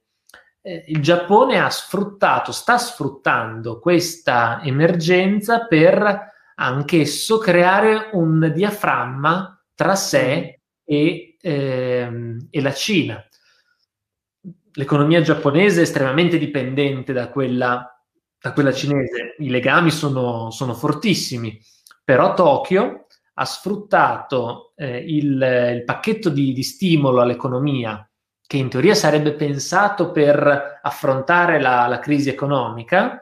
Eh, 0.67 0.83
il 0.87 1.01
Giappone 1.01 1.61
ha 1.61 1.69
sfruttato, 1.69 2.51
sta 2.51 2.77
sfruttando 2.77 3.79
questa 3.79 4.61
emergenza 4.61 5.65
per 5.65 6.33
anch'esso 6.55 7.37
creare 7.37 8.09
un 8.11 8.51
diaframma 8.53 9.63
tra 9.73 9.95
sé 9.95 10.59
e, 10.83 11.37
ehm, 11.39 12.47
e 12.49 12.61
la 12.61 12.73
Cina. 12.73 13.25
L'economia 14.73 15.21
giapponese 15.21 15.79
è 15.79 15.83
estremamente 15.83 16.37
dipendente 16.37 17.13
da 17.13 17.29
quella, 17.29 17.89
da 18.37 18.51
quella 18.51 18.73
cinese, 18.73 19.35
i 19.37 19.49
legami 19.49 19.89
sono, 19.89 20.51
sono, 20.51 20.73
fortissimi, 20.73 21.57
però 22.03 22.33
Tokyo 22.33 23.05
ha 23.35 23.45
sfruttato 23.45 24.73
eh, 24.75 24.97
il, 24.97 25.75
il, 25.77 25.83
pacchetto 25.85 26.29
di, 26.29 26.51
di, 26.51 26.63
stimolo 26.63 27.21
all'economia 27.21 28.05
che 28.47 28.57
in 28.57 28.69
teoria 28.69 28.95
sarebbe 28.95 29.33
pensato 29.33 30.11
per 30.11 30.79
affrontare 30.81 31.59
la, 31.59 31.85
la 31.87 31.99
crisi 31.99 32.29
economica, 32.29 33.21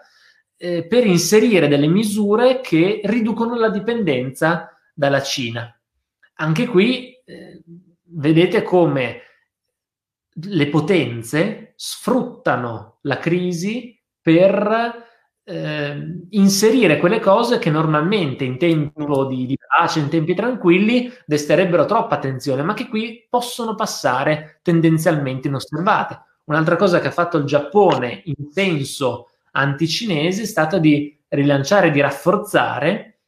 eh, 0.56 0.86
per 0.86 1.06
inserire 1.06 1.68
delle 1.68 1.88
misure 1.88 2.62
che 2.62 3.02
riducono 3.04 3.56
la 3.56 3.70
dipendenza 3.70 4.72
dalla 4.94 5.22
Cina. 5.22 5.78
Anche 6.36 6.68
qui 6.68 7.14
eh, 7.26 7.62
vedete 8.04 8.62
come 8.62 9.22
le 10.32 10.68
potenze 10.68 11.74
sfruttano 11.76 13.00
la 13.02 13.18
crisi 13.18 14.00
per 14.22 15.04
eh, 15.48 16.26
inserire 16.32 16.98
quelle 16.98 17.20
cose 17.20 17.60
che 17.60 17.70
normalmente 17.70 18.44
in 18.44 18.58
tempo 18.58 19.26
di, 19.26 19.46
di, 19.46 19.58
pace, 19.58 20.00
in 20.00 20.10
tempi 20.10 20.34
tranquilli, 20.34 21.12
desterebbero 21.26 21.86
troppa 21.86 22.16
attenzione, 22.16 22.64
ma 22.64 22.74
che 22.74 22.88
qui 22.88 23.26
possono 23.30 23.76
passare 23.76 24.60
tendenzialmente 24.64 25.48
inosservate. 25.48 26.20
Un'altra 26.46 26.76
cosa 26.76 27.00
che 27.00 27.08
ha 27.08 27.12
fatto 27.12 27.38
il 27.38 27.46
Giappone 27.46 28.22
in 28.26 28.52
senso 28.52 29.30
anticinese 29.52 30.44
è 30.44 30.46
stata 30.46 30.80
di 30.80 31.18
rilanciare, 31.30 31.92
di 31.92 32.02
rafforzare 32.02 33.20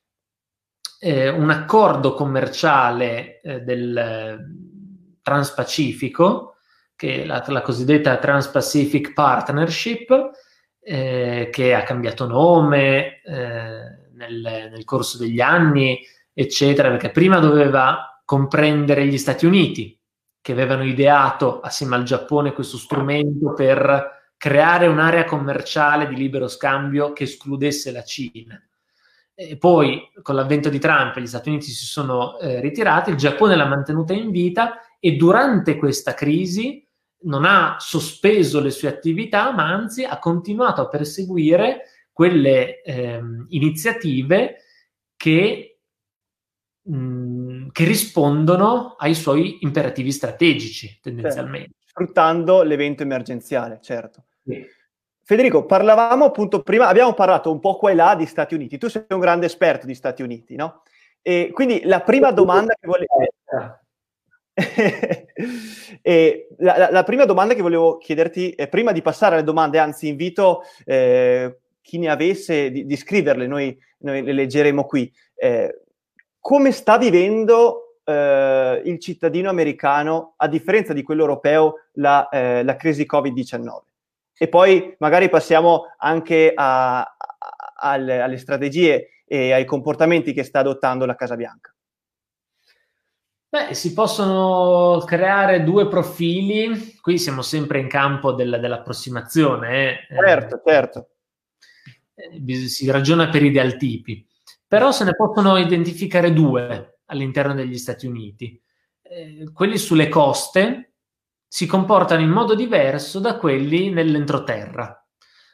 eh, 0.99 1.29
un 1.29 1.49
accordo 1.49 2.13
commerciale 2.13 3.41
eh, 3.41 3.61
del 3.61 4.55
Transpacifico 5.21 6.55
che 6.97 7.21
è 7.21 7.25
la, 7.25 7.43
la 7.47 7.61
cosiddetta 7.61 8.17
Trans-Pacific 8.17 9.13
Partnership, 9.13 10.31
eh, 10.89 11.49
che 11.51 11.73
ha 11.73 11.83
cambiato 11.83 12.25
nome 12.25 13.21
eh, 13.21 14.05
nel, 14.13 14.69
nel, 14.71 14.83
corso 14.85 15.17
degli 15.17 15.41
anni, 15.41 15.99
eccetera, 16.33 16.89
perché 16.89 17.09
prima 17.09 17.39
doveva 17.39 18.21
comprendere 18.23 19.05
gli 19.05 19.17
Stati 19.17 19.45
Uniti, 19.45 19.99
che 20.39 20.51
avevano 20.53 20.85
ideato 20.85 21.59
assieme 21.59 21.95
al 21.95 22.03
Giappone 22.03 22.53
questo 22.53 22.77
strumento 22.77 23.53
per 23.53 24.31
creare 24.37 24.87
un'area 24.87 25.25
commerciale 25.25 26.07
di 26.07 26.15
libero 26.15 26.47
scambio 26.47 27.11
che 27.11 27.23
escludesse 27.23 27.91
la 27.91 28.03
Cina. 28.03 28.57
E 29.35 29.57
poi, 29.57 30.09
con 30.21 30.35
l'avvento 30.35 30.69
di 30.69 30.79
Trump, 30.79 31.17
gli 31.17 31.27
Stati 31.27 31.49
Uniti 31.49 31.65
si 31.65 31.85
sono 31.85 32.39
eh, 32.39 32.61
ritirati, 32.61 33.09
il 33.09 33.17
Giappone 33.17 33.57
l'ha 33.57 33.67
mantenuta 33.67 34.13
in 34.13 34.31
vita 34.31 34.79
e 35.01 35.17
durante 35.17 35.75
questa 35.75 36.13
crisi 36.13 36.86
non 37.21 37.45
ha 37.45 37.77
sospeso 37.79 38.59
le 38.59 38.71
sue 38.71 38.89
attività, 38.89 39.51
ma 39.51 39.65
anzi 39.65 40.03
ha 40.03 40.19
continuato 40.19 40.81
a 40.81 40.87
perseguire 40.87 41.83
quelle 42.11 42.81
eh, 42.81 43.21
iniziative 43.49 44.57
che, 45.15 45.79
mh, 46.81 46.97
mm, 46.97 47.67
che, 47.71 47.83
rispondono 47.85 48.95
ai 48.97 49.13
suoi 49.13 49.59
imperativi 49.61 50.11
strategici, 50.11 50.99
tendenzialmente. 51.01 51.73
Certo. 51.77 51.85
Sfruttando 51.85 52.63
l'evento 52.63 53.03
emergenziale, 53.03 53.79
certo. 53.81 54.25
Sì. 54.43 54.65
Federico, 55.23 55.65
parlavamo 55.65 56.25
appunto 56.25 56.61
prima, 56.61 56.87
abbiamo 56.87 57.13
parlato 57.13 57.51
un 57.51 57.59
po' 57.59 57.75
qua 57.75 57.91
e 57.91 57.95
là 57.95 58.15
di 58.15 58.25
Stati 58.25 58.55
Uniti. 58.55 58.77
Tu 58.77 58.87
sei 58.87 59.03
un 59.09 59.19
grande 59.19 59.45
esperto 59.45 59.85
di 59.85 59.93
Stati 59.93 60.21
Uniti, 60.21 60.55
no? 60.55 60.83
E 61.21 61.49
quindi 61.51 61.81
la 61.83 61.99
prima 61.99 62.31
domanda 62.31 62.73
che 62.79 62.87
volevo... 62.87 63.07
e 66.01 66.47
la, 66.57 66.77
la, 66.77 66.89
la, 66.89 67.03
prima 67.03 67.25
domanda 67.25 67.53
che 67.53 67.61
volevo 67.61 67.97
chiederti, 67.97 68.51
eh, 68.51 68.67
prima 68.67 68.91
di 68.91 69.03
passare 69.03 69.35
alle 69.35 69.43
domande, 69.43 69.77
anzi 69.77 70.07
invito 70.07 70.63
eh, 70.83 71.59
chi 71.79 71.99
ne 71.99 72.09
avesse 72.09 72.71
di, 72.71 72.85
di 72.85 72.95
scriverle, 72.95 73.45
noi, 73.45 73.77
noi, 73.99 74.23
le 74.23 74.33
leggeremo 74.33 74.85
qui. 74.85 75.11
Eh, 75.35 75.81
come 76.39 76.71
sta 76.71 76.97
vivendo 76.97 77.99
eh, 78.03 78.81
il 78.83 78.99
cittadino 78.99 79.49
americano, 79.49 80.33
a 80.37 80.47
differenza 80.47 80.91
di 80.93 81.03
quello 81.03 81.21
europeo, 81.21 81.75
la, 81.93 82.27
eh, 82.29 82.63
la 82.63 82.75
crisi 82.75 83.05
Covid-19? 83.07 83.81
E 84.39 84.47
poi 84.47 84.95
magari 84.97 85.29
passiamo 85.29 85.93
anche 85.97 86.51
a, 86.55 87.01
a, 87.01 87.15
alle, 87.75 88.21
alle 88.21 88.37
strategie 88.37 89.21
e 89.27 89.51
ai 89.51 89.65
comportamenti 89.65 90.33
che 90.33 90.43
sta 90.43 90.59
adottando 90.59 91.05
la 91.05 91.15
Casa 91.15 91.35
Bianca. 91.35 91.71
Beh, 93.49 93.73
si 93.73 93.93
possono 93.93 95.01
creare 95.05 95.63
due 95.63 95.87
profili, 95.87 96.97
qui 96.99 97.17
siamo 97.17 97.41
sempre 97.41 97.79
in 97.79 97.87
campo 97.87 98.33
del, 98.33 98.57
dell'approssimazione. 98.59 100.05
Eh. 100.09 100.15
Certo, 100.15 100.61
certo. 100.65 101.09
Eh, 102.13 102.67
si 102.67 102.91
ragiona 102.91 103.29
per 103.29 103.43
idealtipi, 103.43 104.27
però 104.67 104.91
se 104.91 105.05
ne 105.05 105.15
possono 105.15 105.57
identificare 105.57 106.33
due 106.33 106.99
all'interno 107.05 107.53
degli 107.53 107.77
Stati 107.77 108.05
Uniti. 108.05 108.61
Eh, 109.01 109.49
quelli 109.53 109.77
sulle 109.77 110.09
coste 110.09 110.95
si 111.47 111.65
comportano 111.65 112.21
in 112.21 112.29
modo 112.29 112.53
diverso 112.53 113.19
da 113.19 113.37
quelli 113.37 113.89
nell'entroterra. 113.89 115.07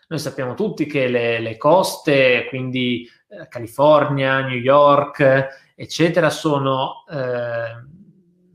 Noi 0.07 0.19
sappiamo 0.19 0.55
tutti 0.55 0.87
che 0.87 1.07
le, 1.07 1.39
le 1.39 1.57
coste, 1.57 2.47
quindi 2.49 3.07
eh, 3.27 3.47
California, 3.47 4.41
New 4.41 4.57
York, 4.57 5.61
eccetera, 5.75 6.29
sono, 6.29 7.03
eh, 7.09 7.85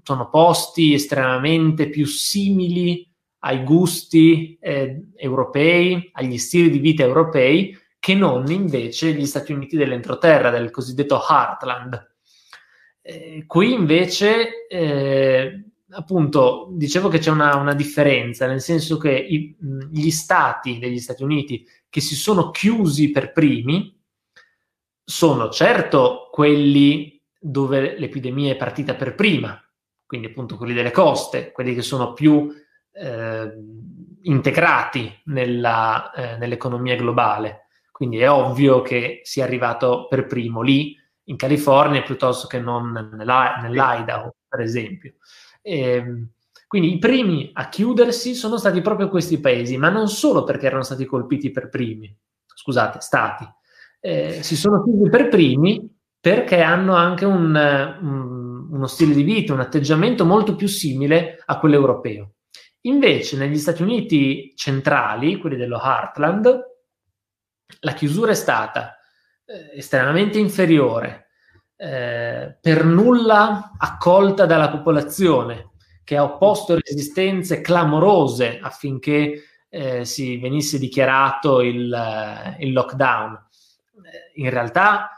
sono 0.03 0.29
posti 0.29 0.95
estremamente 0.95 1.89
più 1.89 2.07
simili 2.07 3.07
ai 3.41 3.63
gusti 3.63 4.59
eh, 4.61 5.11
europei, 5.17 6.11
agli 6.13 6.39
stili 6.39 6.71
di 6.71 6.79
vita 6.79 7.03
europei, 7.03 7.77
che 7.99 8.15
non 8.15 8.51
invece 8.51 9.13
gli 9.13 9.27
Stati 9.27 9.53
Uniti 9.53 9.77
dell'entroterra, 9.77 10.51
del 10.51 10.71
cosiddetto 10.71 11.21
Heartland. 11.29 12.17
Eh, 13.03 13.45
qui 13.47 13.73
invece, 13.73 14.67
eh, 14.69 15.65
appunto, 15.91 16.69
dicevo 16.73 17.09
che 17.09 17.19
c'è 17.19 17.31
una, 17.31 17.57
una, 17.57 17.75
differenza, 17.75 18.47
nel 18.47 18.61
senso 18.61 18.99
che 18.99 19.13
i, 19.13 19.57
gli 19.91 20.11
stati 20.11 20.79
degli 20.79 20.99
Stati 20.99 21.23
Uniti 21.23 21.67
che 21.89 22.01
si 22.01 22.15
sono 22.15 22.51
chiusi 22.51 23.11
per 23.11 23.33
primi 23.33 23.98
sono 25.09 25.49
certo 25.49 26.29
quelli 26.31 27.19
dove 27.41 27.99
l'epidemia 27.99 28.53
è 28.53 28.57
partita 28.57 28.95
per 28.95 29.15
prima, 29.15 29.59
quindi 30.05 30.27
appunto 30.27 30.59
quelli 30.59 30.75
delle 30.75 30.91
coste, 30.91 31.51
quelli 31.51 31.75
che 31.75 31.81
sono 31.81 32.13
più 32.13 32.55
eh, 32.93 33.53
integrati 34.21 35.23
nella, 35.25 36.11
eh, 36.13 36.37
nell'economia 36.37 36.95
globale. 36.95 37.69
Quindi 37.91 38.19
è 38.19 38.31
ovvio 38.31 38.83
che 38.83 39.23
sia 39.23 39.45
arrivato 39.45 40.09
per 40.09 40.27
primo 40.27 40.61
lì, 40.61 40.95
in 41.25 41.37
California, 41.37 42.03
piuttosto 42.03 42.47
che 42.47 42.61
non 42.61 42.93
nell'Idaho, 42.93 44.35
per 44.47 44.61
esempio. 44.61 45.15
E, 45.63 45.81
ehm, 45.81 46.29
quindi 46.67 46.93
i 46.93 46.99
primi 46.99 47.51
a 47.55 47.71
chiudersi 47.71 48.35
sono 48.35 48.59
stati 48.59 48.83
proprio 48.83 49.09
questi 49.09 49.41
paesi, 49.41 49.79
ma 49.79 49.89
non 49.89 50.09
solo 50.09 50.45
perché 50.45 50.67
erano 50.67 50.83
stati 50.83 51.07
colpiti 51.07 51.51
per 51.51 51.71
primi, 51.71 52.15
scusate, 52.45 53.01
stati. 53.01 53.57
Eh, 54.01 54.43
si 54.43 54.57
sono 54.57 54.83
chiusi 54.83 55.09
per 55.09 55.29
primi 55.29 55.97
perché 56.21 56.61
hanno 56.61 56.95
anche 56.95 57.25
un, 57.25 57.55
un, 58.01 58.69
uno 58.71 58.87
stile 58.87 59.15
di 59.15 59.23
vita, 59.23 59.53
un 59.53 59.61
atteggiamento 59.61 60.25
molto 60.25 60.55
più 60.55 60.69
simile 60.69 61.43
a 61.45 61.59
quello 61.59 61.75
europeo. 61.75 62.35
Invece 62.83 63.37
negli 63.37 63.59
Stati 63.59 63.83
Uniti 63.83 64.53
centrali, 64.55 65.39
quelli 65.39 65.57
dello 65.57 65.81
Heartland, 65.83 66.61
la 67.81 67.93
chiusura 67.93 68.33
è 68.33 68.35
stata 68.35 68.97
eh, 69.45 69.79
estremamente 69.79 70.39
inferiore, 70.39 71.29
eh, 71.77 72.57
per 72.61 72.85
nulla 72.85 73.73
accolta 73.79 74.47
dalla 74.47 74.71
popolazione, 74.71 75.71
che 76.05 76.17
ha 76.17 76.23
opposto 76.23 76.75
resistenze 76.75 77.61
clamorose 77.61 78.59
affinché 78.61 79.43
eh, 79.69 80.05
si 80.05 80.39
venisse 80.39 80.79
dichiarato 80.79 81.61
il, 81.61 81.93
eh, 81.93 82.65
il 82.65 82.73
lockdown. 82.73 83.48
In 84.39 84.51
realtà 84.51 85.11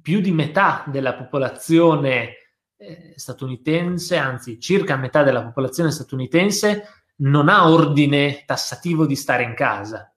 più 0.00 0.20
di 0.20 0.30
metà 0.30 0.84
della 0.86 1.14
popolazione 1.14 2.36
eh, 2.76 3.14
statunitense, 3.16 4.16
anzi 4.16 4.60
circa 4.60 4.96
metà 4.96 5.22
della 5.22 5.42
popolazione 5.42 5.90
statunitense, 5.90 7.04
non 7.16 7.48
ha 7.48 7.68
ordine 7.68 8.44
tassativo 8.44 9.06
di 9.06 9.16
stare 9.16 9.42
in 9.42 9.54
casa. 9.54 10.12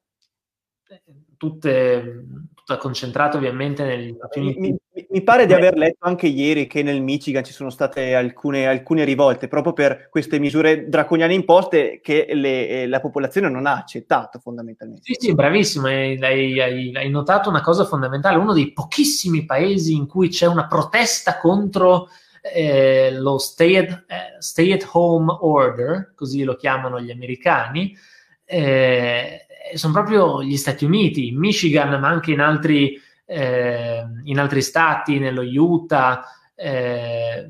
Eh, 0.87 1.03
tutte, 1.37 2.25
tutta 2.65 2.77
concentrata 2.79 3.37
ovviamente. 3.37 4.15
Mi, 4.35 4.55
mi, 4.57 4.75
mi 5.11 5.21
pare 5.21 5.45
di 5.45 5.53
aver 5.53 5.77
letto 5.77 6.07
anche 6.07 6.25
ieri 6.25 6.65
che 6.65 6.81
nel 6.81 7.01
Michigan 7.01 7.43
ci 7.43 7.53
sono 7.53 7.69
state 7.69 8.15
alcune, 8.15 8.65
alcune 8.65 9.03
rivolte 9.03 9.47
proprio 9.47 9.73
per 9.73 10.09
queste 10.09 10.39
misure 10.39 10.89
draconiane 10.89 11.35
imposte 11.35 11.99
che 12.01 12.27
le, 12.33 12.67
eh, 12.67 12.87
la 12.87 12.99
popolazione 12.99 13.49
non 13.49 13.67
ha 13.67 13.77
accettato 13.77 14.39
fondamentalmente. 14.39 15.03
Sì, 15.03 15.15
sì, 15.19 15.35
bravissimo, 15.35 15.85
hai, 15.85 16.17
hai, 16.19 16.95
hai, 16.95 17.09
notato 17.09 17.49
una 17.49 17.61
cosa 17.61 17.85
fondamentale, 17.85 18.37
uno 18.37 18.53
dei 18.53 18.73
pochissimi 18.73 19.45
paesi 19.45 19.93
in 19.93 20.07
cui 20.07 20.29
c'è 20.29 20.47
una 20.47 20.65
protesta 20.65 21.37
contro 21.37 22.07
eh, 22.41 23.11
lo 23.11 23.37
stay 23.37 23.75
at, 23.77 24.05
eh, 24.07 24.35
stay 24.39 24.71
at, 24.71 24.89
home 24.91 25.35
order, 25.39 26.13
così 26.15 26.43
lo 26.43 26.55
chiamano 26.55 26.99
gli 26.99 27.11
americani, 27.11 27.95
eh, 28.43 29.44
sono 29.73 29.93
proprio 29.93 30.43
gli 30.43 30.57
Stati 30.57 30.85
Uniti, 30.85 31.27
in 31.29 31.39
Michigan, 31.39 31.99
ma 31.99 32.07
anche 32.07 32.31
in 32.31 32.39
altri, 32.39 32.99
eh, 33.25 34.03
in 34.23 34.39
altri 34.39 34.61
stati, 34.61 35.19
nello 35.19 35.41
Utah. 35.41 36.23
Eh, 36.53 37.49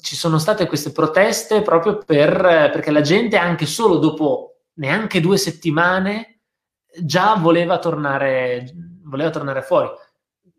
ci 0.00 0.16
sono 0.16 0.38
state 0.38 0.66
queste 0.66 0.90
proteste 0.90 1.62
proprio 1.62 1.98
per, 1.98 2.70
perché 2.72 2.90
la 2.90 3.00
gente, 3.00 3.36
anche 3.36 3.66
solo 3.66 3.98
dopo 3.98 4.56
neanche 4.74 5.20
due 5.20 5.36
settimane, 5.36 6.40
già 7.00 7.34
voleva 7.34 7.78
tornare, 7.78 8.72
voleva 9.04 9.30
tornare 9.30 9.62
fuori. 9.62 9.88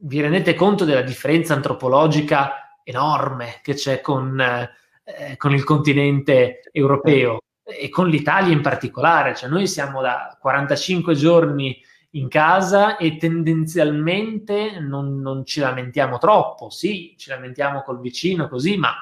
Vi 0.06 0.22
rendete 0.22 0.54
conto 0.54 0.86
della 0.86 1.02
differenza 1.02 1.54
antropologica 1.54 2.80
enorme 2.84 3.60
che 3.62 3.74
c'è 3.74 4.02
con, 4.02 4.40
eh, 4.40 5.38
con 5.38 5.54
il 5.54 5.64
continente 5.64 6.62
europeo? 6.72 7.40
E 7.64 7.90
con 7.90 8.10
l'Italia 8.10 8.54
in 8.54 8.62
particolare, 8.62 9.36
cioè 9.36 9.50
noi 9.50 9.68
siamo 9.68 10.02
da 10.02 10.38
45 10.40 11.16
giorni 11.16 11.82
in 12.12 12.28
casa 12.28 12.98
e 12.98 13.18
tendenzialmente 13.18 14.80
non, 14.80 15.20
non, 15.20 15.46
ci 15.46 15.60
lamentiamo 15.60 16.18
troppo, 16.18 16.70
sì, 16.70 17.16
ci 17.18 17.30
lamentiamo 17.30 17.82
col 17.82 18.00
vicino 18.00 18.48
così, 18.48 18.78
ma 18.78 18.94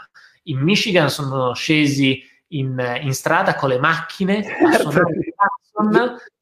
in 0.43 0.59
Michigan 0.59 1.09
sono 1.09 1.53
scesi 1.53 2.24
in, 2.49 2.99
in 3.01 3.14
strada 3.14 3.55
con 3.55 3.70
le 3.70 3.80
macchine 3.80 4.43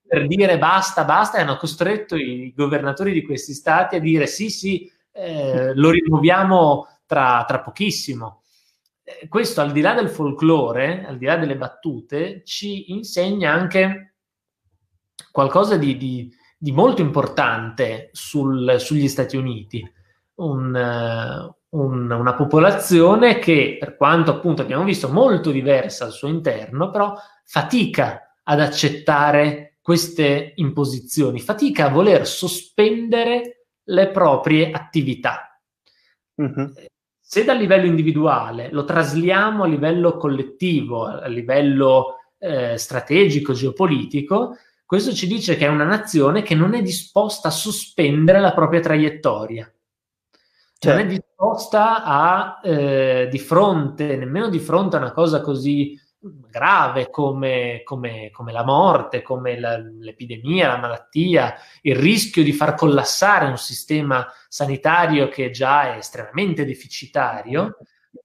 per 0.10 0.26
dire 0.26 0.58
basta, 0.58 1.04
basta 1.06 1.38
e 1.38 1.42
hanno 1.42 1.58
costretto 1.58 2.16
i 2.16 2.52
governatori 2.56 3.14
di 3.14 3.24
questi 3.24 3.54
stati 3.54 3.96
a 3.96 4.00
dire 4.00 4.26
sì, 4.26 4.50
sì, 4.50 4.92
eh, 5.12 5.74
lo 5.76 5.92
rimuoviamo 5.92 6.88
tra, 7.06 7.44
tra 7.48 7.60
pochissimo. 7.60 8.42
Eh, 9.10 9.28
questo 9.28 9.62
al 9.62 9.72
di 9.72 9.82
là 9.82 9.96
del 9.96 10.10
folklore, 10.10 11.04
al 11.06 11.18
di 11.18 11.26
là 11.26 11.36
delle 11.36 11.58
battute, 11.58 12.44
ci 12.46 12.92
insegna 12.92 13.52
anche 13.52 14.16
qualcosa 15.32 15.78
di, 15.78 15.98
di, 15.98 16.32
di 16.58 16.72
molto 16.72 17.02
importante 17.02 18.10
sul, 18.12 18.76
sugli 18.80 19.08
Stati 19.08 19.36
Uniti. 19.36 19.84
Un, 20.36 20.74
uh, 20.74 21.78
un, 21.78 22.10
una 22.12 22.34
popolazione 22.36 23.40
che, 23.40 23.78
per 23.80 23.98
quanto 23.98 24.32
appunto 24.32 24.62
abbiamo 24.62 24.84
visto 24.84 25.10
molto 25.10 25.52
diversa 25.52 26.06
al 26.06 26.12
suo 26.12 26.28
interno, 26.28 26.92
però 26.92 27.14
fatica 27.44 28.36
ad 28.44 28.62
accettare 28.62 29.78
queste 29.82 30.54
imposizioni, 30.56 31.40
fatica 31.40 31.88
a 31.88 31.90
voler 31.90 32.26
sospendere 32.26 33.66
le 33.84 34.10
proprie 34.10 34.72
attività. 34.72 35.60
Uh-huh. 36.36 36.72
Se 37.32 37.44
dal 37.44 37.60
livello 37.60 37.86
individuale 37.86 38.72
lo 38.72 38.86
trasliamo 38.86 39.62
a 39.62 39.68
livello 39.68 40.18
collettivo, 40.18 41.06
a 41.06 41.28
livello 41.28 42.16
eh, 42.40 42.76
strategico, 42.76 43.54
geopolitico, 43.54 44.56
questo 44.84 45.14
ci 45.14 45.28
dice 45.28 45.56
che 45.56 45.68
è 45.68 45.70
una 45.70 45.84
nazione 45.84 46.42
che 46.42 46.56
non 46.56 46.74
è 46.74 46.82
disposta 46.82 47.50
a 47.50 47.52
sospendere 47.52 48.40
la 48.40 48.52
propria 48.52 48.80
traiettoria. 48.80 49.72
Cioè, 50.80 50.94
non 50.94 51.02
è 51.02 51.08
certo. 51.08 51.28
disposta 51.28 52.04
a, 52.04 52.62
eh, 52.64 53.28
di 53.30 53.38
fronte, 53.38 54.18
nemmeno 54.18 54.50
di 54.50 54.58
fronte 54.58 54.96
a 54.96 55.00
una 55.00 55.12
cosa 55.12 55.42
così 55.42 55.96
grave 56.22 57.10
come, 57.10 57.82
come, 57.84 58.30
come 58.32 58.52
la 58.52 58.64
morte, 58.64 59.22
come 59.22 59.60
la, 59.60 59.78
l'epidemia, 59.78 60.68
la 60.68 60.78
malattia, 60.78 61.56
il 61.82 61.96
rischio 61.96 62.44
di 62.44 62.52
far 62.52 62.76
collassare 62.76 63.46
un 63.46 63.58
sistema 63.58 64.28
sanitario 64.48 65.30
che 65.30 65.50
già 65.50 65.94
è 65.94 65.98
estremamente 65.98 66.66
deficitario, 66.66 67.78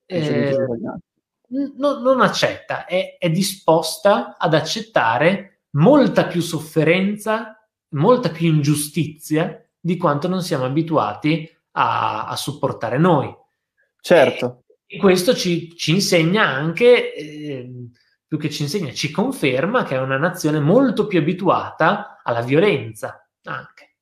eh, 0.07 0.57
no, 1.77 2.01
non 2.01 2.21
accetta, 2.21 2.85
è, 2.85 3.17
è 3.19 3.31
disposta 3.31 4.37
ad 4.39 4.55
accettare 4.55 5.61
molta 5.71 6.27
più 6.27 6.41
sofferenza, 6.41 7.65
molta 7.91 8.31
più 8.31 8.49
ingiustizia 8.49 9.65
di 9.79 9.97
quanto 9.97 10.27
non 10.29 10.43
siamo 10.43 10.65
abituati 10.65 11.49
a, 11.73 12.27
a 12.27 12.37
sopportare 12.37 12.99
noi. 12.99 13.33
Certo. 14.01 14.64
E, 14.87 14.99
questo 14.99 15.35
ci, 15.35 15.74
ci, 15.76 15.93
insegna 15.93 16.47
anche, 16.47 17.14
eh, 17.14 17.70
più 18.26 18.39
che 18.39 18.51
ci 18.51 18.62
insegna, 18.62 18.93
ci 18.93 19.11
conferma 19.11 19.85
che 19.85 19.97
è 19.97 20.01
una 20.01 20.18
nazione 20.18 20.61
molto 20.61 21.07
più 21.07 21.18
abituata 21.18 22.20
alla 22.22 22.43
violenza 22.43 23.28
anche. 23.45 23.97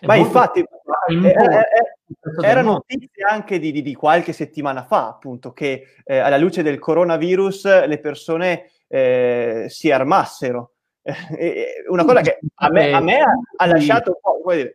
È 0.00 0.06
Ma 0.06 0.16
infatti, 0.16 0.60
è, 0.60 1.12
è, 1.12 2.44
era 2.44 2.62
notizia 2.62 3.28
anche 3.28 3.58
di, 3.58 3.72
di, 3.72 3.82
di, 3.82 3.94
qualche 3.94 4.32
settimana 4.32 4.84
fa, 4.84 5.08
appunto, 5.08 5.52
che 5.52 5.94
eh, 6.04 6.18
alla 6.18 6.36
luce 6.36 6.62
del 6.62 6.78
coronavirus 6.78 7.86
le 7.86 7.98
persone 7.98 8.70
eh, 8.86 9.66
si 9.68 9.90
armassero 9.90 10.74
una 11.88 12.04
cosa 12.04 12.20
che 12.20 12.38
a 12.56 12.70
me, 12.70 12.92
a 12.92 13.00
me 13.00 13.20
ha, 13.56 13.66
lasciato 13.66 14.18
un 14.22 14.42
po'. 14.42 14.52
Dire. 14.52 14.72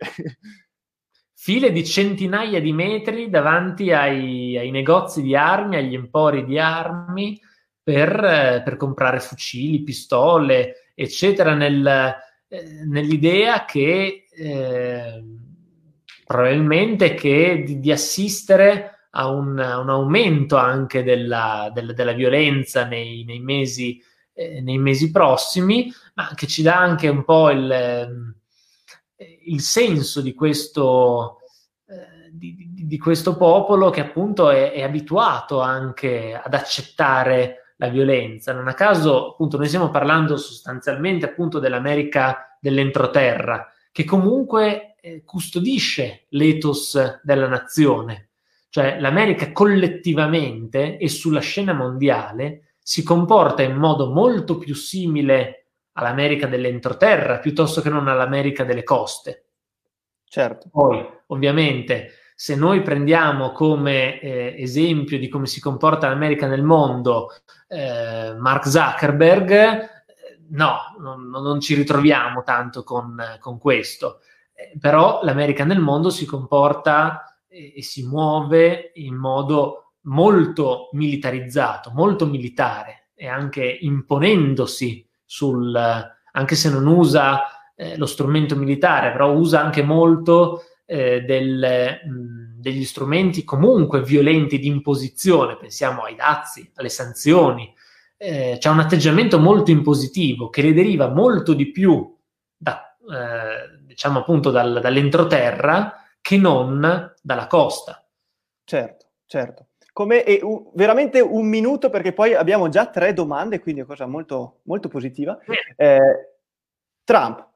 File 1.44 1.74
di 1.74 1.84
centinaia 1.84 2.62
di 2.62 2.72
metri 2.72 3.30
davanti 3.30 3.92
ai, 3.92 4.58
ai, 4.58 4.72
negozi 4.72 5.22
di 5.22 5.36
armi, 5.36 5.76
agli 5.76 5.94
empori 5.94 6.46
di 6.46 6.58
armi 6.58 7.38
per, 7.84 8.62
per 8.64 8.78
comprare 8.78 9.20
fucili, 9.20 9.84
pistole, 9.84 10.94
eccetera, 10.96 11.54
nel, 11.54 12.16
eh, 12.48 12.86
nell'idea 12.86 13.66
che 13.66 14.28
eh, 14.34 15.24
probabilmente 16.26 17.14
che 17.14 17.64
di, 17.66 17.78
di 17.82 17.92
assistere 17.92 19.08
a 19.10 19.28
un, 19.28 19.50
un, 19.50 19.90
aumento 19.90 20.56
anche 20.56 21.04
della, 21.04 21.70
della, 21.74 21.92
della 21.92 22.14
violenza 22.14 22.86
nei, 22.86 23.26
nei 23.26 23.42
mesi 23.42 24.02
eh, 24.32 24.62
nei 24.62 24.78
mesi 24.78 25.12
prossimi, 25.12 25.92
ma 26.14 26.32
che 26.36 26.48
ci 26.48 26.62
dà 26.62 26.78
anche 26.78 27.10
un 27.10 27.26
po' 27.26 27.50
il, 27.50 27.70
ehm, 27.70 28.36
il 29.46 29.62
senso 29.62 30.22
di 30.22 30.34
questo, 30.34 31.40
eh, 31.88 32.30
di, 32.32 32.72
di 32.74 32.98
questo, 32.98 33.38
popolo 33.38 33.90
che 33.90 34.02
appunto 34.02 34.50
è, 34.50 34.72
è, 34.72 34.82
abituato 34.82 35.62
anche 35.62 36.34
ad 36.34 36.54
accettare 36.54 37.74
la 37.78 37.90
violenza. 37.90 38.54
Non 38.54 38.68
a 38.68 38.74
caso, 38.74 39.32
appunto, 39.32 39.58
noi 39.58 39.68
stiamo 39.68 39.90
parlando 39.90 40.38
sostanzialmente 40.38 41.26
appunto 41.26 41.60
dell'America 41.60 42.58
dell'entroterra, 42.60 43.72
che 43.92 44.06
comunque 44.06 44.96
eh, 45.02 45.24
custodisce 45.24 46.26
l'ethos 46.30 47.22
della 47.24 47.48
nazione. 47.48 48.30
Cioè 48.70 49.00
l'America 49.00 49.52
collettivamente 49.52 50.98
e 50.98 51.08
sulla 51.08 51.42
scena 51.42 51.74
mondiale 51.74 52.78
si 52.80 53.04
comporta 53.04 53.62
in 53.62 53.76
modo 53.76 54.12
molto 54.12 54.58
più 54.58 54.74
simile 54.74 55.63
all'America 55.94 56.48
dell'entroterra 56.48 57.40
piuttosto 57.40 57.82
che 57.82 57.90
non 57.90 58.08
all'America 58.08 58.64
delle 58.64 58.84
coste. 58.84 59.46
Certo. 60.26 60.70
Poi, 60.72 61.06
ovviamente, 61.28 62.12
se 62.36 62.56
noi 62.56 62.82
prendiamo 62.82 63.52
come 63.52 64.20
eh, 64.20 64.56
esempio 64.58 65.20
di 65.20 65.30
come 65.30 65.46
si 65.46 65.60
comporta 65.60 66.10
l'America 66.10 66.48
nel 66.48 66.64
mondo 66.64 67.30
eh, 67.68 68.34
Mark 68.38 68.68
Zuckerberg, 68.68 69.52
eh, 69.52 69.88
no, 70.50 70.96
non, 71.00 71.30
non, 71.30 71.60
ci 71.60 71.76
ritroviamo 71.76 72.42
tanto 72.44 72.84
con, 72.84 73.22
con 73.40 73.60
questo. 73.60 74.22
Eh, 74.54 74.78
però 74.80 75.20
l'America 75.24 75.64
nel 75.64 75.80
mondo 75.80 76.10
si 76.10 76.26
comporta 76.26 77.38
e 77.48 77.84
si 77.84 78.08
muove 78.08 78.92
in 78.96 79.14
modo 79.14 79.94
molto 80.06 80.90
militarizzato, 80.94 81.92
molto 81.94 82.26
militare 82.26 83.10
e 83.14 83.28
anche 83.28 83.64
imponendosi 83.64 85.08
sul, 85.34 85.76
anche 86.32 86.56
se 86.56 86.70
non 86.70 86.86
usa 86.86 87.74
eh, 87.76 87.98
lo 87.98 88.06
strumento 88.06 88.56
militare, 88.56 89.12
però 89.12 89.32
usa 89.32 89.60
anche 89.60 89.82
molto 89.82 90.62
eh, 90.86 91.22
del, 91.22 92.02
mh, 92.06 92.62
degli 92.62 92.86
strumenti 92.86 93.44
comunque 93.44 94.04
violenti 94.04 94.60
di 94.60 94.68
imposizione, 94.68 95.58
pensiamo 95.58 96.04
ai 96.04 96.14
dazi, 96.14 96.72
alle 96.76 96.90
sanzioni, 96.90 97.74
eh, 98.16 98.58
c'è 98.60 98.70
un 98.70 98.80
atteggiamento 98.80 99.40
molto 99.40 99.72
impositivo 99.72 100.52
che 100.52 100.62
ne 100.62 100.72
deriva 100.72 101.08
molto 101.08 101.56
di 101.56 101.72
più 101.72 102.16
da, 102.56 102.96
eh, 103.00 103.80
diciamo 103.82 104.20
appunto 104.20 104.52
dal, 104.52 104.82
dall'entroterra 104.82 105.96
che 106.22 106.38
non 106.38 107.12
dalla 107.24 107.48
costa. 107.48 108.08
Certo, 108.66 109.08
certo 109.26 109.68
come 109.94 110.24
e, 110.24 110.40
uh, 110.42 110.72
veramente 110.74 111.22
un 111.22 111.48
minuto 111.48 111.90
perché 111.90 112.12
poi 112.14 112.34
abbiamo 112.34 112.68
già 112.68 112.88
tre 112.88 113.14
domande, 113.14 113.60
quindi 113.60 113.82
è 113.82 113.84
una 113.84 113.94
cosa 113.94 114.10
molto, 114.10 114.60
molto 114.64 114.90
positiva. 114.90 115.38
Eh, 115.78 116.36
Trump, 117.04 117.48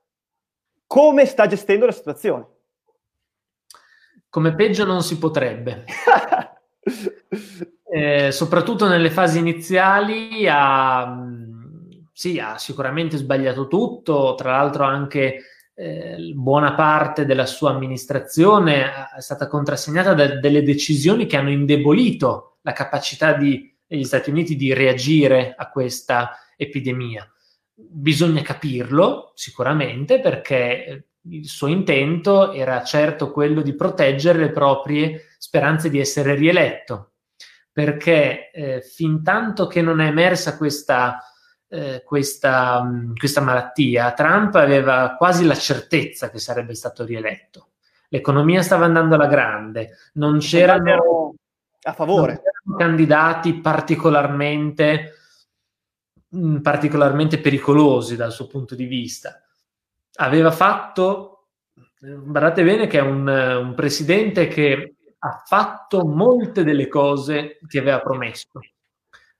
come 0.85 1.25
sta 1.25 1.47
gestendo 1.47 1.87
la 1.87 1.91
situazione? 1.91 2.45
Come 4.29 4.53
peggio 4.53 4.85
non 4.85 5.01
si 5.01 5.17
potrebbe. 5.17 5.85
eh, 7.91 8.31
soprattutto 8.31 8.87
nelle 8.87 9.09
fasi 9.09 9.39
iniziali 9.39 10.47
ha, 10.47 11.25
sì, 12.13 12.39
ha 12.39 12.57
sicuramente 12.59 13.17
sbagliato 13.17 13.67
tutto, 13.67 14.35
tra 14.35 14.51
l'altro 14.51 14.83
anche 14.83 15.41
eh, 15.79 16.31
buona 16.33 16.73
parte 16.73 17.23
della 17.23 17.45
sua 17.45 17.69
amministrazione 17.69 18.85
è 19.15 19.21
stata 19.21 19.47
contrassegnata 19.47 20.15
da 20.15 20.39
delle 20.39 20.63
decisioni 20.63 21.27
che 21.27 21.37
hanno 21.37 21.51
indebolito 21.51 22.57
la 22.61 22.71
capacità 22.71 23.33
di, 23.33 23.71
degli 23.85 24.03
Stati 24.03 24.31
Uniti 24.31 24.55
di 24.55 24.73
reagire 24.73 25.53
a 25.55 25.69
questa 25.69 26.31
epidemia. 26.55 27.31
Bisogna 27.75 28.41
capirlo 28.41 29.33
sicuramente 29.35 30.19
perché 30.19 30.85
eh, 30.85 31.05
il 31.29 31.47
suo 31.47 31.67
intento 31.67 32.53
era 32.53 32.83
certo 32.83 33.31
quello 33.31 33.61
di 33.61 33.75
proteggere 33.75 34.39
le 34.39 34.51
proprie 34.51 35.27
speranze 35.37 35.91
di 35.91 35.99
essere 35.99 36.33
rieletto, 36.33 37.11
perché 37.71 38.49
eh, 38.49 38.81
fin 38.81 39.21
tanto 39.21 39.67
che 39.67 39.83
non 39.83 40.01
è 40.01 40.07
emersa 40.07 40.57
questa 40.57 41.21
eh, 41.69 42.03
questa, 42.05 42.81
mm, 42.83 43.15
questa 43.15 43.41
malattia, 43.41 44.13
Trump 44.13 44.55
aveva 44.55 45.15
quasi 45.17 45.45
la 45.45 45.55
certezza 45.55 46.29
che 46.29 46.39
sarebbe 46.39 46.73
stato 46.75 47.03
rieletto. 47.03 47.69
L'economia 48.09 48.61
stava 48.61 48.85
andando 48.85 49.15
alla 49.15 49.27
grande, 49.27 49.97
non 50.13 50.39
c'erano, 50.39 51.35
a 51.81 51.93
favore. 51.93 52.41
c'erano 52.41 52.77
candidati 52.77 53.59
particolarmente, 53.59 55.13
mm, 56.35 56.57
particolarmente 56.57 57.39
pericolosi 57.39 58.15
dal 58.15 58.31
suo 58.31 58.47
punto 58.47 58.75
di 58.75 58.85
vista. 58.85 59.41
Aveva 60.19 60.51
fatto, 60.51 61.47
guardate 61.99 62.63
bene 62.63 62.87
che 62.87 62.99
è 62.99 63.01
un, 63.01 63.27
un 63.27 63.73
presidente 63.75 64.47
che 64.47 64.95
ha 65.19 65.43
fatto 65.45 66.05
molte 66.05 66.63
delle 66.63 66.87
cose 66.87 67.59
che 67.67 67.79
aveva 67.79 67.99
promesso 67.99 68.59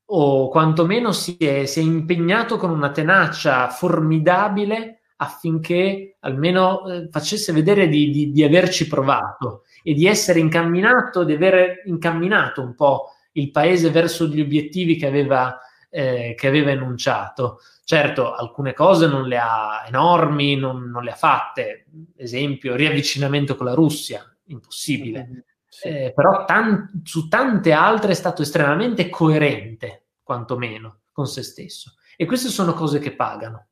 o 0.10 0.49
quantomeno 0.49 1.12
si 1.12 1.36
è, 1.38 1.66
si 1.66 1.80
è 1.80 1.84
impegnato 1.84 2.58
con 2.58 2.70
una 2.70 2.91
tenacia 2.91 3.70
formidabile 3.70 4.99
affinché 5.18 6.18
almeno 6.22 6.88
eh, 6.88 7.08
facesse 7.12 7.51
vedere 7.51 7.88
di, 7.88 8.12
di, 8.12 8.32
di, 8.32 8.43
averci 8.43 8.88
provato 8.88 9.64
e 9.84 9.93
di 9.93 10.05
essere 10.05 10.39
incamminato, 10.39 11.24
di 11.24 11.34
aver 11.34 11.82
incamminato 11.86 12.62
un 12.62 12.76
po' 12.76 13.14
il 13.34 13.51
paese 13.51 13.89
verso 13.89 14.28
gli 14.28 14.39
obiettivi 14.39 14.95
che 14.95 15.08
aveva, 15.08 15.60
eh, 15.89 16.36
che 16.38 16.47
aveva 16.47 16.72
enunciato. 16.72 17.60
Certo, 17.84 18.34
alcune 18.34 18.74
cose 18.74 19.08
non 19.08 19.28
le 19.28 19.38
ha 19.38 19.86
enormi, 19.88 20.55
non, 20.55 20.89
non 20.89 21.03
le 21.03 21.12
ha 21.12 21.16
fatte, 21.16 21.86
esempio, 22.16 22.76
riavvicinamento 22.76 23.55
con 23.55 23.66
la 23.66 23.74
Russia, 23.74 24.24
impossibile. 24.47 25.45
Sì. 25.80 25.88
eh, 25.90 26.14
però 26.14 26.46
tan- 26.46 27.02
su 27.04 27.28
tante 27.28 27.72
altre 27.72 28.12
è 28.12 28.16
stato 28.16 28.42
estremamente 28.42 29.10
coerente, 29.10 30.08
quantomeno, 30.24 31.02
con 31.12 31.28
se 31.28 31.44
stesso. 31.44 31.94
E 32.16 32.26
queste 32.26 32.50
sono 32.50 32.74
cose 32.74 32.98
che 32.98 33.16
pagano. 33.16 33.68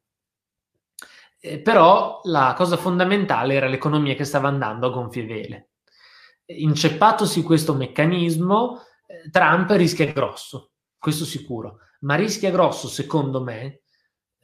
Eh, 1.40 1.60
però 1.60 2.22
la 2.26 2.54
cosa 2.56 2.78
fondamentale 2.78 3.56
era 3.56 3.68
l'economia 3.68 4.14
che 4.14 4.24
stava 4.24 4.48
andando 4.48 4.86
a 4.86 4.92
gonfie 4.92 5.26
vele. 5.26 5.70
Inceppatosi 6.46 7.42
questo 7.42 7.74
meccanismo, 7.74 8.82
eh, 9.08 9.30
Trump 9.32 9.72
rischia 9.72 10.12
grosso, 10.12 10.74
questo 11.00 11.26
sicuro, 11.26 11.80
ma 12.02 12.14
rischia 12.14 12.52
grosso, 12.52 12.88
secondo 12.88 13.42
me, 13.42 13.82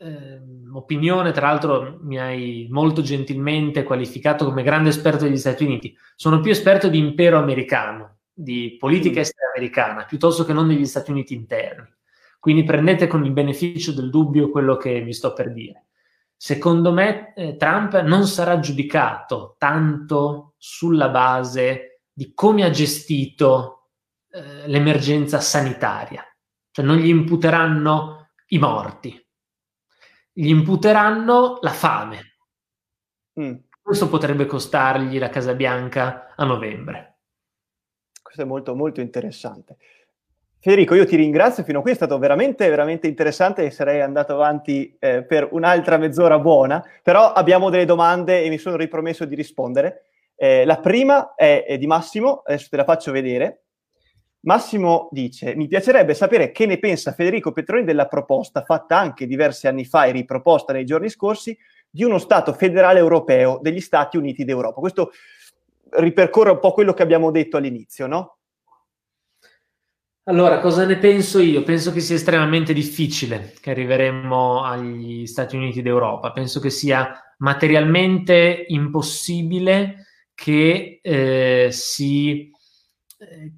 eh, 0.02 0.42
opinione, 0.74 1.32
tra 1.32 1.48
l'altro 1.48 2.00
mi 2.02 2.20
hai 2.20 2.68
molto 2.72 3.02
gentilmente 3.02 3.84
qualificato 3.84 4.46
come 4.46 4.64
grande 4.64 4.90
esperto 4.90 5.26
degli 5.26 5.38
Stati 5.38 5.64
Uniti, 5.64 5.96
sono 6.16 6.40
più 6.40 6.52
esperto 6.52 6.88
di 6.88 6.98
impero 6.98 7.38
americano, 7.38 8.18
di 8.34 8.78
politica 8.80 9.20
mm. 9.20 9.22
estera 9.22 9.50
americana, 9.56 10.06
piuttosto 10.06 10.44
che 10.44 10.54
non 10.54 10.68
degli 10.68 10.86
Stati 10.86 11.12
Uniti 11.12 11.36
interni. 11.36 11.88
Quindi 12.40 12.64
prendete 12.64 13.06
con 13.06 13.24
il 13.24 13.32
beneficio 13.32 13.94
del 13.94 14.10
dubbio 14.10 14.50
quello 14.50 14.76
che 14.76 15.02
vi 15.02 15.14
sto 15.14 15.34
per 15.34 15.54
dire. 15.54 15.86
Secondo 16.36 16.92
me 16.92 17.36
eh, 17.36 17.56
Trump 17.56 18.02
non 18.02 18.26
sarà 18.26 18.60
giudicato 18.60 19.56
tanto 19.60 20.56
sulla 20.58 21.10
base 21.10 22.02
di 22.12 22.34
come 22.34 22.64
ha 22.64 22.72
gestito 22.72 23.90
eh, 24.32 24.68
l'emergenza 24.68 25.40
sanitaria, 25.40 26.24
cioè 26.72 26.84
non 26.84 26.96
gli 26.96 27.10
imputeranno 27.10 28.32
i 28.48 28.58
morti, 28.58 29.21
gli 30.32 30.50
imputeranno 30.50 31.60
la 31.62 31.72
fame. 31.72 32.36
Mm. 33.40 33.56
Questo 33.82 34.08
potrebbe 34.08 34.46
costargli 34.46 35.18
la 35.20 35.30
Casa 35.30 35.54
Bianca 35.54 36.34
a 36.36 36.46
novembre. 36.46 37.18
Questo 38.22 38.44
è 38.44 38.46
molto, 38.46 38.76
molto 38.76 39.02
interessante. 39.02 39.78
Federico, 40.60 40.94
io 40.94 41.08
ti 41.08 41.16
ringrazio, 41.16 41.64
fino 41.64 41.80
a 41.80 41.82
qui 41.82 41.90
è 41.90 41.96
stato 41.96 42.20
veramente, 42.20 42.70
veramente 42.70 43.08
interessante 43.08 43.66
e 43.66 43.72
sarei 43.72 44.00
andato 44.00 44.34
avanti 44.34 44.96
eh, 45.00 45.24
per 45.24 45.50
un'altra 45.52 45.98
mezz'ora 45.98 46.38
buona, 46.38 46.86
però 47.02 47.34
abbiamo 47.34 47.72
delle 47.72 47.86
domande 47.86 48.44
e 48.44 48.50
mi 48.50 48.60
sono 48.60 48.76
ripromesso 48.76 49.26
di 49.26 49.34
rispondere. 49.34 50.04
Eh, 50.36 50.64
la 50.66 50.78
prima 50.78 51.34
è, 51.34 51.66
è, 51.66 51.80
di 51.80 51.88
Massimo, 51.88 52.44
adesso 52.46 52.68
te 52.70 52.78
la 52.78 52.84
faccio 52.84 53.12
vedere. 53.12 53.64
Massimo 54.44 55.08
dice, 55.12 55.56
mi 55.56 55.68
piacerebbe 55.68 56.16
sapere 56.16 56.52
che 56.52 56.66
ne 56.66 56.80
pensa 56.80 57.14
Federico 57.14 57.52
Petroni 57.52 57.84
della 57.84 58.08
proposta 58.08 58.64
fatta 58.64 58.98
anche 58.98 59.28
diversi 59.28 59.68
anni 59.68 59.86
fa 59.86 60.06
e 60.06 60.12
riproposta 60.12 60.74
nei 60.74 60.86
giorni 60.86 61.10
scorsi 61.10 61.56
di 61.90 62.04
uno 62.04 62.18
Stato 62.18 62.54
federale 62.54 62.98
europeo 62.98 63.60
degli 63.62 63.82
Stati 63.82 64.18
Uniti 64.18 64.44
d'Europa. 64.44 64.80
Questo 64.80 65.12
ripercorre 65.92 66.52
un 66.52 66.60
po' 66.60 66.72
quello 66.72 66.94
che 66.94 67.04
abbiamo 67.04 67.30
detto 67.30 67.58
all'inizio, 67.58 68.08
no? 68.08 68.38
Allora, 70.24 70.60
cosa 70.60 70.86
ne 70.86 70.98
penso 70.98 71.40
io? 71.40 71.64
Penso 71.64 71.92
che 71.92 72.00
sia 72.00 72.16
estremamente 72.16 72.74
difficile 72.74 73.54
che 73.60 73.72
arriveremo 73.72 74.64
agli 74.64 75.26
Stati 75.26 75.56
Uniti 75.56 75.82
d'Europa. 75.82 76.32
Penso 76.32 76.60
che 76.60 76.70
sia 76.70 77.12
materialmente 77.40 78.66
impossibile 78.68 80.06
che 80.34 81.00
eh, 81.02 81.68
si 81.72 82.52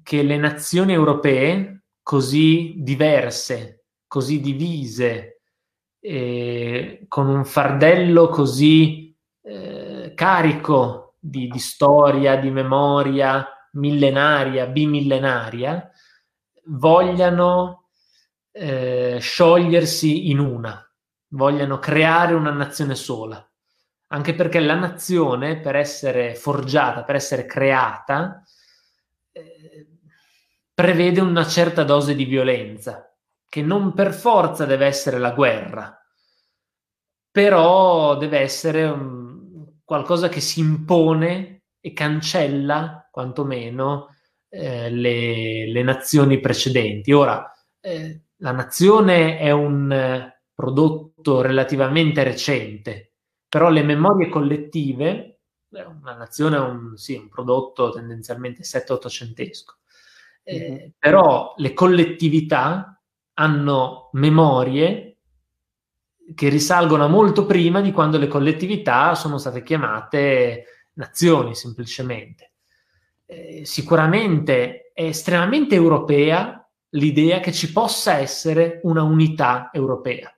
che 0.02 0.22
le 0.22 0.36
nazioni 0.36 0.92
europee, 0.92 1.84
così 2.02 2.74
diverse, 2.78 3.84
così 4.06 4.40
divise, 4.40 5.40
eh, 6.00 7.06
con 7.08 7.28
un 7.28 7.44
fardello 7.44 8.28
così 8.28 9.16
eh, 9.42 10.12
carico 10.14 11.14
di, 11.18 11.48
di, 11.48 11.58
storia, 11.58 12.36
di 12.36 12.50
memoria 12.50 13.48
millenaria, 13.72 14.66
bimillenaria, 14.66 15.90
vogliano 16.66 17.88
eh, 18.52 19.18
sciogliersi 19.18 20.30
in 20.30 20.38
una, 20.38 20.80
vogliano 21.28 21.78
creare 21.78 22.34
una 22.34 22.52
nazione 22.52 22.94
sola. 22.94 23.46
Anche 24.08 24.34
perché 24.34 24.60
la 24.60 24.76
nazione, 24.76 25.58
per 25.58 25.74
essere 25.74 26.34
forgiata, 26.34 27.02
per 27.02 27.16
essere 27.16 27.46
creata, 27.46 28.43
prevede 30.74 31.20
una 31.20 31.46
certa 31.46 31.84
dose 31.84 32.16
di 32.16 32.24
violenza, 32.24 33.14
che 33.48 33.62
non 33.62 33.94
per 33.94 34.12
forza 34.12 34.64
deve 34.64 34.86
essere 34.86 35.18
la 35.18 35.30
guerra, 35.30 35.96
però 37.30 38.16
deve 38.16 38.40
essere 38.40 38.84
um, 38.84 39.80
qualcosa 39.84 40.28
che 40.28 40.40
si 40.40 40.58
impone 40.60 41.62
e 41.80 41.92
cancella 41.92 43.08
quantomeno 43.10 44.16
eh, 44.48 44.90
le, 44.90 45.70
le, 45.70 45.82
nazioni 45.84 46.40
precedenti. 46.40 47.12
Ora, 47.12 47.48
eh, 47.80 48.22
la 48.38 48.52
nazione 48.52 49.38
è 49.38 49.52
un 49.52 49.92
eh, 49.92 50.42
prodotto 50.52 51.40
relativamente 51.40 52.24
recente, 52.24 53.14
però 53.48 53.70
le 53.70 53.82
memorie 53.84 54.28
collettive, 54.28 55.38
una 55.68 56.14
nazione 56.14 56.56
è 56.56 56.60
un, 56.60 56.96
sì, 56.96 57.14
un 57.16 57.28
prodotto 57.28 57.90
tendenzialmente 57.90 58.62
7-800esco 58.62 59.74
eh, 60.44 60.92
però 60.98 61.54
le 61.56 61.72
collettività 61.72 63.02
hanno 63.34 64.10
memorie 64.12 65.16
che 66.34 66.48
risalgono 66.48 67.04
a 67.04 67.08
molto 67.08 67.44
prima 67.44 67.80
di 67.80 67.92
quando 67.92 68.18
le 68.18 68.28
collettività 68.28 69.14
sono 69.14 69.38
state 69.38 69.62
chiamate 69.62 70.64
nazioni 70.94 71.54
semplicemente. 71.54 72.52
Eh, 73.26 73.62
sicuramente 73.64 74.92
è 74.94 75.04
estremamente 75.04 75.74
europea 75.74 76.66
l'idea 76.90 77.40
che 77.40 77.52
ci 77.52 77.72
possa 77.72 78.18
essere 78.18 78.80
una 78.84 79.02
unità 79.02 79.70
europea. 79.72 80.32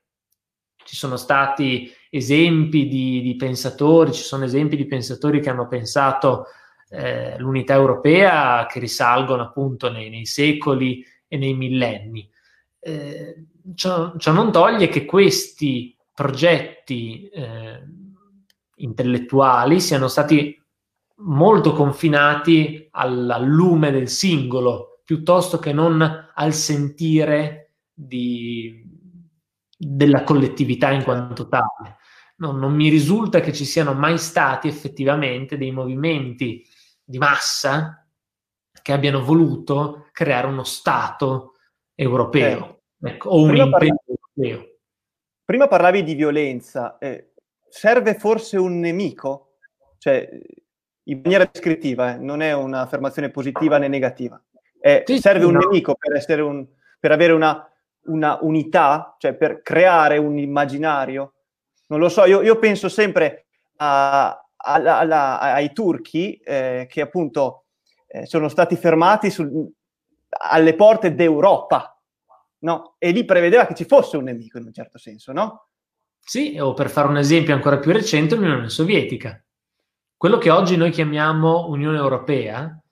Ci 0.84 0.96
sono 0.96 1.16
stati 1.16 1.92
esempi 2.10 2.88
di, 2.88 3.20
di 3.20 3.36
pensatori, 3.36 4.12
ci 4.12 4.22
sono 4.22 4.44
esempi 4.44 4.76
di 4.76 4.86
pensatori 4.86 5.40
che 5.40 5.50
hanno 5.50 5.66
pensato 5.66 6.46
eh, 6.88 7.36
l'unità 7.38 7.74
europea 7.74 8.66
che 8.66 8.78
risalgono 8.78 9.42
appunto 9.42 9.90
nei, 9.90 10.08
nei 10.08 10.26
secoli 10.26 11.04
e 11.26 11.36
nei 11.36 11.54
millenni. 11.54 12.28
Eh, 12.78 13.46
ciò, 13.74 14.16
ciò, 14.16 14.32
non 14.32 14.52
toglie 14.52 14.88
che 14.88 15.04
questi 15.04 15.96
progetti 16.12 17.28
eh, 17.28 17.82
intellettuali 18.76 19.80
siano 19.80 20.08
stati 20.08 20.56
molto 21.18 21.72
confinati 21.72 22.88
al, 22.92 23.42
lume 23.44 23.90
del 23.90 24.08
singolo 24.08 25.00
piuttosto 25.04 25.58
che 25.58 25.72
non 25.72 26.30
al 26.34 26.52
sentire 26.52 27.74
di, 27.92 28.84
della 29.76 30.22
collettività 30.24 30.90
in 30.90 31.02
quanto 31.02 31.48
tale. 31.48 31.96
No, 32.38 32.52
non 32.52 32.74
mi 32.74 32.90
risulta 32.90 33.40
che 33.40 33.52
ci 33.52 33.64
siano 33.64 33.94
mai 33.94 34.18
stati 34.18 34.68
effettivamente 34.68 35.56
dei 35.56 35.70
movimenti 35.70 36.62
di 37.06 37.18
massa 37.18 38.04
che 38.82 38.92
abbiano 38.92 39.22
voluto 39.22 40.08
creare 40.12 40.48
uno 40.48 40.64
Stato 40.64 41.54
europeo 41.94 42.80
eh. 43.02 43.10
ecco, 43.10 43.30
o 43.30 43.42
un 43.42 43.48
prima 43.48 43.64
impegno 43.64 43.96
parlavi, 43.96 44.48
europeo. 44.48 44.74
Prima 45.44 45.68
parlavi 45.68 46.02
di 46.02 46.14
violenza, 46.14 46.98
eh, 46.98 47.32
serve 47.68 48.14
forse 48.14 48.56
un 48.58 48.80
nemico? 48.80 49.56
Cioè, 49.98 50.28
in 51.04 51.20
maniera 51.22 51.48
descrittiva, 51.50 52.14
eh, 52.14 52.18
non 52.18 52.42
è 52.42 52.52
un'affermazione 52.52 53.30
positiva 53.30 53.78
né 53.78 53.88
negativa. 53.88 54.42
Eh, 54.80 55.04
sì, 55.06 55.18
serve 55.18 55.40
sì, 55.40 55.46
un 55.46 55.52
no. 55.52 55.58
nemico 55.60 55.96
per, 55.96 56.42
un, 56.42 56.66
per 56.98 57.12
avere 57.12 57.32
una, 57.32 57.68
una, 58.06 58.38
unità, 58.40 59.14
cioè 59.18 59.34
per 59.34 59.62
creare 59.62 60.18
un 60.18 60.38
immaginario? 60.38 61.34
Non 61.88 62.00
lo 62.00 62.08
so, 62.08 62.24
io, 62.24 62.42
io 62.42 62.58
penso 62.58 62.88
sempre 62.88 63.46
a, 63.76 64.45
alla, 64.66 64.98
alla, 64.98 65.40
ai 65.40 65.72
turchi 65.72 66.36
eh, 66.36 66.86
che 66.88 67.00
appunto 67.00 67.66
eh, 68.08 68.26
sono 68.26 68.48
stati 68.48 68.76
fermati 68.76 69.30
sul, 69.30 69.70
alle 70.28 70.74
porte 70.74 71.14
d'Europa, 71.14 72.00
no? 72.58 72.96
E 72.98 73.10
lì 73.12 73.24
prevedeva 73.24 73.66
che 73.66 73.74
ci 73.74 73.84
fosse 73.84 74.16
un 74.16 74.24
nemico 74.24 74.58
in 74.58 74.64
un 74.66 74.72
certo 74.72 74.98
senso, 74.98 75.32
no? 75.32 75.68
Sì, 76.18 76.58
o 76.58 76.74
per 76.74 76.90
fare 76.90 77.08
un 77.08 77.18
esempio 77.18 77.54
ancora 77.54 77.78
più 77.78 77.92
recente, 77.92 78.34
l'Unione 78.34 78.68
Sovietica. 78.68 79.40
Quello 80.16 80.38
che 80.38 80.50
oggi 80.50 80.76
noi 80.76 80.90
chiamiamo 80.90 81.68
Unione 81.68 81.98
Europea 81.98 82.82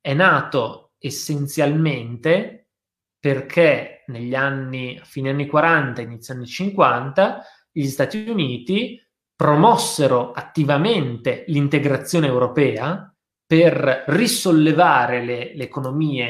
è 0.00 0.12
nato 0.12 0.92
essenzialmente 0.98 2.70
perché 3.18 4.02
negli 4.06 4.34
anni, 4.34 5.00
fine 5.04 5.30
anni 5.30 5.46
40, 5.46 6.00
inizio 6.02 6.34
anni 6.34 6.46
50, 6.46 7.42
gli 7.70 7.86
Stati 7.86 8.28
Uniti 8.28 9.00
promossero 9.36 10.32
attivamente 10.32 11.44
l'integrazione 11.48 12.26
europea 12.26 13.12
per 13.46 14.04
risollevare 14.08 15.24
le, 15.24 15.52
le 15.54 15.64
economie 15.64 16.26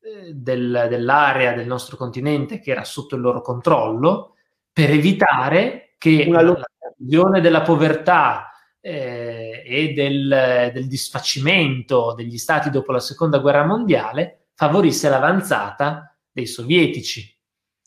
eh, 0.00 0.32
del, 0.32 0.86
dell'area 0.88 1.52
del 1.52 1.66
nostro 1.66 1.96
continente 1.96 2.58
che 2.58 2.70
era 2.70 2.84
sotto 2.84 3.14
il 3.14 3.20
loro 3.20 3.40
controllo, 3.40 4.34
per 4.72 4.90
evitare 4.90 5.94
che 5.98 6.24
Una... 6.28 6.42
la 6.42 6.64
diffusione 6.96 7.40
della 7.40 7.62
povertà 7.62 8.50
eh, 8.80 9.62
e 9.66 9.92
del, 9.92 10.70
del 10.72 10.86
disfacimento 10.86 12.14
degli 12.14 12.38
stati 12.38 12.70
dopo 12.70 12.92
la 12.92 13.00
seconda 13.00 13.38
guerra 13.38 13.66
mondiale 13.66 14.48
favorisse 14.54 15.08
l'avanzata 15.08 16.16
dei 16.30 16.46
sovietici. 16.46 17.37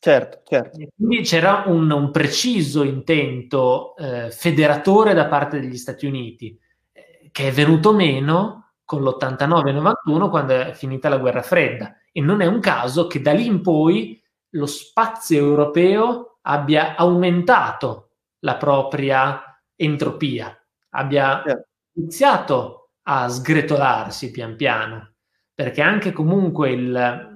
Certo, 0.04 0.42
certo. 0.46 0.80
quindi 0.96 1.22
c'era 1.22 1.66
un, 1.68 1.92
un 1.92 2.10
preciso 2.10 2.82
intento 2.82 3.96
eh, 3.98 4.32
federatore 4.32 5.14
da 5.14 5.28
parte 5.28 5.60
degli 5.60 5.78
Stati 5.78 6.08
Uniti, 6.08 6.60
eh, 6.92 7.30
che 7.32 7.50
è 7.50 7.52
venuto 7.52 7.94
meno 7.94 8.72
con 8.84 9.04
l'89-91 9.04 10.30
quando 10.32 10.54
è 10.54 10.74
finita 10.74 11.08
la 11.08 11.20
guerra 11.20 11.44
fredda. 11.44 11.98
E 12.12 12.20
non 12.20 12.42
è 12.42 12.48
un 12.48 12.60
caso 12.60 13.06
che 13.06 13.22
da 13.22 13.32
lì 13.32 13.46
in 13.46 13.62
poi 13.62 14.20
lo 14.56 14.66
spazio 14.66 15.38
europeo 15.38 16.40
abbia 16.42 16.96
aumentato 16.96 18.14
la 18.40 18.56
propria 18.56 19.62
entropia, 19.76 20.60
abbia 20.90 21.44
certo. 21.46 21.68
iniziato 21.94 22.90
a 23.04 23.30
sgretolarsi 23.30 24.32
pian 24.32 24.56
piano, 24.56 25.14
perché 25.54 25.84
anche 25.84 26.12
comunque 26.12 26.72
il 26.72 27.30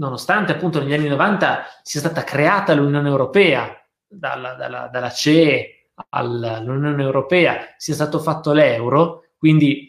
nonostante 0.00 0.52
appunto 0.52 0.80
negli 0.80 0.94
anni 0.94 1.08
90 1.08 1.64
sia 1.82 2.00
stata 2.00 2.24
creata 2.24 2.74
l'Unione 2.74 3.08
Europea, 3.08 3.76
dalla, 4.08 4.54
dalla, 4.54 4.88
dalla 4.88 5.10
CE 5.10 5.90
all'Unione 6.08 7.02
Europea, 7.02 7.74
sia 7.76 7.94
stato 7.94 8.18
fatto 8.18 8.52
l'euro, 8.52 9.26
quindi 9.36 9.88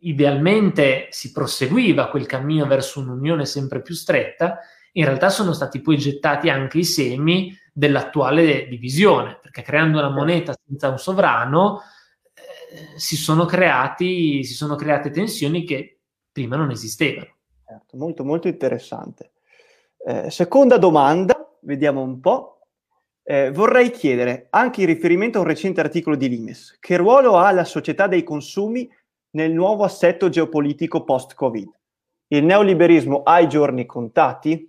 idealmente 0.00 1.08
si 1.10 1.30
proseguiva 1.30 2.08
quel 2.08 2.24
cammino 2.24 2.66
verso 2.66 3.00
un'unione 3.00 3.44
sempre 3.44 3.82
più 3.82 3.94
stretta, 3.94 4.58
in 4.92 5.04
realtà 5.04 5.28
sono 5.28 5.52
stati 5.52 5.82
poi 5.82 5.98
gettati 5.98 6.48
anche 6.48 6.78
i 6.78 6.84
semi 6.84 7.56
dell'attuale 7.72 8.66
divisione, 8.68 9.38
perché 9.40 9.60
creando 9.60 9.98
una 9.98 10.08
moneta 10.08 10.54
senza 10.66 10.88
un 10.88 10.98
sovrano 10.98 11.82
eh, 12.32 12.98
si, 12.98 13.16
sono 13.16 13.44
creati, 13.44 14.42
si 14.42 14.54
sono 14.54 14.74
create 14.76 15.10
tensioni 15.10 15.64
che 15.64 16.00
prima 16.32 16.56
non 16.56 16.70
esistevano. 16.70 17.39
Certo, 17.70 17.96
molto, 17.96 18.24
molto 18.24 18.48
interessante. 18.48 19.30
Eh, 20.04 20.28
seconda 20.28 20.76
domanda, 20.76 21.56
vediamo 21.60 22.02
un 22.02 22.18
po'. 22.18 22.62
Eh, 23.22 23.52
vorrei 23.52 23.92
chiedere, 23.92 24.48
anche 24.50 24.80
in 24.80 24.88
riferimento 24.88 25.38
a 25.38 25.42
un 25.42 25.46
recente 25.46 25.80
articolo 25.80 26.16
di 26.16 26.28
Limes, 26.28 26.78
che 26.80 26.96
ruolo 26.96 27.36
ha 27.36 27.52
la 27.52 27.64
società 27.64 28.08
dei 28.08 28.24
consumi 28.24 28.90
nel 29.36 29.52
nuovo 29.52 29.84
assetto 29.84 30.28
geopolitico 30.28 31.04
post-Covid? 31.04 31.70
Il 32.26 32.44
neoliberismo 32.44 33.22
ha 33.22 33.38
i 33.38 33.48
giorni 33.48 33.86
contati? 33.86 34.68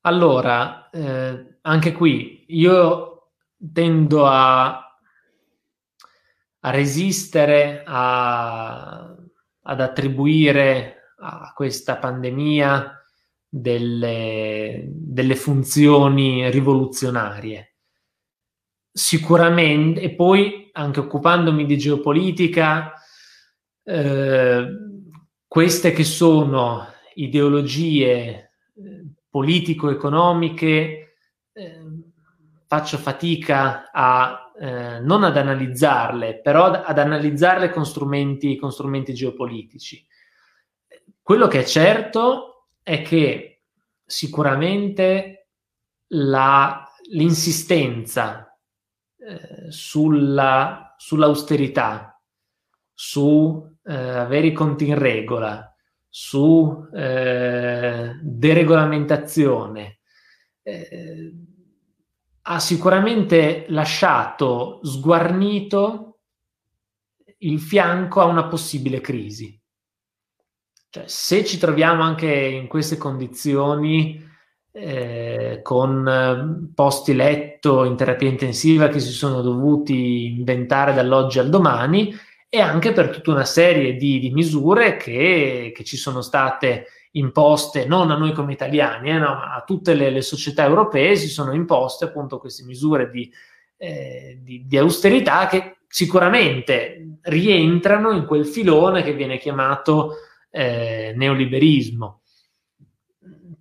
Allora, 0.00 0.88
eh, 0.88 1.58
anche 1.60 1.92
qui 1.92 2.46
io 2.48 3.32
tendo 3.74 4.24
a, 4.24 4.96
a 6.60 6.70
resistere 6.70 7.82
a 7.84 9.19
ad 9.62 9.80
attribuire 9.80 11.14
a 11.18 11.52
questa 11.54 11.96
pandemia 11.96 12.94
delle, 13.48 14.84
delle 14.86 15.36
funzioni 15.36 16.48
rivoluzionarie. 16.50 17.76
Sicuramente, 18.92 20.00
e 20.00 20.14
poi 20.14 20.70
anche 20.72 21.00
occupandomi 21.00 21.66
di 21.66 21.76
geopolitica, 21.76 22.92
eh, 23.82 24.68
queste 25.46 25.92
che 25.92 26.04
sono 26.04 26.86
ideologie 27.14 28.10
eh, 28.74 29.06
politico-economiche, 29.28 31.16
eh, 31.52 31.80
faccio 32.66 32.98
fatica 32.98 33.90
a 33.90 34.49
eh, 34.60 35.00
non 35.00 35.24
ad 35.24 35.38
analizzarle, 35.38 36.40
però 36.40 36.66
ad, 36.66 36.98
analizzarle 36.98 37.70
con 37.70 37.86
strumenti, 37.86 38.56
con 38.56 38.70
strumenti 38.70 39.14
geopolitici. 39.14 40.06
Quello 41.22 41.46
che 41.46 41.60
è 41.60 41.64
certo 41.64 42.66
è 42.82 43.00
che 43.00 43.62
sicuramente 44.04 45.48
la, 46.08 46.86
l'insistenza 47.10 48.54
eh, 49.16 49.70
sulla, 49.70 50.94
sull'austerità, 50.98 52.20
su 52.92 53.66
eh, 53.82 53.94
avere 53.94 54.48
i 54.48 54.52
conti 54.52 54.88
in 54.88 54.98
regola, 54.98 55.74
su 56.06 56.86
eh, 56.92 58.14
deregolamentazione, 58.20 60.00
eh, 60.62 61.32
ha 62.42 62.58
sicuramente 62.58 63.66
lasciato 63.68 64.80
sguarnito 64.82 66.20
il 67.38 67.60
fianco 67.60 68.20
a 68.20 68.24
una 68.24 68.46
possibile 68.46 69.00
crisi. 69.00 69.58
Cioè, 70.88 71.04
se 71.06 71.44
ci 71.44 71.58
troviamo 71.58 72.02
anche 72.02 72.32
in 72.32 72.66
queste 72.66 72.96
condizioni 72.96 74.28
eh, 74.72 75.60
con 75.62 76.08
eh, 76.08 76.72
posti 76.74 77.14
letto 77.14 77.84
in 77.84 77.96
terapia 77.96 78.28
intensiva 78.28 78.88
che 78.88 79.00
si 79.00 79.12
sono 79.12 79.40
dovuti 79.40 80.36
inventare 80.38 80.92
dall'oggi 80.92 81.38
al 81.38 81.48
domani, 81.48 82.12
è 82.48 82.58
anche 82.58 82.92
per 82.92 83.10
tutta 83.10 83.30
una 83.30 83.44
serie 83.44 83.94
di, 83.94 84.18
di 84.18 84.30
misure 84.30 84.96
che, 84.96 85.72
che 85.74 85.84
ci 85.84 85.96
sono 85.96 86.20
state 86.20 86.86
imposte 87.12 87.86
non 87.86 88.10
a 88.10 88.16
noi 88.16 88.32
come 88.32 88.52
italiani, 88.52 89.10
eh, 89.10 89.18
no, 89.18 89.34
ma 89.34 89.54
a 89.54 89.62
tutte 89.64 89.94
le, 89.94 90.10
le, 90.10 90.22
società 90.22 90.64
europee 90.64 91.16
si 91.16 91.28
sono 91.28 91.52
imposte 91.52 92.04
appunto 92.04 92.38
queste 92.38 92.64
misure 92.64 93.10
di, 93.10 93.30
eh, 93.76 94.38
di, 94.42 94.64
di, 94.66 94.78
austerità 94.78 95.46
che 95.46 95.78
sicuramente 95.88 97.18
rientrano 97.22 98.12
in 98.12 98.26
quel 98.26 98.46
filone 98.46 99.02
che 99.02 99.14
viene 99.14 99.38
chiamato 99.38 100.14
eh, 100.50 101.12
neoliberismo. 101.16 102.20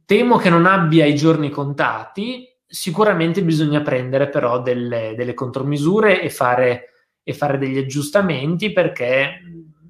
Temo 0.06 0.38
che 0.38 0.50
non 0.50 0.66
abbia 0.66 1.06
i 1.06 1.16
giorni 1.16 1.50
contati, 1.50 2.48
sicuramente 2.68 3.44
bisogna 3.44 3.82
prendere 3.82 4.30
però 4.30 4.62
delle, 4.62 5.14
delle 5.16 5.34
contromisure 5.34 6.22
e 6.22 6.30
fare, 6.30 6.86
e 7.24 7.34
fare, 7.34 7.58
degli 7.58 7.78
aggiustamenti 7.78 8.72
perché 8.72 9.42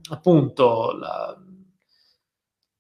appunto 0.10 0.98
la, 0.98 1.39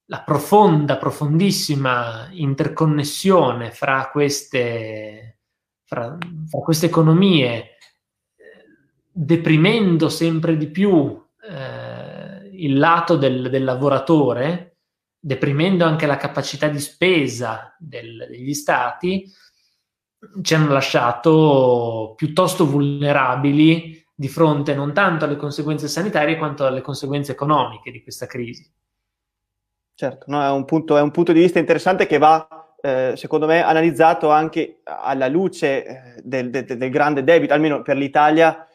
la 0.09 0.21
profonda, 0.21 0.97
profondissima 0.97 2.29
interconnessione 2.31 3.71
fra 3.71 4.09
queste, 4.11 5.41
fra, 5.85 6.17
fra 6.47 6.59
queste 6.61 6.87
economie, 6.87 7.77
deprimendo 9.11 10.09
sempre 10.09 10.57
di 10.57 10.67
più 10.69 11.23
eh, 11.43 12.49
il 12.53 12.77
lato 12.79 13.17
del, 13.17 13.51
del, 13.51 13.63
lavoratore, 13.63 14.77
deprimendo 15.19 15.85
anche 15.85 16.07
la 16.07 16.17
capacità 16.17 16.67
di 16.69 16.79
spesa 16.79 17.75
del, 17.77 18.25
degli 18.31 18.53
stati, 18.55 19.31
ci 20.41 20.55
hanno 20.55 20.73
lasciato 20.73 22.13
piuttosto 22.15 22.65
vulnerabili 22.65 24.03
di 24.15 24.27
fronte 24.27 24.73
non 24.73 24.91
tanto 24.91 25.25
alle 25.25 25.35
conseguenze 25.35 25.87
sanitarie 25.87 26.37
quanto 26.37 26.65
alle 26.65 26.81
conseguenze 26.81 27.31
economiche 27.33 27.91
di 27.91 28.01
questa 28.01 28.25
crisi. 28.25 28.69
Certo, 29.99 30.27
no, 30.29 30.41
è, 30.41 30.49
un 30.49 30.63
punto, 30.63 30.95
è, 30.95 31.01
un 31.01 31.11
punto, 31.11 31.33
di 31.33 31.41
vista 31.41 31.59
interessante 31.59 32.07
che 32.07 32.17
va, 32.19 32.47
eh, 32.79 33.15
secondo 33.17 33.45
me, 33.45 33.61
analizzato 33.61 34.29
anche 34.29 34.79
alla 34.85 35.27
luce 35.27 35.85
eh, 35.85 36.21
del, 36.23 36.49
del, 36.49 36.63
del 36.63 36.89
grande 36.89 37.21
debito, 37.21 37.53
almeno 37.53 37.81
per 37.81 37.97
l'Italia. 37.97 38.65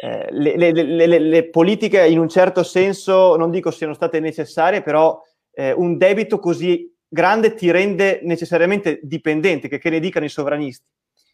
Eh, 0.00 0.28
le, 0.30 0.54
le, 0.56 0.70
le, 0.70 1.18
le, 1.18 1.48
politiche 1.48 2.06
in 2.06 2.20
un 2.20 2.28
certo 2.28 2.62
senso, 2.62 3.34
non 3.34 3.50
dico 3.50 3.72
siano 3.72 3.94
state 3.94 4.20
necessarie, 4.20 4.80
però 4.80 5.20
eh, 5.50 5.72
un 5.72 5.98
debito 5.98 6.38
così 6.38 6.96
grande 7.08 7.54
ti 7.54 7.68
rende 7.72 8.20
necessariamente 8.22 9.00
dipendente, 9.02 9.66
che, 9.66 9.78
che 9.78 9.90
ne 9.90 9.98
dicano 9.98 10.26
i 10.26 10.28
sovranisti. 10.28 10.86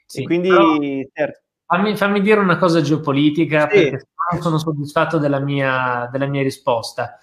Sì, 0.07 0.25
quindi, 0.25 1.07
certo. 1.13 1.41
fammi, 1.67 1.95
fammi, 1.95 2.23
dire 2.23 2.41
una 2.41 2.57
cosa 2.57 2.81
geopolitica, 2.81 3.69
sì. 3.71 3.91
perché 3.91 4.09
non 4.33 4.41
sono 4.41 4.57
soddisfatto 4.57 5.19
della 5.19 5.41
mia, 5.41 6.09
della 6.11 6.25
mia 6.25 6.43
risposta. 6.43 7.19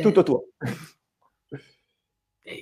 Tutto 0.00 0.22
tuo 0.22 0.44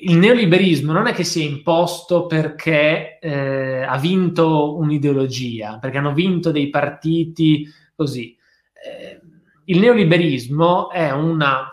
il 0.02 0.16
neoliberismo 0.16 0.92
non 0.92 1.06
è 1.06 1.12
che 1.12 1.24
si 1.24 1.42
è 1.42 1.44
imposto 1.44 2.26
perché 2.26 3.18
eh, 3.18 3.82
ha 3.82 3.98
vinto 3.98 4.76
un'ideologia, 4.76 5.78
perché 5.78 5.98
hanno 5.98 6.12
vinto 6.12 6.50
dei 6.50 6.70
partiti 6.70 7.68
così. 7.94 8.36
Eh, 8.72 9.20
il 9.66 9.78
neoliberismo 9.78 10.90
è 10.90 11.10
una 11.12 11.70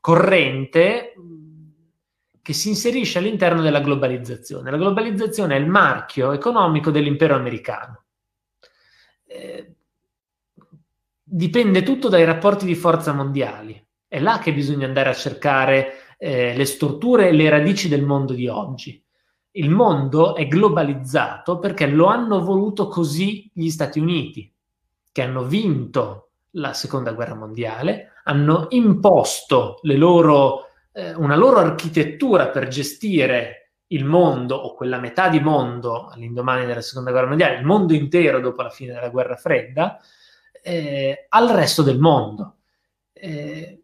corrente 0.00 1.14
che 2.42 2.52
si 2.52 2.68
inserisce 2.68 3.18
all'interno 3.18 3.62
della 3.62 3.80
globalizzazione. 3.80 4.70
La 4.70 4.76
globalizzazione 4.76 5.56
è 5.56 5.60
il 5.60 5.68
marchio 5.68 6.32
economico 6.32 6.90
dell'impero 6.90 7.36
americano. 7.36 8.04
Eh, 9.24 9.74
dipende 11.22 11.84
tutto 11.84 12.08
dai 12.08 12.24
rapporti 12.24 12.66
di 12.66 12.74
forza 12.74 13.12
mondiali. 13.12 13.80
È 14.08 14.18
là 14.18 14.38
che 14.38 14.52
bisogna 14.52 14.86
andare 14.86 15.10
a 15.10 15.14
cercare 15.14 16.01
eh, 16.24 16.54
le 16.56 16.64
strutture 16.66 17.28
e 17.28 17.32
le 17.32 17.48
radici 17.50 17.88
del 17.88 18.04
mondo 18.04 18.32
di 18.32 18.46
oggi. 18.46 19.04
Il 19.54 19.70
mondo 19.70 20.36
è 20.36 20.46
globalizzato 20.46 21.58
perché 21.58 21.88
lo 21.88 22.06
hanno 22.06 22.44
voluto 22.44 22.86
così 22.86 23.50
gli 23.52 23.68
Stati 23.68 23.98
Uniti. 23.98 24.48
che 25.10 25.22
hanno 25.22 25.44
vinto 25.44 26.30
la 26.52 26.72
seconda 26.72 27.12
guerra 27.12 27.34
mondiale, 27.34 28.12
hanno 28.24 28.68
imposto 28.70 29.78
loro, 29.82 30.68
eh, 30.92 31.12
una 31.14 31.36
loro 31.36 31.58
architettura 31.58 32.48
per 32.48 32.68
gestire 32.68 33.72
il 33.88 34.06
mondo 34.06 34.54
o 34.54 34.74
quella 34.74 34.98
metà 34.98 35.28
di 35.28 35.38
mondo 35.38 36.06
all'indomani 36.06 36.64
della 36.64 36.80
seconda 36.80 37.10
guerra 37.10 37.26
mondiale, 37.26 37.58
il 37.58 37.66
mondo 37.66 37.92
intero 37.92 38.40
dopo 38.40 38.62
la 38.62 38.70
fine 38.70 38.94
della 38.94 39.10
guerra 39.10 39.36
fredda, 39.36 40.00
eh, 40.62 41.26
al 41.28 41.48
resto 41.48 41.82
del 41.82 41.98
mondo. 41.98 42.56
Eh, 43.12 43.81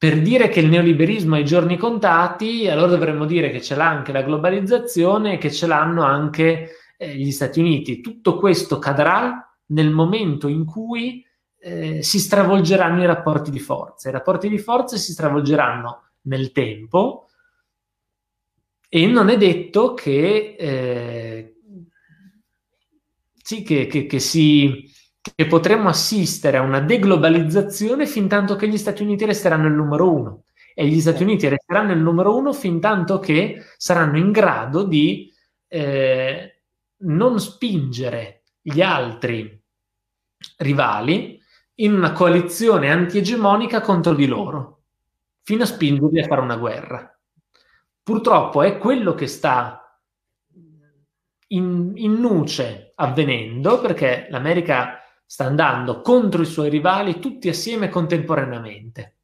per 0.00 0.22
dire 0.22 0.48
che 0.48 0.60
il 0.60 0.70
neoliberismo 0.70 1.34
ha 1.34 1.40
i 1.40 1.44
giorni 1.44 1.76
contati, 1.76 2.66
allora 2.66 2.86
dovremmo 2.86 3.26
dire 3.26 3.50
che 3.50 3.60
ce 3.60 3.74
l'ha 3.74 3.86
anche 3.86 4.12
la 4.12 4.22
globalizzazione 4.22 5.34
e 5.34 5.36
che 5.36 5.52
ce 5.52 5.66
l'hanno 5.66 6.04
anche 6.04 6.70
eh, 6.96 7.14
gli 7.16 7.30
Stati 7.30 7.60
Uniti. 7.60 8.00
Tutto 8.00 8.38
questo 8.38 8.78
cadrà 8.78 9.54
nel 9.66 9.90
momento 9.90 10.48
in 10.48 10.64
cui 10.64 11.22
eh, 11.58 12.02
si 12.02 12.18
stravolgeranno 12.18 13.02
i 13.02 13.06
rapporti 13.06 13.50
di 13.50 13.58
forza. 13.58 14.08
I 14.08 14.12
rapporti 14.12 14.48
di 14.48 14.56
forza 14.56 14.96
si 14.96 15.12
stravolgeranno 15.12 16.12
nel 16.22 16.50
tempo 16.50 17.28
e 18.88 19.06
non 19.06 19.28
è 19.28 19.36
detto 19.36 19.92
che, 19.92 20.56
eh, 20.58 21.56
sì, 23.34 23.62
che, 23.62 23.86
che, 23.86 24.06
che 24.06 24.18
si 24.18 24.89
che 25.20 25.46
potremmo 25.46 25.88
assistere 25.88 26.56
a 26.56 26.62
una 26.62 26.80
deglobalizzazione 26.80 28.06
fin 28.06 28.26
tanto 28.28 28.56
che 28.56 28.68
gli 28.68 28.78
Stati 28.78 29.02
Uniti 29.02 29.24
resteranno 29.24 29.66
il 29.66 29.74
numero 29.74 30.12
uno. 30.12 30.44
E 30.74 30.86
gli 30.86 31.00
Stati 31.00 31.22
Uniti 31.22 31.48
resteranno 31.48 31.92
il 31.92 31.98
numero 31.98 32.36
uno 32.36 32.52
fin 32.52 32.80
tanto 32.80 33.18
che 33.18 33.62
saranno 33.76 34.16
in 34.16 34.30
grado 34.32 34.84
di 34.84 35.30
eh, 35.68 36.62
non 36.98 37.38
spingere 37.38 38.44
gli 38.62 38.80
altri 38.80 39.62
rivali 40.58 41.38
in 41.76 41.94
una 41.94 42.12
coalizione 42.12 42.90
antiegemonica 42.90 43.80
contro 43.80 44.14
di 44.14 44.26
loro, 44.26 44.82
fino 45.42 45.62
a 45.62 45.66
spingerli 45.66 46.20
a 46.20 46.26
fare 46.26 46.40
una 46.40 46.56
guerra. 46.56 47.18
Purtroppo 48.02 48.62
è 48.62 48.78
quello 48.78 49.14
che 49.14 49.26
sta 49.26 49.98
in, 51.48 51.92
in 51.94 52.12
nuce 52.14 52.92
avvenendo, 52.96 53.80
perché 53.80 54.26
l'America 54.30 54.99
sta 55.30 55.44
andando 55.44 56.00
contro 56.00 56.42
i 56.42 56.44
suoi 56.44 56.68
rivali 56.68 57.20
tutti 57.20 57.48
assieme 57.48 57.88
contemporaneamente. 57.88 59.18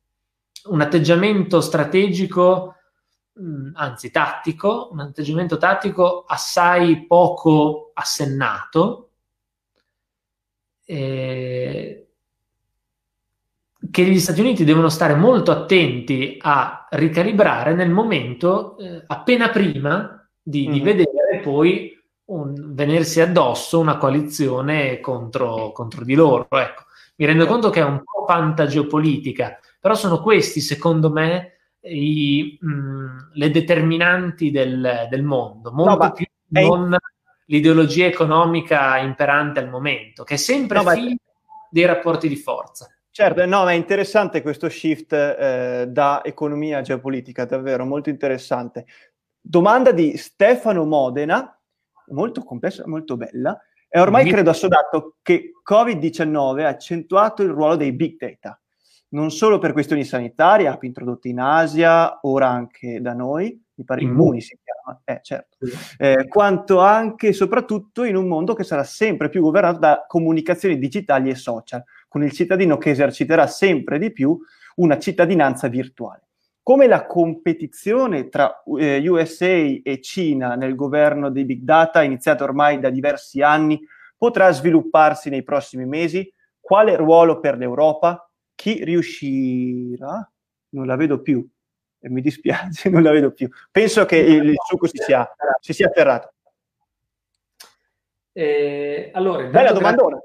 Un 0.67 0.81
atteggiamento 0.81 1.61
strategico, 1.61 2.77
mh, 3.33 3.71
anzi 3.75 4.13
tattico, 4.13 4.91
un 4.93 5.01
atteggiamento 5.01 5.57
tattico 5.57 6.25
assai 6.25 7.07
poco 7.07 7.91
assennato, 7.93 9.11
eh, 10.85 12.07
che 13.91 14.05
gli 14.05 14.21
Stati 14.21 14.41
Uniti 14.41 14.63
devono 14.63 14.89
stare 14.89 15.17
molto 15.17 15.51
attenti 15.51 16.39
a 16.41 16.87
ricalibrare 16.89 17.75
nel 17.75 17.91
momento 17.91 18.79
eh, 18.79 19.03
appena 19.09 19.49
prima 19.49 20.25
di, 20.41 20.69
mm. 20.69 20.73
di 20.73 20.81
vedere 20.81 21.41
poi 21.43 21.96
un, 22.27 22.75
venersi 22.75 23.21
addosso 23.21 23.79
una 23.79 23.99
coalizione 23.99 25.01
contro, 25.01 25.73
contro 25.73 26.05
di 26.05 26.15
loro. 26.15 26.47
Ecco. 26.51 26.85
Mi 27.17 27.27
rendo 27.27 27.47
conto 27.47 27.71
che 27.71 27.81
è 27.81 27.85
un 27.85 28.03
po' 28.05 28.25
fanta 28.27 28.67
geopolitica, 28.67 29.59
però 29.81 29.95
sono 29.95 30.21
questi, 30.21 30.61
secondo 30.61 31.11
me, 31.11 31.53
i, 31.81 32.59
mh, 32.61 33.31
le 33.35 33.51
determinanti 33.51 34.51
del, 34.51 35.07
del 35.09 35.23
mondo, 35.23 35.73
molto 35.73 36.05
no, 36.05 36.13
più 36.13 36.27
non 36.49 36.95
è... 36.95 36.97
l'ideologia 37.47 38.07
economica 38.07 38.99
imperante 38.99 39.61
al 39.61 39.69
momento, 39.69 40.25
che 40.25 40.35
è 40.35 40.37
sempre 40.39 40.83
no, 40.83 40.91
figlio 40.91 41.17
dei 41.71 41.85
rapporti 41.85 42.29
di 42.29 42.37
forza. 42.37 42.91
Certo, 43.11 43.47
no, 43.47 43.65
ma 43.65 43.71
è 43.71 43.75
interessante 43.75 44.43
questo 44.43 44.69
shift 44.69 45.13
eh, 45.15 45.87
da 45.89 46.23
economia 46.23 46.79
a 46.79 46.83
geopolitica, 46.83 47.47
davvero 47.47 47.87
molto 47.87 48.11
interessante. 48.11 48.85
Domanda 49.41 49.93
di 49.93 50.19
Stefano 50.19 50.85
Modena, 50.85 51.56
molto 52.09 52.43
complessa, 52.43 52.87
molto 52.87 53.17
bella, 53.17 53.59
e 53.89 54.01
ormai 54.01 54.29
credo 54.29 54.51
assodato 54.51 55.17
che 55.23 55.53
Covid-19 55.69 56.65
ha 56.65 56.69
accentuato 56.69 57.43
il 57.43 57.51
ruolo 57.51 57.77
dei 57.77 57.93
big 57.93 58.19
data, 58.19 58.61
non 59.11 59.31
solo 59.31 59.59
per 59.59 59.73
questioni 59.73 60.05
sanitarie, 60.05 60.69
app 60.69 60.83
introdotte 60.83 61.29
in 61.29 61.39
Asia, 61.39 62.19
ora 62.23 62.49
anche 62.49 63.01
da 63.01 63.15
noi, 63.15 63.59
mi 63.75 63.85
pare 63.85 64.05
mm. 64.05 64.09
immuni 64.09 64.41
si 64.41 64.59
chiama, 64.63 65.01
eh, 65.05 65.21
certo, 65.23 65.57
eh, 65.99 66.27
quanto 66.29 66.81
anche 66.81 67.29
e 67.29 67.33
soprattutto 67.33 68.05
in 68.05 68.17
un 68.17 68.27
mondo 68.27 68.55
che 68.55 68.65
sarà 68.65 68.85
sempre 68.85 69.29
più 69.29 69.43
governato 69.43 69.79
da 69.79 70.05
comunicazioni 70.07 70.79
digitali 70.79 71.31
e 71.31 71.35
social, 71.35 71.85
con 72.09 72.23
il 72.23 72.33
cittadino 72.33 72.79
che 72.79 72.91
eserciterà 72.91 73.47
sempre 73.47 73.99
di 73.99 74.13
più 74.13 74.39
una 74.77 74.99
cittadinanza 74.99 75.69
virtuale 75.69 76.26
come 76.67 76.89
la 76.89 77.07
competizione 77.07 78.29
tra 78.29 78.65
eh, 78.77 79.09
USA 79.09 79.47
e 79.47 80.01
Cina 80.03 80.57
nel 80.57 80.75
governo 80.75 81.31
dei 81.31 81.45
big 81.45 81.61
data, 81.61 82.03
iniziata 82.03 82.43
ormai 82.43 82.81
da 82.81 82.91
diversi 82.91 83.41
anni, 83.41 83.81
potrà 84.17 84.51
svilupparsi 84.51 85.31
nei 85.31 85.45
prossimi 85.45 85.87
mesi? 85.87 86.29
Quale 86.59 86.97
ruolo 86.97 87.39
per 87.39 87.57
l'Europa? 87.57 88.29
Chi 88.57 88.83
riuscirà? 88.83 90.29
Non 90.71 90.87
la 90.87 90.97
vedo 90.97 91.23
più. 91.23 91.49
E 92.01 92.11
mi 92.11 92.21
dispiace, 92.21 92.89
non 92.91 93.05
la 93.05 93.13
vedo 93.13 93.31
più. 93.31 93.49
Penso 93.71 94.05
che 94.05 94.17
il, 94.17 94.49
il 94.49 94.57
succo 94.67 94.89
si 94.89 94.99
sia, 94.99 95.25
si 95.61 95.73
sia 95.73 95.87
afferrato. 95.87 96.33
Eh, 98.33 99.13
allora, 99.15 99.47
Bella 99.47 99.71
domandona. 99.71 100.19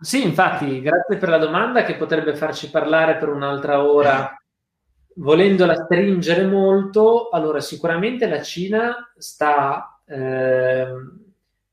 Sì, 0.00 0.24
infatti, 0.24 0.80
grazie 0.80 1.18
per 1.18 1.28
la 1.28 1.36
domanda 1.36 1.84
che 1.84 1.96
potrebbe 1.96 2.34
farci 2.34 2.70
parlare 2.70 3.18
per 3.18 3.28
un'altra 3.28 3.84
ora 3.84 4.36
volendola 5.16 5.74
stringere 5.74 6.44
molto, 6.44 7.28
allora 7.28 7.60
sicuramente 7.60 8.28
la 8.28 8.42
Cina 8.42 9.12
sta, 9.16 10.00
eh, 10.04 10.86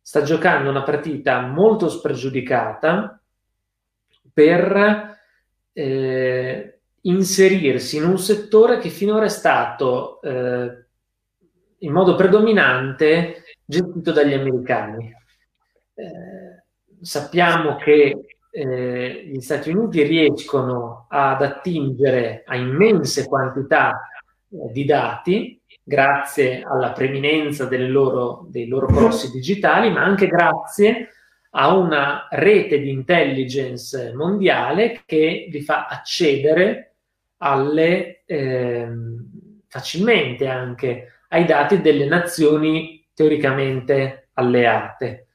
sta 0.01 0.21
giocando 0.23 0.69
una 0.69 0.83
partita 0.83 1.41
molto 1.41 1.89
spregiudicata 1.89 3.21
per 4.33 5.17
eh, 5.73 6.79
inserirsi 7.01 7.97
in 7.97 8.05
un 8.05 8.17
settore 8.17 8.77
che 8.79 8.89
finora 8.89 9.25
è 9.25 9.29
stato 9.29 10.21
eh, 10.21 10.85
in 11.79 11.91
modo 11.91 12.15
predominante 12.15 13.43
gestito 13.63 14.11
dagli 14.11 14.33
americani. 14.33 15.13
Eh, 15.93 16.63
sappiamo 17.01 17.75
che 17.77 18.38
eh, 18.51 19.29
gli 19.31 19.39
Stati 19.41 19.69
Uniti 19.69 20.03
riescono 20.03 21.05
ad 21.09 21.41
attingere 21.41 22.43
a 22.45 22.55
immense 22.55 23.27
quantità 23.27 24.09
eh, 24.49 24.71
di 24.71 24.85
dati 24.85 25.61
grazie 25.83 26.63
alla 26.63 26.91
preminenza 26.91 27.67
loro, 27.71 28.45
dei 28.49 28.67
loro 28.67 28.87
corsi 28.87 29.31
digitali, 29.31 29.89
ma 29.91 30.03
anche 30.03 30.27
grazie 30.27 31.09
a 31.51 31.75
una 31.75 32.27
rete 32.29 32.79
di 32.79 32.91
intelligence 32.91 34.13
mondiale 34.13 35.01
che 35.05 35.47
li 35.49 35.61
fa 35.61 35.87
accedere 35.87 36.93
alle, 37.37 38.23
eh, 38.25 38.87
facilmente 39.67 40.47
anche 40.47 41.13
ai 41.29 41.45
dati 41.45 41.81
delle 41.81 42.05
nazioni 42.05 43.03
teoricamente 43.13 44.29
alleate. 44.33 45.27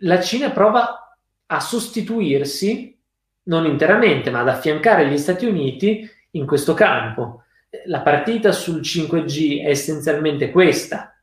La 0.00 0.20
Cina 0.20 0.50
prova 0.50 1.05
a 1.46 1.60
sostituirsi, 1.60 2.98
non 3.44 3.66
interamente, 3.66 4.30
ma 4.30 4.40
ad 4.40 4.48
affiancare 4.48 5.08
gli 5.08 5.18
Stati 5.18 5.46
Uniti 5.46 6.08
in 6.30 6.46
questo 6.46 6.74
campo. 6.74 7.42
La 7.86 8.00
partita 8.00 8.52
sul 8.52 8.80
5G 8.80 9.62
è 9.62 9.68
essenzialmente 9.68 10.50
questa. 10.50 11.14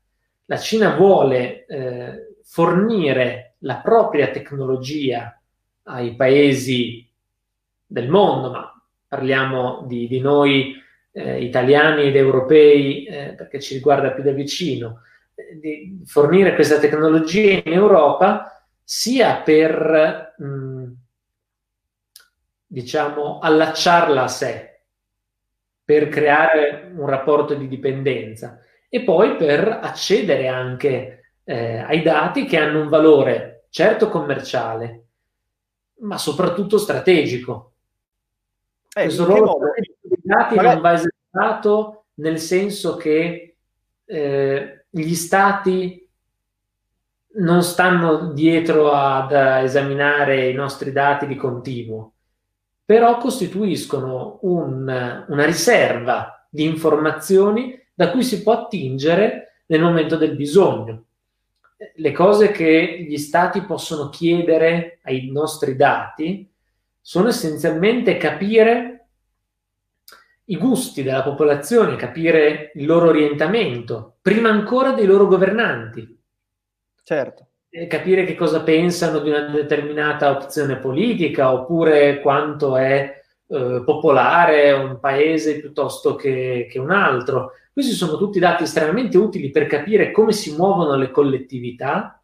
La 0.45 0.57
Cina 0.57 0.95
vuole 0.95 1.65
eh, 1.65 2.35
fornire 2.43 3.55
la 3.59 3.77
propria 3.77 4.29
tecnologia 4.29 5.39
ai 5.83 6.15
paesi 6.15 7.09
del 7.85 8.09
mondo, 8.09 8.51
ma 8.51 8.81
parliamo 9.07 9.83
di, 9.87 10.07
di 10.07 10.19
noi 10.19 10.75
eh, 11.11 11.43
italiani 11.43 12.03
ed 12.03 12.15
europei 12.15 13.05
eh, 13.05 13.33
perché 13.37 13.59
ci 13.59 13.75
riguarda 13.75 14.11
più 14.11 14.23
da 14.23 14.31
vicino, 14.31 15.01
eh, 15.35 15.59
di 15.59 16.01
fornire 16.05 16.55
questa 16.55 16.79
tecnologia 16.79 17.61
in 17.63 17.73
Europa 17.73 18.52
sia 18.95 19.41
per, 19.41 20.35
mh, 20.37 20.45
mm, 20.45 20.91
diciamo, 22.67 23.39
allacciarla 23.39 24.21
a 24.21 24.27
sé, 24.27 24.81
per 25.83 26.09
creare 26.09 26.93
un 26.95 27.07
rapporto 27.07 27.55
di 27.55 27.67
dipendenza 27.67 28.59
e 28.87 29.01
poi 29.01 29.35
per 29.35 29.67
accedere 29.67 30.47
anche 30.47 31.31
eh, 31.43 31.79
ai 31.79 32.03
dati 32.03 32.45
che 32.45 32.57
hanno 32.57 32.81
un 32.81 32.89
valore 32.89 33.65
certo 33.69 34.09
commerciale, 34.09 35.05
ma 36.01 36.19
soprattutto 36.19 36.77
strategico. 36.77 37.73
Eh, 38.93 39.05
Questo 39.05 39.25
ruolo 39.25 39.57
dei 40.03 40.19
dati 40.21 40.55
Magari... 40.55 40.73
non 40.75 40.83
va 40.83 40.93
esercitato 40.93 42.05
nel 42.17 42.37
senso 42.37 42.95
che 42.97 43.55
eh, 44.05 44.85
gli 44.87 45.15
stati 45.15 46.02
non 47.35 47.63
stanno 47.63 48.31
dietro 48.31 48.91
ad 48.91 49.31
esaminare 49.63 50.49
i 50.49 50.53
nostri 50.53 50.91
dati 50.91 51.25
di 51.25 51.35
continuo, 51.35 52.13
però 52.85 53.17
costituiscono 53.17 54.39
un, 54.41 55.25
una 55.27 55.45
riserva 55.45 56.47
di 56.49 56.65
informazioni 56.65 57.79
da 57.93 58.11
cui 58.11 58.23
si 58.23 58.43
può 58.43 58.53
attingere 58.53 59.61
nel 59.67 59.81
momento 59.81 60.17
del 60.17 60.35
bisogno. 60.35 61.05
Le 61.95 62.11
cose 62.11 62.51
che 62.51 63.05
gli 63.07 63.17
stati 63.17 63.61
possono 63.61 64.09
chiedere 64.09 64.99
ai 65.03 65.29
nostri 65.31 65.75
dati 65.75 66.49
sono 67.01 67.27
essenzialmente 67.27 68.17
capire 68.17 69.07
i 70.45 70.57
gusti 70.57 71.03
della 71.03 71.23
popolazione, 71.23 71.95
capire 71.95 72.71
il 72.75 72.85
loro 72.85 73.07
orientamento, 73.07 74.17
prima 74.21 74.49
ancora 74.49 74.91
dei 74.91 75.05
loro 75.05 75.27
governanti. 75.27 76.21
Certo. 77.03 77.47
Capire 77.87 78.23
che 78.23 78.35
cosa 78.35 78.61
pensano 78.61 79.19
di 79.19 79.29
una 79.29 79.49
determinata 79.49 80.29
opzione 80.29 80.77
politica 80.77 81.51
oppure 81.51 82.21
quanto 82.21 82.77
è 82.77 83.21
eh, 83.47 83.81
popolare 83.83 84.71
un 84.71 84.99
paese 84.99 85.59
piuttosto 85.59 86.15
che, 86.15 86.67
che 86.69 86.79
un 86.79 86.91
altro. 86.91 87.51
Questi 87.73 87.93
sono 87.93 88.17
tutti 88.17 88.39
dati 88.39 88.63
estremamente 88.63 89.17
utili 89.17 89.49
per 89.49 89.65
capire 89.65 90.11
come 90.11 90.31
si 90.31 90.55
muovono 90.55 90.95
le 90.95 91.09
collettività 91.09 92.21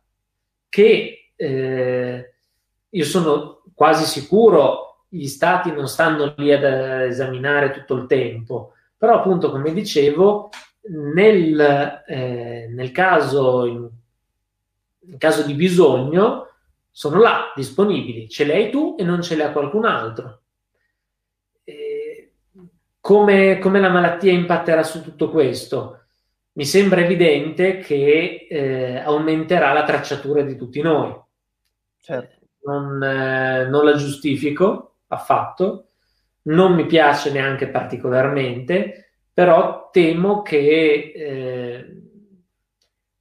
che 0.70 1.32
eh, 1.36 2.34
io 2.90 3.06
sono 3.06 3.64
quasi 3.74 4.06
sicuro 4.06 4.90
gli 5.10 5.26
stati 5.26 5.72
non 5.72 5.88
stanno 5.88 6.36
lì 6.38 6.54
ad 6.54 6.64
esaminare 6.64 7.72
tutto 7.72 7.96
il 7.96 8.06
tempo, 8.06 8.74
però 8.96 9.16
appunto 9.16 9.50
come 9.50 9.74
dicevo 9.74 10.50
nel, 11.14 12.04
eh, 12.08 12.68
nel 12.70 12.92
caso, 12.92 13.66
in, 13.66 13.90
in 15.12 15.18
caso 15.18 15.44
di 15.44 15.54
bisogno 15.54 16.48
sono 16.92 17.20
là 17.20 17.52
disponibili, 17.56 18.30
ce 18.30 18.46
le 18.46 18.54
hai 18.54 18.70
tu 18.70 18.96
e 18.98 19.04
non 19.04 19.22
ce 19.22 19.36
le 19.36 19.44
ha 19.44 19.52
qualcun 19.52 19.86
altro. 19.86 20.42
Come, 23.02 23.58
come 23.60 23.80
la 23.80 23.90
malattia 23.90 24.32
impatterà 24.32 24.84
su 24.84 25.02
tutto 25.02 25.32
questo? 25.32 26.04
Mi 26.54 26.66
sembra 26.66 27.02
evidente 27.02 27.78
che 27.78 28.46
eh, 28.50 28.98
aumenterà 29.00 29.72
la 29.72 29.84
tracciatura 29.84 30.42
di 30.42 30.56
tutti 30.58 30.82
noi. 30.82 31.18
Certo. 32.00 32.38
Non, 32.66 33.02
eh, 33.02 33.68
non 33.68 33.86
la 33.86 33.96
giustifico, 33.96 34.98
affatto, 35.08 35.88
non 36.44 36.76
mi 36.76 36.86
piace 36.86 37.32
neanche 37.32 37.70
particolarmente, 37.70 39.14
però 39.34 39.90
temo 39.92 40.42
che, 40.42 41.12
eh, 41.16 42.02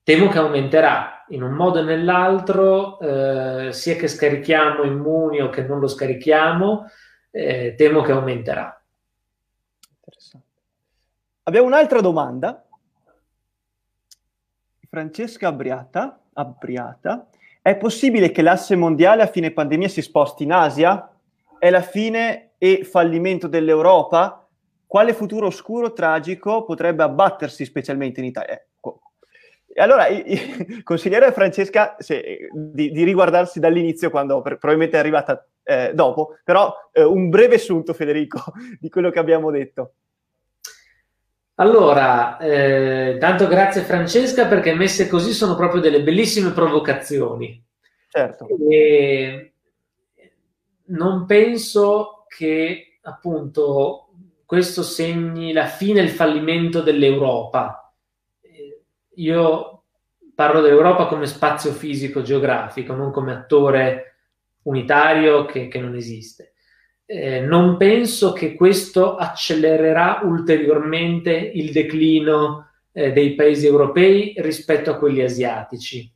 temo 0.02 0.28
che 0.28 0.39
aumenterà 0.39 1.18
in 1.30 1.42
un 1.42 1.52
modo 1.52 1.80
o 1.80 1.82
nell'altro, 1.82 2.98
eh, 3.00 3.72
sia 3.72 3.96
che 3.96 4.09
scarichiamo 4.09 4.84
Immuni 4.84 5.40
o 5.40 5.50
che 5.50 5.62
non 5.62 5.78
lo 5.78 5.86
scarichiamo, 5.88 6.86
eh, 7.30 7.74
temo 7.76 8.02
che 8.02 8.12
aumenterà. 8.12 8.82
Abbiamo 11.44 11.66
un'altra 11.66 12.00
domanda. 12.00 12.64
Francesca 14.88 15.48
Abriata, 15.48 16.20
Abriata, 16.32 17.28
è 17.60 17.76
possibile 17.76 18.30
che 18.30 18.42
l'asse 18.42 18.76
mondiale 18.76 19.22
a 19.22 19.26
fine 19.26 19.50
pandemia 19.50 19.88
si 19.88 20.02
sposti 20.02 20.44
in 20.44 20.52
Asia? 20.52 21.12
è 21.59 21.70
la 21.70 21.82
fine 21.82 22.52
e 22.59 22.84
fallimento 22.84 23.48
dell'Europa? 23.48 24.46
Quale 24.86 25.12
futuro 25.12 25.46
oscuro, 25.46 25.92
tragico 25.92 26.64
potrebbe 26.64 27.02
abbattersi 27.02 27.64
specialmente 27.64 28.20
in 28.20 28.26
Italia? 28.26 28.62
E 29.78 29.80
allora 29.80 30.06
consigliere 30.82 31.26
a 31.26 31.32
Francesca 31.32 31.94
se, 32.00 32.48
di, 32.52 32.90
di, 32.90 33.05
riguardarsi 33.05 33.60
dall'inizio, 33.60 34.10
quando 34.10 34.42
per, 34.42 34.59
probabilmente 34.59 34.96
è 34.96 34.98
arrivata 34.98 35.46
eh, 35.62 35.92
dopo, 35.94 36.38
però 36.42 36.74
eh, 36.90 37.05
un 37.05 37.28
breve 37.28 37.55
assunto, 37.55 37.94
Federico, 37.94 38.42
di 38.80 38.88
quello 38.88 39.10
che 39.10 39.20
abbiamo 39.20 39.52
detto. 39.52 39.92
Allora, 41.60 42.38
eh, 42.38 43.18
tanto 43.20 43.46
grazie 43.46 43.82
Francesca 43.82 44.46
perché 44.46 44.74
messe 44.74 45.06
così 45.06 45.32
sono 45.32 45.55
proprio 45.55 45.80
delle 45.80 46.02
bellissime 46.02 46.50
provocazioni. 46.50 47.64
Certo. 48.09 48.48
E 48.68 49.52
non 50.86 51.24
penso 51.24 52.24
che 52.26 52.98
appunto 53.02 54.09
questo 54.44 54.82
segni 54.82 55.52
la 55.52 55.66
fine 55.66 56.00
e 56.00 56.02
il 56.02 56.10
fallimento 56.10 56.80
dell'Europa. 56.80 57.88
Io 59.19 59.85
parlo 60.35 60.61
dell'Europa 60.61 61.07
come 61.07 61.27
spazio 61.27 61.73
fisico 61.73 62.23
geografico, 62.23 62.95
non 62.95 63.11
come 63.11 63.32
attore 63.32 64.16
unitario 64.62 65.45
che, 65.47 65.69
che 65.69 65.81
non 65.81 65.95
esiste. 65.95 66.53
Eh, 67.05 67.40
non 67.40 67.77
penso 67.77 68.32
che 68.32 68.55
questo 68.55 69.16
accelererà 69.16 70.20
ulteriormente 70.23 71.32
il 71.32 71.73
declino 71.73 72.70
eh, 72.93 73.12
dei 73.12 73.35
paesi 73.35 73.66
europei 73.66 74.35
rispetto 74.39 74.90
a 74.90 74.97
quelli 74.97 75.23
asiatici. 75.23 76.12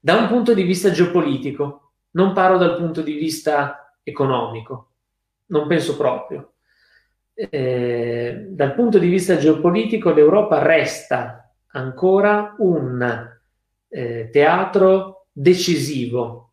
Da 0.00 0.14
un 0.14 0.28
punto 0.28 0.54
di 0.54 0.62
vista 0.62 0.90
geopolitico, 0.90 1.92
non 2.12 2.32
parlo 2.32 2.58
dal 2.58 2.76
punto 2.76 3.02
di 3.02 3.14
vista 3.14 3.98
economico. 4.02 4.92
Non 5.46 5.66
penso 5.66 5.96
proprio. 5.96 6.52
Eh, 7.34 8.46
dal 8.48 8.74
punto 8.74 8.98
di 8.98 9.08
vista 9.08 9.36
geopolitico 9.36 10.12
l'Europa 10.12 10.62
resta 10.62 11.45
ancora 11.76 12.54
un 12.58 13.34
eh, 13.88 14.28
teatro 14.32 15.26
decisivo 15.30 16.52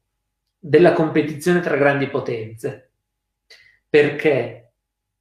della 0.59 0.93
competizione 0.93 1.61
tra 1.61 1.77
grandi 1.77 2.07
potenze, 2.07 2.91
perché 3.89 4.73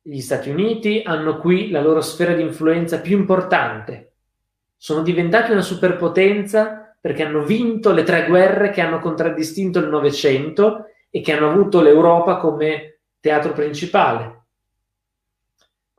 gli 0.02 0.20
Stati 0.20 0.50
Uniti 0.50 1.02
hanno 1.04 1.38
qui 1.38 1.70
la 1.70 1.80
loro 1.80 2.00
sfera 2.00 2.34
di 2.34 2.42
influenza 2.42 3.00
più 3.00 3.16
importante, 3.16 4.14
sono 4.76 5.02
diventati 5.02 5.52
una 5.52 5.62
superpotenza 5.62 6.96
perché 7.00 7.22
hanno 7.24 7.44
vinto 7.44 7.92
le 7.92 8.02
tre 8.02 8.26
guerre 8.26 8.70
che 8.70 8.80
hanno 8.80 8.98
contraddistinto 8.98 9.78
il 9.78 9.88
Novecento 9.88 10.86
e 11.10 11.20
che 11.20 11.32
hanno 11.32 11.50
avuto 11.50 11.80
l'Europa 11.80 12.36
come 12.36 13.00
teatro 13.20 13.52
principale. 13.52 14.41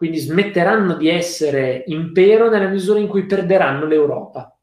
Quindi 0.03 0.19
smetteranno 0.19 0.95
di 0.95 1.07
essere 1.07 1.85
impero 1.87 2.49
nella 2.49 2.67
misura 2.67 2.99
in 2.99 3.07
cui 3.07 3.25
perderanno 3.25 3.85
l'Europa. 3.85 4.53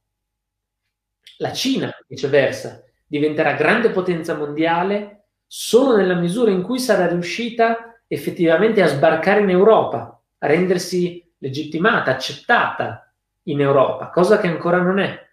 La 1.39 1.51
Cina, 1.55 1.91
viceversa, 2.07 2.85
diventerà 3.07 3.55
grande 3.55 3.89
potenza 3.89 4.37
mondiale 4.37 5.29
solo 5.47 5.97
nella 5.97 6.17
misura 6.17 6.51
in 6.51 6.61
cui 6.61 6.79
sarà 6.79 7.07
riuscita 7.07 8.03
effettivamente 8.07 8.83
a 8.83 8.89
sbarcare 8.89 9.41
in 9.41 9.49
Europa, 9.49 10.21
a 10.37 10.47
rendersi 10.47 11.27
legittimata, 11.39 12.11
accettata 12.11 13.11
in 13.45 13.62
Europa, 13.62 14.11
cosa 14.11 14.39
che 14.41 14.47
ancora 14.47 14.83
non 14.83 14.99
è. 14.99 15.27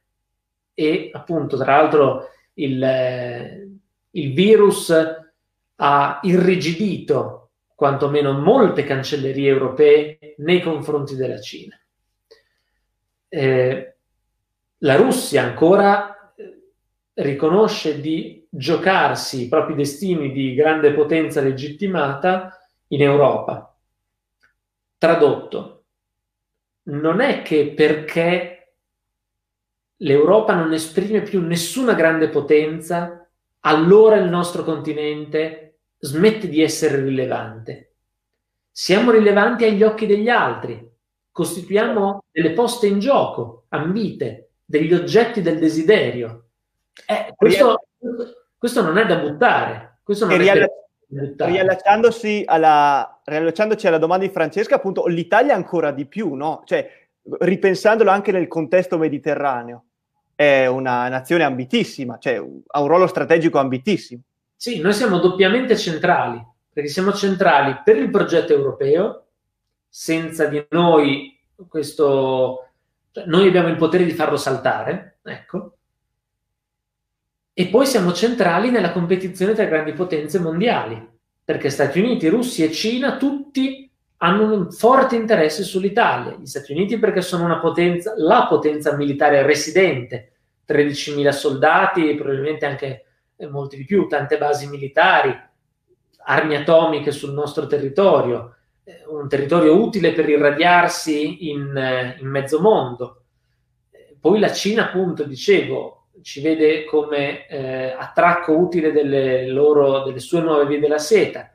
E 0.74 1.10
appunto, 1.12 1.58
tra 1.58 1.76
l'altro, 1.76 2.30
il, 2.54 3.78
il 4.12 4.34
virus 4.34 4.94
ha 5.76 6.20
irrigidito 6.24 7.47
quantomeno 7.78 8.32
molte 8.34 8.84
cancellerie 8.84 9.48
europee 9.48 10.34
nei 10.38 10.64
confronti 10.64 11.16
della 11.16 11.40
Cina. 11.40 11.80
Eh, 13.30 13.98
la 14.80 14.96
Russia 14.96 15.44
ancora 15.44 16.34
eh, 16.34 16.72
riconosce 17.14 18.02
di 18.02 18.48
giocarsi 18.50 19.44
i 19.44 19.48
propri 19.48 19.76
destini 19.76 20.32
di 20.32 20.56
grande 20.56 20.92
potenza 20.92 21.40
legittimata 21.40 22.60
in 22.88 23.04
Europa. 23.04 23.78
Tradotto, 24.98 25.84
non 26.86 27.22
è 27.22 27.44
che 27.44 27.74
perché 27.76 28.74
l'Europa 29.98 30.56
non 30.56 30.74
esprime 30.74 31.22
più 31.22 31.42
nessuna 31.42 31.94
grande 31.94 32.30
potenza 32.30 33.30
allora 33.60 34.16
il 34.16 34.30
nostro 34.30 34.64
continente 34.64 35.67
smette 36.00 36.48
di 36.48 36.62
essere 36.62 37.02
rilevante. 37.02 37.94
Siamo 38.72 39.12
rilevanti 39.12 39.66
agli 39.66 39.84
occhi 39.84 40.06
degli 40.06 40.30
altri, 40.30 40.88
costituiamo 41.32 42.24
delle 42.32 42.52
poste 42.52 42.88
in 42.88 43.00
gioco, 43.00 43.66
ambite, 43.70 44.52
degli 44.64 44.94
oggetti 44.94 45.42
del 45.42 45.60
desiderio. 45.60 46.50
Eh, 47.06 47.34
questo, 47.36 47.88
questo, 48.58 48.84
non 48.84 48.98
è 48.98 49.06
da 49.06 49.18
buttare. 49.18 50.00
Questo 50.04 50.26
non 50.26 50.40
è 50.40 50.46
da 50.46 50.68
buttare. 51.08 51.52
Riallacciandosi 51.52 52.44
alla, 52.46 53.22
riallacciandoci 53.24 53.88
alla 53.88 53.98
domanda 53.98 54.26
di 54.26 54.32
Francesca, 54.32 54.76
appunto, 54.76 55.08
l'Italia 55.08 55.56
ancora 55.56 55.92
di 55.92 56.06
più, 56.06 56.34
no? 56.34 56.62
Cioè, 56.66 56.88
ripensandolo 57.40 58.10
anche 58.10 58.32
nel 58.32 58.48
contesto 58.48 58.98
mediterraneo 58.98 59.86
è 60.36 60.68
una 60.68 61.08
nazione 61.10 61.44
ambitissima, 61.44 62.20
cioè 62.20 62.36
ha 62.36 62.82
un 62.82 62.88
ruolo 62.88 63.08
strategico 63.08 63.58
ambitissimo. 63.58 64.22
Sì, 64.60 64.80
noi 64.80 64.94
siamo 64.94 65.20
doppiamente 65.20 65.78
centrali, 65.78 66.44
perché 66.74 66.90
siamo 66.90 67.14
centrali 67.14 67.80
per 67.84 67.96
il 67.96 68.10
progetto 68.10 68.54
europeo, 68.54 69.28
senza 69.88 70.46
di 70.46 70.66
noi 70.72 71.40
questo... 71.68 72.70
Cioè, 73.12 73.26
noi 73.28 73.48
abbiamo 73.48 73.68
il 73.68 73.78
potere 73.78 74.04
di 74.04 74.12
farlo 74.14 74.36
saltare, 74.36 75.20
ecco, 75.22 75.78
E 77.54 77.68
poi 77.68 77.86
siamo 77.86 78.14
centrali 78.14 78.70
nella 78.72 78.92
competizione 78.92 79.54
tra 79.54 79.66
grandi 79.66 79.94
potenze 79.94 80.40
mondiali, 80.40 81.08
perché 81.44 81.70
Stati 81.70 82.00
Uniti, 82.00 82.28
Russia 82.28 82.66
e 82.66 82.72
Cina 82.72 83.18
tutti 83.18 83.90
hanno 84.18 84.54
un 84.54 84.72
forte 84.72 85.16
interesse 85.16 85.64
sull'Italia. 85.64 86.36
Gli 86.40 86.46
Stati 86.46 86.72
Uniti 86.72 86.98
perché 86.98 87.22
sono 87.22 87.46
una 87.46 87.60
potenza, 87.60 88.14
la 88.18 88.48
potenza 88.48 88.96
militare 88.96 89.44
residente, 89.44 90.34
13.000 90.68 91.30
soldati, 91.30 92.16
probabilmente 92.16 92.66
anche 92.66 93.07
molti 93.46 93.78
di 93.78 93.86
più, 93.86 94.08
tante 94.08 94.38
basi 94.38 94.68
militari, 94.68 95.36
armi 96.30 96.56
atomiche 96.56 97.12
sul 97.12 97.34
nostro 97.34 97.68
territorio, 97.68 98.56
eh, 98.84 99.04
un 99.08 99.28
territorio 99.30 99.80
utile 99.80 100.14
per 100.14 100.28
irradiarsi 100.28 101.50
in, 101.50 101.76
eh, 101.76 102.18
in 102.20 102.28
mezzo 102.28 102.60
mondo. 102.60 103.22
Poi 104.20 104.40
la 104.40 104.52
Cina, 104.52 104.86
appunto, 104.86 105.24
dicevo, 105.24 106.08
ci 106.22 106.42
vede 106.42 106.84
come 106.86 107.48
eh, 107.48 107.92
attracco 107.92 108.58
utile 108.58 108.92
delle, 108.92 109.48
loro, 109.48 110.04
delle 110.04 110.20
sue 110.20 110.42
nuove 110.42 110.66
vie 110.66 110.80
della 110.80 110.98
seta. 110.98 111.52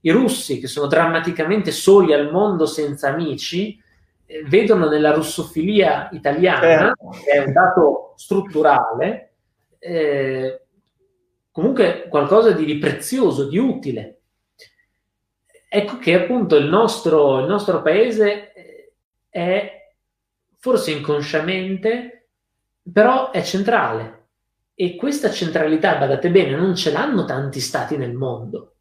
I 0.00 0.10
russi, 0.10 0.60
che 0.60 0.66
sono 0.66 0.86
drammaticamente 0.86 1.70
soli 1.70 2.12
al 2.12 2.30
mondo 2.30 2.66
senza 2.66 3.08
amici, 3.08 3.78
eh, 4.26 4.42
vedono 4.44 4.88
nella 4.88 5.12
russofilia 5.12 6.08
italiana, 6.12 6.92
eh. 6.92 6.94
che 7.24 7.30
è 7.32 7.44
un 7.44 7.52
dato 7.52 8.12
strutturale, 8.16 9.32
eh, 9.78 10.63
comunque 11.54 12.08
qualcosa 12.08 12.50
di, 12.50 12.64
di, 12.64 12.78
prezioso, 12.78 13.46
di 13.46 13.58
utile. 13.58 14.22
Ecco 15.68 15.98
che 15.98 16.14
appunto 16.14 16.56
il 16.56 16.66
nostro, 16.66 17.38
il 17.38 17.46
nostro 17.46 17.80
paese 17.80 18.52
eh, 18.52 18.92
è 19.28 19.92
forse 20.58 20.90
inconsciamente 20.90 22.26
però 22.92 23.30
è 23.30 23.40
centrale. 23.42 24.22
E 24.74 24.96
questa 24.96 25.30
centralità, 25.30 25.96
badate 25.96 26.28
bene, 26.28 26.56
non 26.56 26.74
ce 26.74 26.90
l'hanno 26.90 27.24
tanti 27.24 27.60
stati 27.60 27.96
nel 27.96 28.14
mondo. 28.14 28.72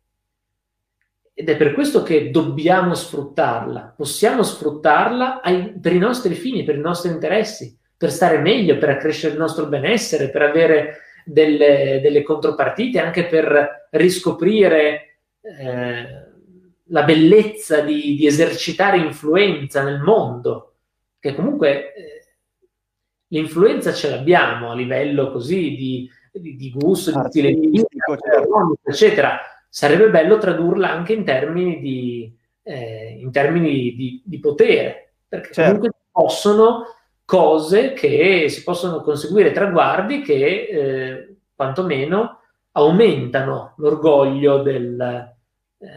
Ed 1.31 1.47
è 1.47 1.55
per 1.55 1.73
questo 1.73 2.01
che 2.01 2.31
dobbiamo 2.31 2.95
sfruttarla. 2.95 3.93
Possiamo 3.95 4.41
sfruttarla 4.41 5.41
ai, 5.41 5.79
per 5.79 5.93
i 5.93 5.99
nostri 5.99 6.33
fini, 6.33 6.63
per 6.63 6.77
i 6.77 6.81
nostri 6.81 7.11
interessi, 7.11 7.77
per 7.95 8.11
stare 8.11 8.39
meglio, 8.39 8.79
per 8.79 8.89
accrescere 8.89 9.33
il 9.33 9.39
nostro 9.39 9.67
benessere, 9.67 10.31
per 10.31 10.41
avere 10.41 10.97
delle, 11.25 11.99
delle 12.01 12.23
contropartite, 12.23 12.99
anche 12.99 13.25
per 13.25 13.87
riscoprire 13.91 15.19
eh, 15.41 16.31
la 16.87 17.03
bellezza 17.03 17.81
di, 17.81 18.15
di, 18.15 18.25
esercitare 18.25 18.97
influenza 18.97 19.83
nel 19.83 19.99
mondo, 19.99 20.75
che 21.19 21.33
comunque 21.33 21.93
eh, 21.93 22.25
l'influenza 23.27 23.93
ce 23.93 24.09
l'abbiamo 24.09 24.71
a 24.71 24.75
livello 24.75 25.31
così 25.31 25.75
di, 25.75 26.09
di, 26.31 26.55
di 26.55 26.71
gusto, 26.71 27.11
di 27.11 27.29
stile 27.29 27.53
di 27.53 27.67
vita, 27.67 27.87
certo. 28.17 28.79
eccetera. 28.83 29.39
Sarebbe 29.69 30.09
bello 30.09 30.37
tradurla 30.37 30.91
anche 30.91 31.13
in 31.13 31.23
termini 31.23 31.79
di, 31.79 32.37
eh, 32.61 33.17
in 33.19 33.31
termini 33.31 33.95
di, 33.95 34.21
di 34.23 34.39
potere, 34.39 35.15
perché 35.27 35.51
certo. 35.51 35.71
comunque 35.71 35.99
possono 36.11 36.83
cose 37.25 37.93
che 37.93 38.47
si 38.49 38.63
possono 38.63 39.01
conseguire 39.01 39.51
traguardi 39.51 40.21
che 40.21 40.67
eh, 40.69 41.35
quantomeno 41.55 42.39
aumentano 42.71 43.73
l'orgoglio 43.77 44.61
del, 44.61 44.99
eh, 45.79 45.87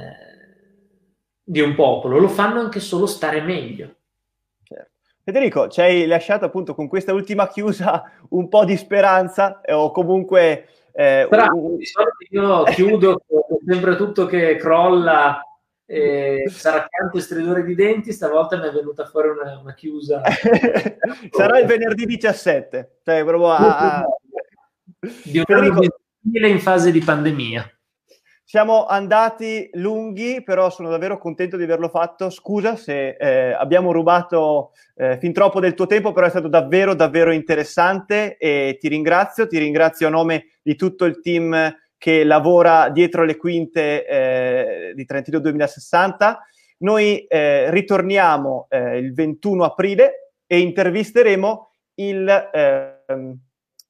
di 1.42 1.60
un 1.60 1.74
popolo, 1.74 2.18
lo 2.18 2.28
fanno 2.28 2.60
anche 2.60 2.80
solo 2.80 3.06
stare 3.06 3.40
meglio. 3.40 3.94
Federico, 5.26 5.66
ci 5.66 5.80
hai 5.80 6.06
lasciato 6.06 6.44
appunto 6.44 6.72
con 6.72 6.86
questa 6.86 7.12
ultima 7.12 7.48
chiusa 7.48 8.04
un 8.30 8.48
po' 8.48 8.64
di 8.64 8.76
speranza 8.76 9.60
eh, 9.60 9.72
o 9.72 9.90
comunque... 9.90 10.68
Eh, 10.92 11.26
Bravo, 11.28 11.58
un... 11.58 11.78
io 12.30 12.62
chiudo 12.62 13.22
sempre 13.66 13.96
tutto 13.96 14.26
che 14.26 14.54
crolla 14.54 15.40
e 15.86 16.44
sarà 16.50 16.86
canto 16.88 17.16
e 17.16 17.20
stridore 17.20 17.62
di 17.64 17.74
denti, 17.74 18.12
stavolta 18.12 18.58
mi 18.58 18.66
è 18.66 18.72
venuta 18.72 19.06
fuori 19.06 19.28
una, 19.28 19.58
una 19.58 19.74
chiusa. 19.74 20.20
sarà 21.30 21.58
il 21.60 21.66
venerdì 21.66 22.04
17, 22.04 22.98
cioè 23.04 23.24
proprio 23.24 23.52
a... 23.52 24.04
Di 24.98 25.42
Federico... 25.44 25.84
in 26.22 26.60
fase 26.60 26.90
di 26.90 27.00
pandemia. 27.00 27.70
Siamo 28.48 28.86
andati 28.86 29.68
lunghi, 29.72 30.40
però 30.44 30.70
sono 30.70 30.88
davvero 30.88 31.18
contento 31.18 31.56
di 31.56 31.64
averlo 31.64 31.88
fatto. 31.88 32.30
Scusa 32.30 32.76
se 32.76 33.16
eh, 33.18 33.52
abbiamo 33.52 33.90
rubato 33.90 34.70
eh, 34.94 35.18
fin 35.18 35.32
troppo 35.32 35.58
del 35.58 35.74
tuo 35.74 35.86
tempo, 35.86 36.12
però 36.12 36.26
è 36.26 36.30
stato 36.30 36.46
davvero, 36.46 36.94
davvero 36.94 37.32
interessante 37.32 38.36
e 38.36 38.76
ti 38.78 38.86
ringrazio. 38.86 39.48
Ti 39.48 39.58
ringrazio 39.58 40.06
a 40.06 40.10
nome 40.10 40.50
di 40.62 40.76
tutto 40.76 41.06
il 41.06 41.20
team 41.20 41.74
che 41.98 42.24
lavora 42.24 42.88
dietro 42.90 43.24
le 43.24 43.36
quinte 43.36 44.06
eh, 44.06 44.92
di 44.94 45.04
Trentino 45.04 45.38
2060. 45.38 46.46
Noi 46.78 47.24
eh, 47.26 47.70
ritorniamo 47.70 48.66
eh, 48.68 48.98
il 48.98 49.14
21 49.14 49.64
aprile 49.64 50.32
e 50.46 50.58
intervisteremo 50.58 51.70
il 51.94 52.50
ehm, 52.52 53.38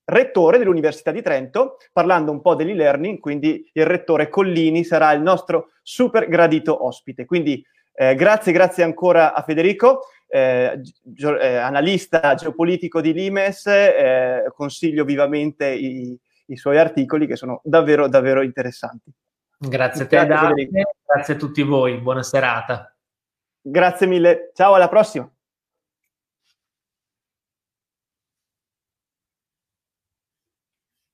rettore 0.05 0.59
dell'Università 0.59 1.11
di 1.11 1.23
Trento, 1.23 1.78
parlando 1.93 2.31
un 2.31 2.41
po' 2.41 2.55
dell'e-learning, 2.55 3.19
quindi 3.19 3.69
il 3.73 3.85
rettore 3.85 4.28
Collini 4.28 4.85
sarà 4.85 5.12
il 5.12 5.20
nostro 5.20 5.70
super 5.83 6.28
gradito 6.28 6.87
ospite. 6.87 7.24
Quindi 7.24 7.65
eh, 7.93 8.15
grazie, 8.15 8.53
grazie 8.53 8.85
ancora 8.85 9.35
a 9.35 9.43
Federico, 9.43 10.03
eh, 10.28 10.81
eh, 11.15 11.57
analista 11.57 12.35
geopolitico 12.35 13.01
di 13.01 13.12
Limes, 13.12 13.66
eh, 13.66 14.45
consiglio 14.55 15.05
vivamente 15.05 15.69
i, 15.70 16.19
i, 16.47 16.56
suoi 16.56 16.78
articoli 16.78 17.27
che 17.27 17.36
sono 17.36 17.60
davvero, 17.64 18.09
davvero 18.09 18.43
interessanti. 18.43 19.12
Grazie 19.59 20.05
a 20.05 20.06
te, 20.06 20.27
grazie, 20.27 20.68
grazie 21.05 21.35
a 21.35 21.36
tutti 21.36 21.62
voi, 21.62 21.98
buona 22.01 22.23
serata. 22.23 22.94
Grazie 23.60 24.06
mille, 24.06 24.51
ciao, 24.55 24.74
alla 24.74 24.89
prossima. 24.89 25.28